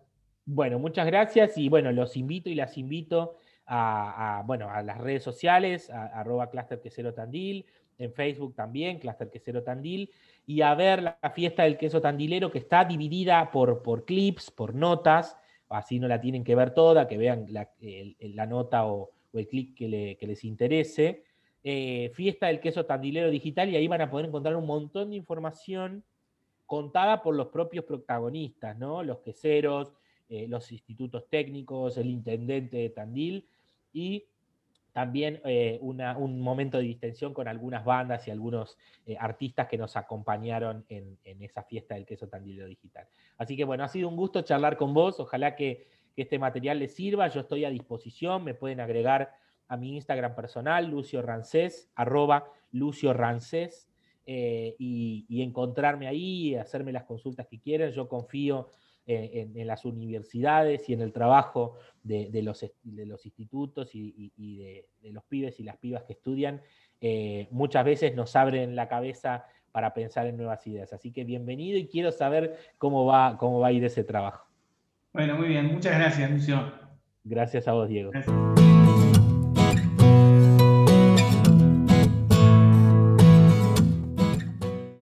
Bueno, 0.47 0.79
muchas 0.79 1.07
gracias 1.07 1.59
y 1.59 1.68
bueno, 1.68 1.93
los 1.93 2.16
invito 2.16 2.49
y 2.49 2.55
las 2.55 2.79
invito 2.79 3.37
a, 3.66 4.43
bueno, 4.47 4.70
a 4.70 4.83
las 4.83 4.99
redes 4.99 5.22
sociales, 5.22 5.91
a, 5.91 6.07
arroba 6.07 6.49
Cluster 6.51 6.81
Quesero 6.81 7.12
Tandil, 7.12 7.66
en 7.99 8.12
Facebook 8.14 8.55
también, 8.55 8.99
Cluster 8.99 9.29
Quesero 9.31 9.62
Tandil, 9.62 10.11
y 10.49 10.63
a 10.63 10.75
ver 10.75 11.03
la 11.03 11.33
fiesta 11.35 11.65
del 11.65 11.77
queso 11.77 12.01
tandilero 12.01 12.51
que 12.51 12.57
está 12.57 12.83
dividida 12.83 13.51
por, 13.51 13.83
por 13.83 14.07
clips, 14.07 14.51
por 14.51 14.75
notas, 14.75 15.37
así 15.69 15.99
no 15.99 16.09
la 16.09 16.23
tienen 16.23 16.43
que 16.43 16.55
ver 16.55 16.73
toda, 16.73 17.07
que 17.07 17.19
vean 17.19 17.45
la, 17.51 18.47
nota 18.47 18.87
o, 18.87 19.11
el 19.35 19.47
clip 19.47 19.77
que, 19.77 20.17
les 20.19 20.45
interese. 20.45 21.23
Eh, 21.63 22.11
fiesta 22.15 22.47
del 22.47 22.61
queso 22.61 22.87
tandilero 22.87 23.29
digital 23.29 23.69
y 23.69 23.77
ahí 23.77 23.87
van 23.89 24.01
a 24.01 24.11
poder 24.11 24.25
encontrar 24.25 24.57
un 24.57 24.65
montón 24.65 25.11
de 25.11 25.17
información 25.17 26.03
contada 26.65 27.23
por 27.23 27.37
los 27.37 27.49
propios 27.49 27.85
protagonistas, 27.85 28.79
¿no? 28.79 29.03
Los 29.03 29.19
queseros, 29.19 29.93
eh, 30.31 30.49
los 30.49 30.73
institutos 30.73 31.29
técnicos, 31.29 31.99
el 31.99 32.09
intendente 32.09 32.79
de 32.79 32.89
Tandil, 32.89 33.47
y 33.93 34.25
también 34.99 35.41
eh, 35.45 35.79
un 35.81 36.41
momento 36.41 36.79
de 36.79 36.83
distensión 36.83 37.33
con 37.33 37.47
algunas 37.47 37.85
bandas 37.85 38.27
y 38.27 38.33
algunos 38.33 38.77
eh, 39.07 39.17
artistas 39.17 39.69
que 39.69 39.79
nos 39.79 39.97
acompañaron 39.97 40.85
en, 40.89 41.17
esa 41.41 41.63
fiesta 41.63 41.95
del 41.95 42.05
queso 42.05 42.27
tandilero 42.27 42.67
digital. 42.67 43.07
Así 43.37 43.57
que 43.57 43.63
bueno, 43.63 43.85
ha 43.85 43.89
sido 43.89 44.09
un 44.09 44.17
gusto 44.17 44.43
charlar 44.43 44.77
con 44.77 44.93
vos, 44.95 45.21
ojalá 45.21 45.55
que, 45.55 45.87
este 46.17 46.41
material 46.41 46.81
les 46.81 46.97
sirva, 46.97 47.29
yo 47.29 47.43
estoy 47.43 47.65
a 47.65 47.71
disposición, 47.71 48.43
me 48.43 48.55
pueden 48.55 48.81
agregar 48.81 49.37
a 49.69 49.77
mi 49.77 49.95
Instagram 49.95 50.35
personal, 50.35 50.91
Lucio 50.91 51.23
Rancés, 51.23 51.93
arroba 51.95 52.51
Lucio 52.73 53.13
Rancés, 53.13 53.89
eh, 54.27 54.75
y, 54.81 55.27
y, 55.29 55.43
encontrarme 55.43 56.09
ahí, 56.09 56.57
hacerme 56.57 56.91
las 56.91 57.05
consultas 57.05 57.47
que 57.47 57.61
quieran, 57.61 57.93
yo 57.93 58.09
confío 58.09 58.67
eh, 59.11 59.49
en, 59.55 59.67
las 59.67 59.87
universidades 59.87 60.87
y 60.91 60.93
en 60.93 61.01
el 61.01 61.15
trabajo 61.15 61.77
de, 62.03 62.29
los, 62.43 62.61
de 62.83 63.07
los, 63.07 63.25
institutos 63.25 63.95
y, 63.95 64.31
de, 64.37 65.13
los 65.13 65.25
pibes 65.25 65.59
y 65.61 65.63
las 65.63 65.79
pibas 65.79 66.03
que 66.05 66.13
estudian, 66.13 66.61
eh, 67.01 67.49
muchas 67.51 67.87
veces 67.87 68.15
nos 68.15 68.37
abren 68.37 68.77
la 68.77 68.87
cabeza 68.87 69.47
para 69.73 69.95
pensar 69.95 70.27
en 70.27 70.37
nuevas 70.37 70.67
ideas. 70.67 70.93
Así 70.93 71.11
que 71.11 71.25
bienvenido 71.25 71.79
y 71.79 71.89
quiero 71.89 72.13
saber 72.13 72.59
cómo 72.77 73.07
va, 73.07 73.39
cómo 73.39 73.61
va 73.61 73.69
a 73.69 73.73
ir 73.73 73.83
ese 73.83 74.05
trabajo. 74.05 74.47
Bueno, 75.15 75.39
muy 75.39 75.49
bien. 75.49 75.73
Muchas 75.73 75.99
gracias, 75.99 76.31
Lucio. 76.31 76.71
Gracias 77.25 77.67
a 77.67 77.73
vos, 77.73 77.89
Diego. 77.89 78.13